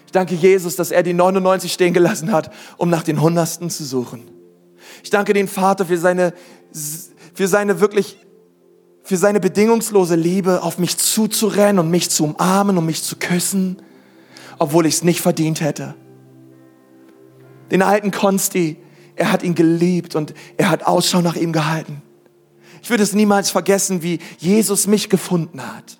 Ich 0.06 0.12
danke 0.12 0.34
Jesus, 0.34 0.76
dass 0.76 0.90
er 0.90 1.02
die 1.02 1.12
99 1.12 1.72
stehen 1.72 1.94
gelassen 1.94 2.32
hat, 2.32 2.52
um 2.76 2.90
nach 2.90 3.02
den 3.02 3.20
Hundertsten 3.20 3.70
zu 3.70 3.84
suchen. 3.84 4.28
Ich 5.04 5.10
danke 5.10 5.32
den 5.32 5.46
Vater 5.46 5.86
für 5.86 5.98
seine, 5.98 6.34
für 7.34 7.46
seine 7.46 7.80
wirklich, 7.80 8.18
für 9.03 9.16
seine 9.16 9.40
bedingungslose 9.40 10.14
Liebe, 10.14 10.62
auf 10.62 10.78
mich 10.78 10.96
zuzurennen 10.96 11.78
und 11.78 11.90
mich 11.90 12.11
zu 12.11 12.24
umarmen 12.24 12.78
und 12.78 12.86
mich 12.86 13.03
zu 13.03 13.16
küssen, 13.16 13.82
obwohl 14.59 14.86
ich 14.86 14.94
es 14.94 15.03
nicht 15.03 15.20
verdient 15.20 15.61
hätte 15.61 15.94
den 17.72 17.82
alten 17.82 18.11
Konsti, 18.11 18.76
er 19.16 19.32
hat 19.32 19.42
ihn 19.42 19.55
geliebt 19.55 20.14
und 20.14 20.34
er 20.59 20.70
hat 20.70 20.86
Ausschau 20.86 21.22
nach 21.22 21.36
ihm 21.36 21.53
gehalten. 21.53 22.03
Ich 22.82 22.90
würde 22.90 23.03
es 23.03 23.14
niemals 23.14 23.50
vergessen, 23.50 24.03
wie 24.03 24.18
Jesus 24.38 24.86
mich 24.86 25.09
gefunden 25.09 25.66
hat. 25.66 25.98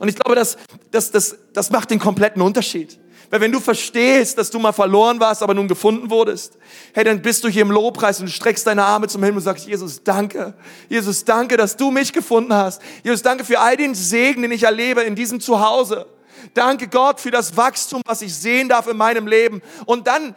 Und 0.00 0.08
ich 0.08 0.16
glaube, 0.16 0.34
das, 0.34 0.58
das, 0.90 1.12
das, 1.12 1.36
das 1.52 1.70
macht 1.70 1.90
den 1.90 2.00
kompletten 2.00 2.42
Unterschied. 2.42 2.98
Weil 3.30 3.40
wenn 3.40 3.52
du 3.52 3.60
verstehst, 3.60 4.36
dass 4.38 4.50
du 4.50 4.58
mal 4.58 4.72
verloren 4.72 5.20
warst, 5.20 5.42
aber 5.42 5.54
nun 5.54 5.68
gefunden 5.68 6.10
wurdest, 6.10 6.58
hey, 6.92 7.04
dann 7.04 7.22
bist 7.22 7.44
du 7.44 7.48
hier 7.48 7.62
im 7.62 7.70
Lobpreis 7.70 8.20
und 8.20 8.28
streckst 8.28 8.66
deine 8.66 8.84
Arme 8.84 9.06
zum 9.06 9.22
Himmel 9.22 9.38
und 9.38 9.44
sagst, 9.44 9.66
Jesus, 9.66 10.02
danke. 10.02 10.54
Jesus, 10.88 11.24
danke, 11.24 11.56
dass 11.56 11.76
du 11.76 11.92
mich 11.92 12.12
gefunden 12.12 12.52
hast. 12.52 12.82
Jesus, 13.04 13.22
danke 13.22 13.44
für 13.44 13.60
all 13.60 13.76
den 13.76 13.94
Segen, 13.94 14.42
den 14.42 14.50
ich 14.50 14.64
erlebe 14.64 15.02
in 15.02 15.14
diesem 15.14 15.40
Zuhause. 15.40 16.06
Danke 16.54 16.88
Gott 16.88 17.20
für 17.20 17.30
das 17.30 17.56
Wachstum, 17.56 18.02
was 18.04 18.20
ich 18.22 18.34
sehen 18.34 18.68
darf 18.68 18.88
in 18.88 18.96
meinem 18.96 19.28
Leben. 19.28 19.62
Und 19.86 20.08
dann 20.08 20.34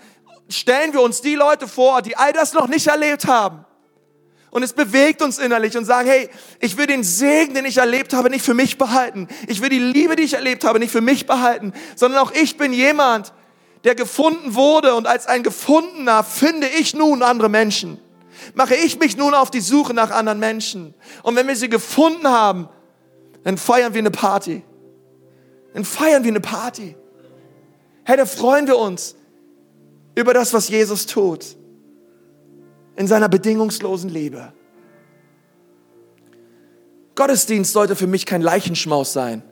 stellen 0.48 0.94
wir 0.94 1.02
uns 1.02 1.22
die 1.22 1.36
Leute 1.36 1.68
vor, 1.68 2.04
die 2.04 2.16
all 2.16 2.32
das 2.32 2.54
noch 2.54 2.68
nicht 2.68 2.86
erlebt 2.86 3.26
haben. 3.26 3.66
Und 4.54 4.62
es 4.62 4.74
bewegt 4.74 5.24
uns 5.24 5.40
innerlich 5.40 5.76
und 5.78 5.86
sagen, 5.86 6.08
hey, 6.08 6.30
ich 6.60 6.78
will 6.78 6.86
den 6.86 7.04
Segen, 7.04 7.56
den 7.56 7.66
ich 7.66 7.78
erlebt 7.78 8.14
habe, 8.14 8.30
nicht 8.30 8.46
für 8.46 8.54
mich 8.54 8.78
behalten. 8.78 9.28
Ich 9.48 9.64
will 9.64 9.70
die 9.70 9.80
Liebe, 9.80 10.16
die 10.16 10.22
ich 10.22 10.36
erlebt 10.36 10.64
habe, 10.64 10.78
nicht 10.78 10.92
für 10.92 11.02
mich 11.02 11.26
behalten, 11.26 11.74
sondern 11.96 12.22
auch 12.22 12.32
ich 12.32 12.56
bin 12.56 12.72
jemand, 12.72 13.34
der 13.84 13.96
gefunden 13.96 14.54
wurde 14.54 14.94
und 14.94 15.08
als 15.08 15.26
ein 15.26 15.42
Gefundener 15.42 16.24
finde 16.24 16.68
ich 16.68 16.94
nun 16.94 17.24
andere 17.24 17.50
Menschen. 17.50 18.00
Mache 18.54 18.76
ich 18.76 19.00
mich 19.00 19.18
nun 19.18 19.34
auf 19.34 19.50
die 19.50 19.60
Suche 19.60 19.96
nach 19.96 20.12
anderen 20.12 20.38
Menschen. 20.38 20.94
Und 21.24 21.36
wenn 21.36 21.48
wir 21.48 21.56
sie 21.56 21.68
gefunden 21.68 22.28
haben, 22.28 22.70
dann 23.44 23.58
feiern 23.58 23.96
wir 23.96 24.00
eine 24.00 24.12
Party. 24.12 24.62
Dann 25.74 25.84
feiern 25.84 26.24
wir 26.24 26.32
eine 26.32 26.42
Party. 26.42 26.96
Hey, 28.04 28.18
da 28.18 28.28
freuen 28.28 28.68
wir 28.68 28.78
uns 28.78 29.16
über 30.14 30.36
das, 30.36 30.54
was 30.54 30.70
Jesus 30.70 31.08
tut. 31.08 31.58
In 32.96 33.08
seiner 33.08 33.30
bedingungslosen 33.30 34.10
Liebe. 34.10 34.54
Gottesdienst 37.16 37.74
sollte 37.74 37.96
für 37.96 38.08
mich 38.08 38.26
kein 38.26 38.42
Leichenschmaus 38.42 39.14
sein, 39.14 39.44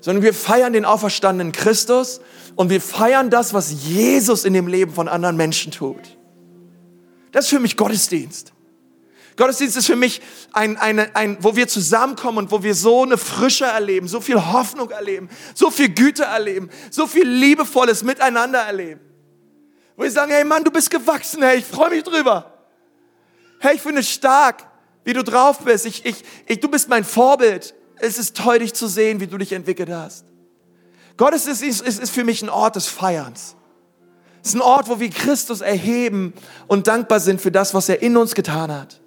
sondern 0.00 0.22
wir 0.22 0.34
feiern 0.34 0.72
den 0.72 0.84
auferstandenen 0.84 1.52
Christus 1.52 2.20
und 2.54 2.70
wir 2.70 2.80
feiern 2.80 3.30
das, 3.30 3.54
was 3.54 3.84
Jesus 3.86 4.44
in 4.44 4.52
dem 4.52 4.66
Leben 4.66 4.92
von 4.92 5.08
anderen 5.08 5.36
Menschen 5.36 5.72
tut. 5.72 6.16
Das 7.32 7.46
ist 7.46 7.50
für 7.50 7.60
mich 7.60 7.76
Gottesdienst. 7.76 8.52
Gottesdienst 9.36 9.76
ist 9.76 9.86
für 9.86 9.96
mich 9.96 10.22
ein, 10.52 10.78
ein, 10.78 11.14
ein, 11.14 11.36
wo 11.40 11.56
wir 11.56 11.68
zusammenkommen 11.68 12.38
und 12.38 12.50
wo 12.50 12.62
wir 12.62 12.74
so 12.74 13.02
eine 13.02 13.18
Frische 13.18 13.66
erleben, 13.66 14.08
so 14.08 14.20
viel 14.20 14.36
Hoffnung 14.36 14.90
erleben, 14.90 15.28
so 15.54 15.70
viel 15.70 15.90
Güte 15.90 16.24
erleben, 16.24 16.70
so 16.90 17.06
viel 17.06 17.28
liebevolles 17.28 18.02
Miteinander 18.02 18.60
erleben. 18.60 19.00
Wo 19.96 20.02
wir 20.02 20.10
sagen, 20.10 20.30
hey 20.32 20.44
Mann, 20.44 20.62
du 20.62 20.70
bist 20.70 20.90
gewachsen, 20.90 21.42
hey, 21.42 21.58
ich 21.58 21.64
freue 21.64 21.90
mich 21.90 22.02
drüber. 22.02 22.52
Hey, 23.60 23.76
ich 23.76 23.82
finde 23.82 24.00
es 24.00 24.10
stark, 24.10 24.66
wie 25.04 25.12
du 25.12 25.24
drauf 25.24 25.60
bist. 25.60 25.86
Ich, 25.86 26.04
ich, 26.04 26.22
ich, 26.46 26.60
du 26.60 26.68
bist 26.68 26.88
mein 26.88 27.04
Vorbild. 27.04 27.74
Es 27.98 28.18
ist 28.18 28.36
toll, 28.36 28.58
dich 28.58 28.74
zu 28.74 28.88
sehen, 28.88 29.20
wie 29.20 29.26
du 29.26 29.38
dich 29.38 29.52
entwickelt 29.52 29.88
hast. 29.88 30.26
Gottesdienst 31.16 31.62
ist, 31.62 31.80
ist, 31.80 32.00
ist 32.00 32.10
für 32.10 32.24
mich 32.24 32.42
ein 32.42 32.50
Ort 32.50 32.76
des 32.76 32.88
Feierns. 32.88 33.56
Es 34.42 34.50
ist 34.50 34.54
ein 34.54 34.60
Ort, 34.60 34.88
wo 34.88 35.00
wir 35.00 35.10
Christus 35.10 35.62
erheben 35.62 36.34
und 36.66 36.86
dankbar 36.86 37.20
sind 37.20 37.40
für 37.40 37.50
das, 37.50 37.72
was 37.72 37.88
er 37.88 38.02
in 38.02 38.16
uns 38.16 38.34
getan 38.34 38.70
hat. 38.70 39.00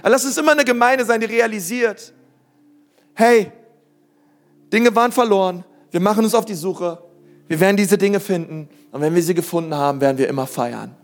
Aber 0.00 0.10
lass 0.10 0.24
uns 0.24 0.36
immer 0.36 0.52
eine 0.52 0.64
Gemeinde 0.64 1.04
sein, 1.04 1.20
die 1.20 1.26
realisiert, 1.26 2.12
hey, 3.14 3.52
Dinge 4.72 4.94
waren 4.94 5.12
verloren, 5.12 5.64
wir 5.92 6.00
machen 6.00 6.24
uns 6.24 6.34
auf 6.34 6.44
die 6.44 6.54
Suche, 6.54 7.02
wir 7.48 7.60
werden 7.60 7.76
diese 7.76 7.98
Dinge 7.98 8.20
finden 8.20 8.68
und 8.90 9.00
wenn 9.00 9.14
wir 9.14 9.22
sie 9.22 9.34
gefunden 9.34 9.74
haben, 9.74 10.00
werden 10.00 10.18
wir 10.18 10.28
immer 10.28 10.46
feiern. 10.46 10.94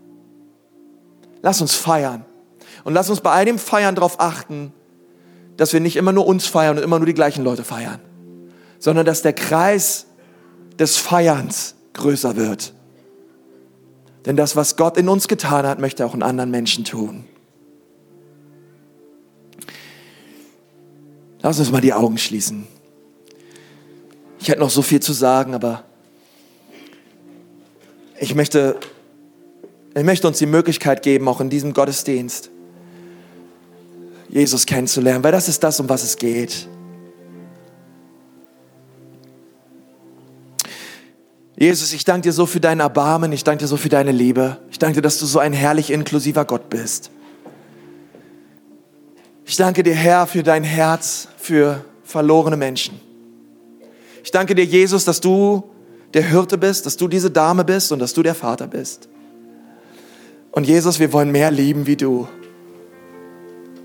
Lass 1.41 1.61
uns 1.61 1.73
feiern 1.73 2.25
und 2.83 2.93
lass 2.93 3.09
uns 3.09 3.21
bei 3.21 3.31
all 3.31 3.45
dem 3.45 3.59
Feiern 3.59 3.95
darauf 3.95 4.19
achten, 4.19 4.73
dass 5.57 5.73
wir 5.73 5.79
nicht 5.79 5.95
immer 5.95 6.11
nur 6.11 6.25
uns 6.25 6.47
feiern 6.47 6.77
und 6.77 6.83
immer 6.83 6.97
nur 6.97 7.05
die 7.05 7.13
gleichen 7.13 7.43
Leute 7.43 7.63
feiern, 7.63 7.99
sondern 8.79 9.05
dass 9.05 9.21
der 9.21 9.33
Kreis 9.33 10.07
des 10.79 10.97
Feierns 10.97 11.75
größer 11.93 12.35
wird. 12.35 12.73
Denn 14.25 14.35
das, 14.35 14.55
was 14.55 14.75
Gott 14.75 14.97
in 14.97 15.09
uns 15.09 15.27
getan 15.27 15.65
hat, 15.65 15.79
möchte 15.79 16.03
er 16.03 16.07
auch 16.07 16.15
in 16.15 16.23
anderen 16.23 16.51
Menschen 16.51 16.85
tun. 16.85 17.25
Lass 21.41 21.59
uns 21.59 21.71
mal 21.71 21.81
die 21.81 21.93
Augen 21.93 22.19
schließen. 22.19 22.67
Ich 24.39 24.49
hätte 24.49 24.59
noch 24.59 24.69
so 24.69 24.81
viel 24.81 24.99
zu 24.99 25.13
sagen, 25.13 25.55
aber 25.55 25.83
ich 28.21 28.35
möchte, 28.35 28.77
ich 29.95 30.03
möchte 30.03 30.27
uns 30.27 30.37
die 30.37 30.45
Möglichkeit 30.45 31.01
geben, 31.01 31.27
auch 31.27 31.41
in 31.41 31.49
diesem 31.49 31.73
Gottesdienst, 31.73 32.51
Jesus 34.29 34.65
kennenzulernen, 34.65 35.23
weil 35.23 35.31
das 35.31 35.49
ist 35.49 35.63
das, 35.63 35.79
um 35.79 35.89
was 35.89 36.03
es 36.03 36.15
geht. 36.17 36.67
Jesus, 41.57 41.93
ich 41.93 42.05
danke 42.05 42.29
dir 42.29 42.33
so 42.33 42.45
für 42.45 42.59
dein 42.59 42.79
Erbarmen, 42.79 43.31
ich 43.33 43.43
danke 43.43 43.63
dir 43.63 43.67
so 43.67 43.77
für 43.77 43.89
deine 43.89 44.11
Liebe. 44.11 44.57
Ich 44.71 44.79
danke 44.79 44.95
dir, 44.95 45.01
dass 45.01 45.19
du 45.19 45.25
so 45.25 45.39
ein 45.39 45.53
herrlich 45.53 45.91
inklusiver 45.91 46.45
Gott 46.45 46.69
bist. 46.69 47.11
Ich 49.45 49.57
danke 49.57 49.83
dir, 49.83 49.95
Herr, 49.95 50.27
für 50.27 50.43
dein 50.43 50.63
Herz 50.63 51.27
für 51.37 51.83
verlorene 52.03 52.55
Menschen. 52.55 52.99
Ich 54.23 54.31
danke 54.31 54.55
dir, 54.55 54.65
Jesus, 54.65 55.05
dass 55.05 55.21
du 55.21 55.70
der 56.13 56.23
Hirte 56.23 56.57
bist, 56.57 56.85
dass 56.85 56.97
du 56.97 57.07
diese 57.07 57.31
Dame 57.31 57.63
bist 57.63 57.91
und 57.91 57.99
dass 57.99 58.13
du 58.13 58.23
der 58.23 58.35
Vater 58.35 58.67
bist. 58.67 59.07
Und 60.51 60.67
Jesus, 60.67 60.99
wir 60.99 61.13
wollen 61.13 61.31
mehr 61.31 61.51
lieben 61.51 61.87
wie 61.87 61.95
du. 61.95 62.27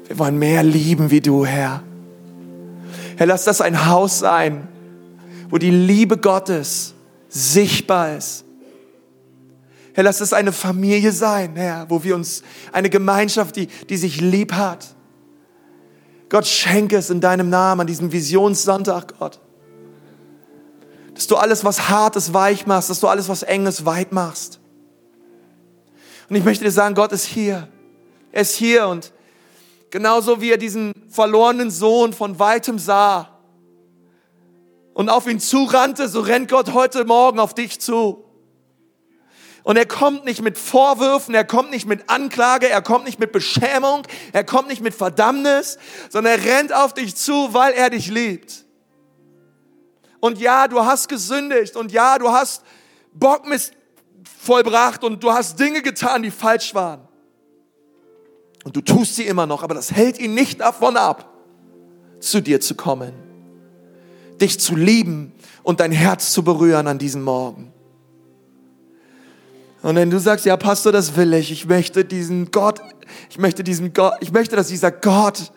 Wir 0.07 0.19
wollen 0.19 0.39
mehr 0.39 0.63
lieben 0.63 1.11
wie 1.11 1.21
du, 1.21 1.47
Herr. 1.47 1.83
Herr, 3.17 3.27
lass 3.27 3.45
das 3.45 3.61
ein 3.61 3.87
Haus 3.87 4.19
sein, 4.19 4.69
wo 5.49 5.59
die 5.59 5.71
Liebe 5.71 6.19
Gottes 6.19 6.95
sichtbar 7.29 8.17
ist. 8.17 8.45
Herr, 9.95 10.05
lass 10.05 10.21
es 10.21 10.33
eine 10.33 10.53
Familie 10.53 11.13
sein, 11.13 11.57
Herr, 11.57 11.87
wo 11.89 12.05
wir 12.05 12.15
uns 12.15 12.43
eine 12.73 12.91
Gemeinschaft, 12.91 13.57
die, 13.57 13.69
die 13.89 13.97
sich 13.97 14.21
lieb 14.21 14.53
hat. 14.53 14.95
Gott, 16.29 16.47
schenke 16.47 16.97
es 16.97 17.09
in 17.09 17.21
deinem 17.21 17.49
Namen 17.49 17.83
an 17.83 17.87
diesem 17.87 18.13
Visionssonntag, 18.13 19.19
Gott. 19.19 19.41
Dass 21.17 21.27
du 21.27 21.37
alles, 21.37 21.65
was 21.65 21.89
Hartes, 21.89 22.33
weich 22.33 22.67
machst, 22.67 22.91
dass 22.91 23.01
du 23.01 23.09
alles, 23.09 23.29
was 23.29 23.43
Enges, 23.43 23.85
weit 23.85 24.13
machst. 24.13 24.61
Und 26.29 26.37
ich 26.37 26.45
möchte 26.45 26.63
dir 26.63 26.71
sagen, 26.71 26.95
Gott 26.95 27.11
ist 27.11 27.25
hier. 27.25 27.69
Er 28.31 28.43
ist 28.43 28.55
hier 28.55 28.87
und 28.87 29.13
genauso 29.91 30.41
wie 30.41 30.51
er 30.51 30.59
diesen 30.59 30.93
verlorenen 31.09 31.71
Sohn 31.71 32.13
von 32.13 32.39
weitem 32.39 32.79
sah, 32.79 33.37
und 34.97 35.11
auf 35.11 35.27
ihn 35.27 35.41
zurannte, 35.41 36.09
so 36.09 36.21
rennt 36.21 36.51
Gott 36.51 36.73
heute 36.73 37.05
Morgen 37.05 37.39
auf 37.39 37.53
dich 37.53 37.81
zu. 37.81 38.25
Und 39.63 39.77
er 39.77 39.85
kommt 39.85 40.25
nicht 40.25 40.41
mit 40.41 40.57
Vorwürfen, 40.57 41.35
er 41.35 41.45
kommt 41.45 41.71
nicht 41.71 41.87
mit 41.87 42.09
Anklage, 42.09 42.71
er 42.71 42.81
kommt 42.81 43.05
nicht 43.05 43.21
mit 43.21 43.31
Beschämung, 43.31 44.07
er 44.33 44.43
kommt 44.43 44.69
nicht 44.69 44.81
mit 44.81 44.95
Verdammnis, 44.95 45.77
sondern 46.09 46.39
er 46.41 46.45
rennt 46.47 46.73
auf 46.73 46.95
dich 46.95 47.15
zu, 47.15 47.53
weil 47.53 47.75
er 47.75 47.91
dich 47.91 48.07
liebt. 48.07 48.65
Und 50.27 50.39
ja, 50.39 50.69
du 50.69 50.85
hast 50.85 51.09
gesündigt 51.09 51.77
und 51.77 51.93
ja, 51.93 52.19
du 52.19 52.31
hast 52.31 52.63
Bockmist 53.13 53.73
vollbracht 54.41 55.05
und 55.05 55.23
du 55.23 55.33
hast 55.33 55.59
Dinge 55.59 55.83
getan, 55.83 56.23
die 56.23 56.31
falsch 56.31 56.75
waren. 56.75 57.01
Und 58.65 58.75
du 58.75 58.81
tust 58.81 59.17
sie 59.17 59.25
immer 59.25 59.47
noch, 59.47 59.63
aber 59.63 59.75
das 59.75 59.93
hält 59.93 60.19
ihn 60.19 60.35
nicht 60.35 60.61
davon 60.61 60.97
ab, 60.97 61.33
zu 62.21 62.41
dir 62.41 62.61
zu 62.61 62.75
kommen 62.75 63.27
dich 64.41 64.61
zu 64.61 64.77
lieben 64.77 65.33
und 65.63 65.81
dein 65.81 65.93
Herz 65.93 66.33
zu 66.33 66.43
berühren 66.43 66.87
an 66.87 66.99
diesem 66.99 67.23
Morgen. 67.23 67.73
Und 69.83 69.97
wenn 69.97 70.11
du 70.11 70.19
sagst, 70.19 70.47
ja, 70.47 70.57
Pastor, 70.57 70.93
das 70.93 71.17
will 71.17 71.33
ich, 71.35 71.53
ich 71.53 71.67
möchte 71.67 72.05
diesen 72.05 72.51
Gott, 72.51 72.81
ich 73.31 73.39
möchte 73.39 73.63
diesen 73.63 73.93
Gott, 73.93 74.15
ich 74.21 74.33
möchte, 74.33 74.57
dass 74.57 74.69
dieser 74.69 74.91
Gott 74.91 75.53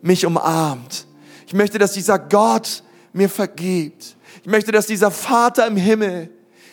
mich 0.00 0.24
umarmt. 0.24 1.06
Ich 1.46 1.54
möchte, 1.54 1.78
dass 1.78 1.92
dieser 1.92 2.18
Gott 2.18 2.82
mir 3.12 3.28
vergibt. 3.28 4.16
Ich 4.42 4.46
möchte, 4.46 4.72
dass 4.72 4.86
dieser 4.86 5.10
Vater 5.10 5.66
im 5.66 5.76
Himmel 5.76 6.30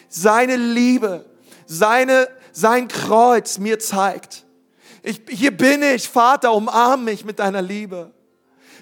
seine 0.10 0.56
Liebe, 0.56 1.26
seine, 1.66 2.28
sein 2.52 2.88
Kreuz 2.88 3.58
mir 3.58 3.80
zeigt. 3.80 4.46
Ich, 5.04 5.22
hier 5.30 5.56
bin 5.56 5.84
ich, 5.84 6.10
Vater, 6.10 6.54
umarm 6.54 7.04
mich 7.04 7.26
mit 7.26 7.40
deiner 7.40 7.62
Liebe. 7.62 8.12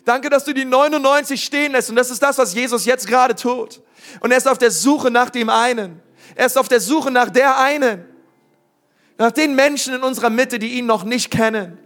Danke, 0.05 0.29
dass 0.29 0.43
du 0.43 0.53
die 0.53 0.65
99 0.65 1.43
stehen 1.43 1.71
lässt. 1.71 1.89
Und 1.89 1.95
das 1.95 2.09
ist 2.09 2.21
das, 2.21 2.37
was 2.37 2.53
Jesus 2.53 2.85
jetzt 2.85 3.07
gerade 3.07 3.35
tut. 3.35 3.81
Und 4.19 4.31
er 4.31 4.37
ist 4.37 4.47
auf 4.47 4.57
der 4.57 4.71
Suche 4.71 5.11
nach 5.11 5.29
dem 5.29 5.49
einen. 5.49 6.01
Er 6.35 6.45
ist 6.45 6.57
auf 6.57 6.67
der 6.67 6.79
Suche 6.79 7.11
nach 7.11 7.29
der 7.29 7.57
einen. 7.59 8.05
Nach 9.17 9.31
den 9.31 9.55
Menschen 9.55 9.93
in 9.93 10.03
unserer 10.03 10.29
Mitte, 10.29 10.59
die 10.59 10.73
ihn 10.73 10.85
noch 10.85 11.03
nicht 11.03 11.31
kennen. 11.31 11.77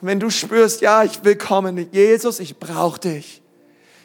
Und 0.00 0.08
wenn 0.08 0.20
du 0.20 0.30
spürst, 0.30 0.80
ja, 0.80 1.04
ich 1.04 1.24
will 1.24 1.36
kommen, 1.36 1.88
Jesus, 1.92 2.40
ich 2.40 2.58
brauche 2.58 3.00
dich. 3.00 3.42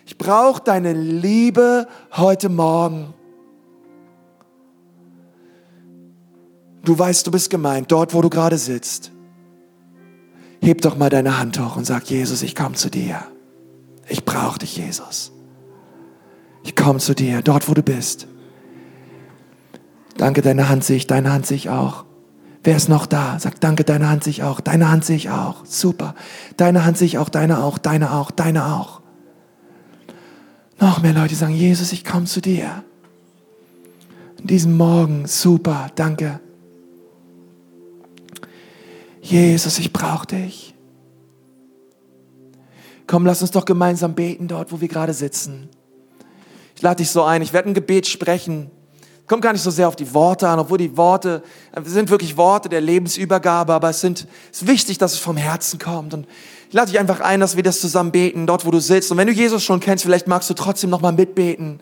Ich 0.06 0.18
brauche 0.18 0.62
deine 0.62 0.94
Liebe 0.94 1.88
heute 2.12 2.50
Morgen. 2.50 3.14
Du 6.84 6.98
weißt, 6.98 7.26
du 7.26 7.32
bist 7.32 7.50
gemeint, 7.50 7.92
dort, 7.92 8.14
wo 8.14 8.22
du 8.22 8.30
gerade 8.30 8.58
sitzt 8.58 9.12
heb 10.66 10.82
doch 10.82 10.98
mal 10.98 11.10
deine 11.10 11.38
Hand 11.38 11.60
hoch 11.60 11.76
und 11.76 11.86
sag, 11.86 12.10
Jesus, 12.10 12.42
ich 12.42 12.56
komme 12.56 12.76
zu 12.76 12.90
dir. 12.90 13.24
Ich 14.08 14.26
brauche 14.26 14.60
dich, 14.60 14.78
Jesus. 14.78 15.32
Ich 16.64 16.76
komme 16.76 17.00
zu 17.00 17.14
dir, 17.14 17.42
dort, 17.42 17.70
wo 17.70 17.74
du 17.74 17.84
bist. 17.84 18.28
Danke, 20.18 20.42
deine 20.42 20.70
Hand 20.70 20.84
sehe 20.84 20.98
ich, 20.98 21.08
deine 21.08 21.32
Hand 21.32 21.46
sehe 21.46 21.58
ich 21.58 21.70
auch. 21.70 22.05
Wer 22.66 22.78
ist 22.78 22.90
noch 22.90 23.06
da? 23.06 23.38
Sag, 23.38 23.62
danke, 23.62 23.84
deine 23.84 24.10
Hand 24.10 24.24
sehe 24.24 24.32
ich 24.32 24.44
auch, 24.44 24.60
deine 24.60 24.90
Hand 24.90 25.06
sehe 25.06 25.16
ich 25.16 25.30
auch. 25.30 25.64
Super. 25.68 26.16
Deine 26.58 26.84
Hand 26.84 26.98
sehe 26.98 27.06
ich 27.06 27.20
auch, 27.20 27.30
deine 27.30 27.64
auch, 27.64 27.78
deine 27.78 28.12
auch, 28.12 28.32
deine 28.32 28.66
auch. 28.74 29.02
Noch 30.80 31.00
mehr 31.00 31.14
Leute 31.14 31.36
sagen, 31.36 31.54
Jesus, 31.54 31.94
ich 31.94 32.04
komme 32.04 32.26
zu 32.26 32.42
dir. 32.42 32.84
In 34.40 34.48
diesem 34.48 34.76
Morgen, 34.78 35.28
super, 35.28 35.92
danke. 35.94 36.40
Jesus, 39.22 39.78
ich 39.78 39.94
brauche 39.94 40.26
dich. 40.26 40.74
Komm, 43.06 43.28
lass 43.28 43.44
uns 43.44 43.52
doch 43.52 43.66
gemeinsam 43.66 44.16
beten 44.16 44.48
dort, 44.48 44.72
wo 44.72 44.82
wir 44.82 44.88
gerade 44.88 45.14
sitzen. 45.14 45.70
Ich 46.76 46.82
lade 46.82 46.98
dich 46.98 47.12
so 47.12 47.22
ein, 47.22 47.44
ich 47.44 47.54
werde 47.54 47.70
ein 47.70 47.76
Gebet 47.76 48.08
sprechen. 48.08 48.72
Kommt 49.28 49.42
gar 49.42 49.54
nicht 49.54 49.62
so 49.62 49.72
sehr 49.72 49.88
auf 49.88 49.96
die 49.96 50.14
Worte 50.14 50.48
an, 50.48 50.60
obwohl 50.60 50.78
die 50.78 50.96
Worte 50.96 51.42
sind 51.84 52.10
wirklich 52.10 52.38
Worte 52.38 52.70
der 52.70 52.82
Lebensübergabe, 52.82 53.74
aber 53.74 53.90
es, 53.90 54.02
sind, 54.02 54.28
es 54.52 54.62
ist 54.62 54.68
wichtig, 54.68 54.98
dass 55.00 55.14
es 55.14 55.20
vom 55.20 55.36
Herzen 55.36 55.80
kommt. 55.80 56.14
Und 56.14 56.28
ich 56.68 56.74
lade 56.74 56.92
dich 56.92 57.00
einfach 57.00 57.22
ein, 57.22 57.40
dass 57.40 57.56
wir 57.56 57.64
das 57.64 57.82
zusammen 57.82 58.12
beten, 58.12 58.46
dort, 58.46 58.66
wo 58.66 58.72
du 58.72 58.80
sitzt. 58.80 59.12
Und 59.12 59.18
wenn 59.18 59.28
du 59.28 59.34
Jesus 59.34 59.64
schon 59.64 59.80
kennst, 59.80 60.04
vielleicht 60.04 60.28
magst 60.28 60.50
du 60.50 60.54
trotzdem 60.54 60.92
nochmal 60.92 61.14
mitbeten 61.14 61.80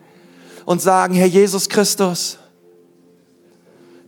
und 0.64 0.80
sagen, 0.80 1.14
Herr 1.14 1.26
Jesus 1.26 1.68
Christus, 1.68 2.38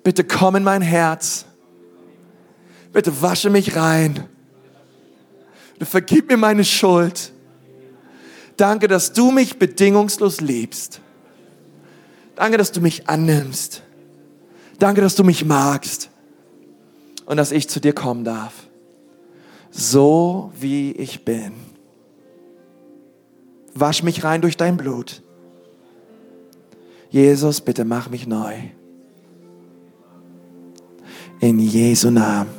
bitte 0.02 0.24
komm 0.24 0.56
in 0.56 0.64
mein 0.64 0.82
Herz 0.82 1.46
Bitte 2.96 3.20
wasche 3.20 3.50
mich 3.50 3.76
rein. 3.76 4.26
Bitte 5.74 5.84
vergib 5.84 6.30
mir 6.30 6.38
meine 6.38 6.64
Schuld. 6.64 7.30
Danke, 8.56 8.88
dass 8.88 9.12
du 9.12 9.30
mich 9.30 9.58
bedingungslos 9.58 10.40
liebst. 10.40 11.02
Danke, 12.36 12.58
dass 12.58 12.70
du 12.70 12.80
mich 12.80 13.08
annimmst. 13.08 13.82
Danke, 14.78 15.00
dass 15.00 15.14
du 15.14 15.24
mich 15.24 15.44
magst 15.44 16.10
und 17.24 17.38
dass 17.38 17.50
ich 17.50 17.68
zu 17.68 17.80
dir 17.80 17.94
kommen 17.94 18.24
darf. 18.24 18.52
So 19.70 20.52
wie 20.58 20.92
ich 20.92 21.24
bin. 21.24 21.52
Wasch 23.74 24.02
mich 24.02 24.22
rein 24.22 24.42
durch 24.42 24.56
dein 24.56 24.76
Blut. 24.76 25.22
Jesus, 27.10 27.60
bitte 27.60 27.84
mach 27.84 28.10
mich 28.10 28.26
neu. 28.26 28.54
In 31.40 31.58
Jesu 31.58 32.10
Namen. 32.10 32.50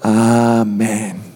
Amen. 0.00 1.31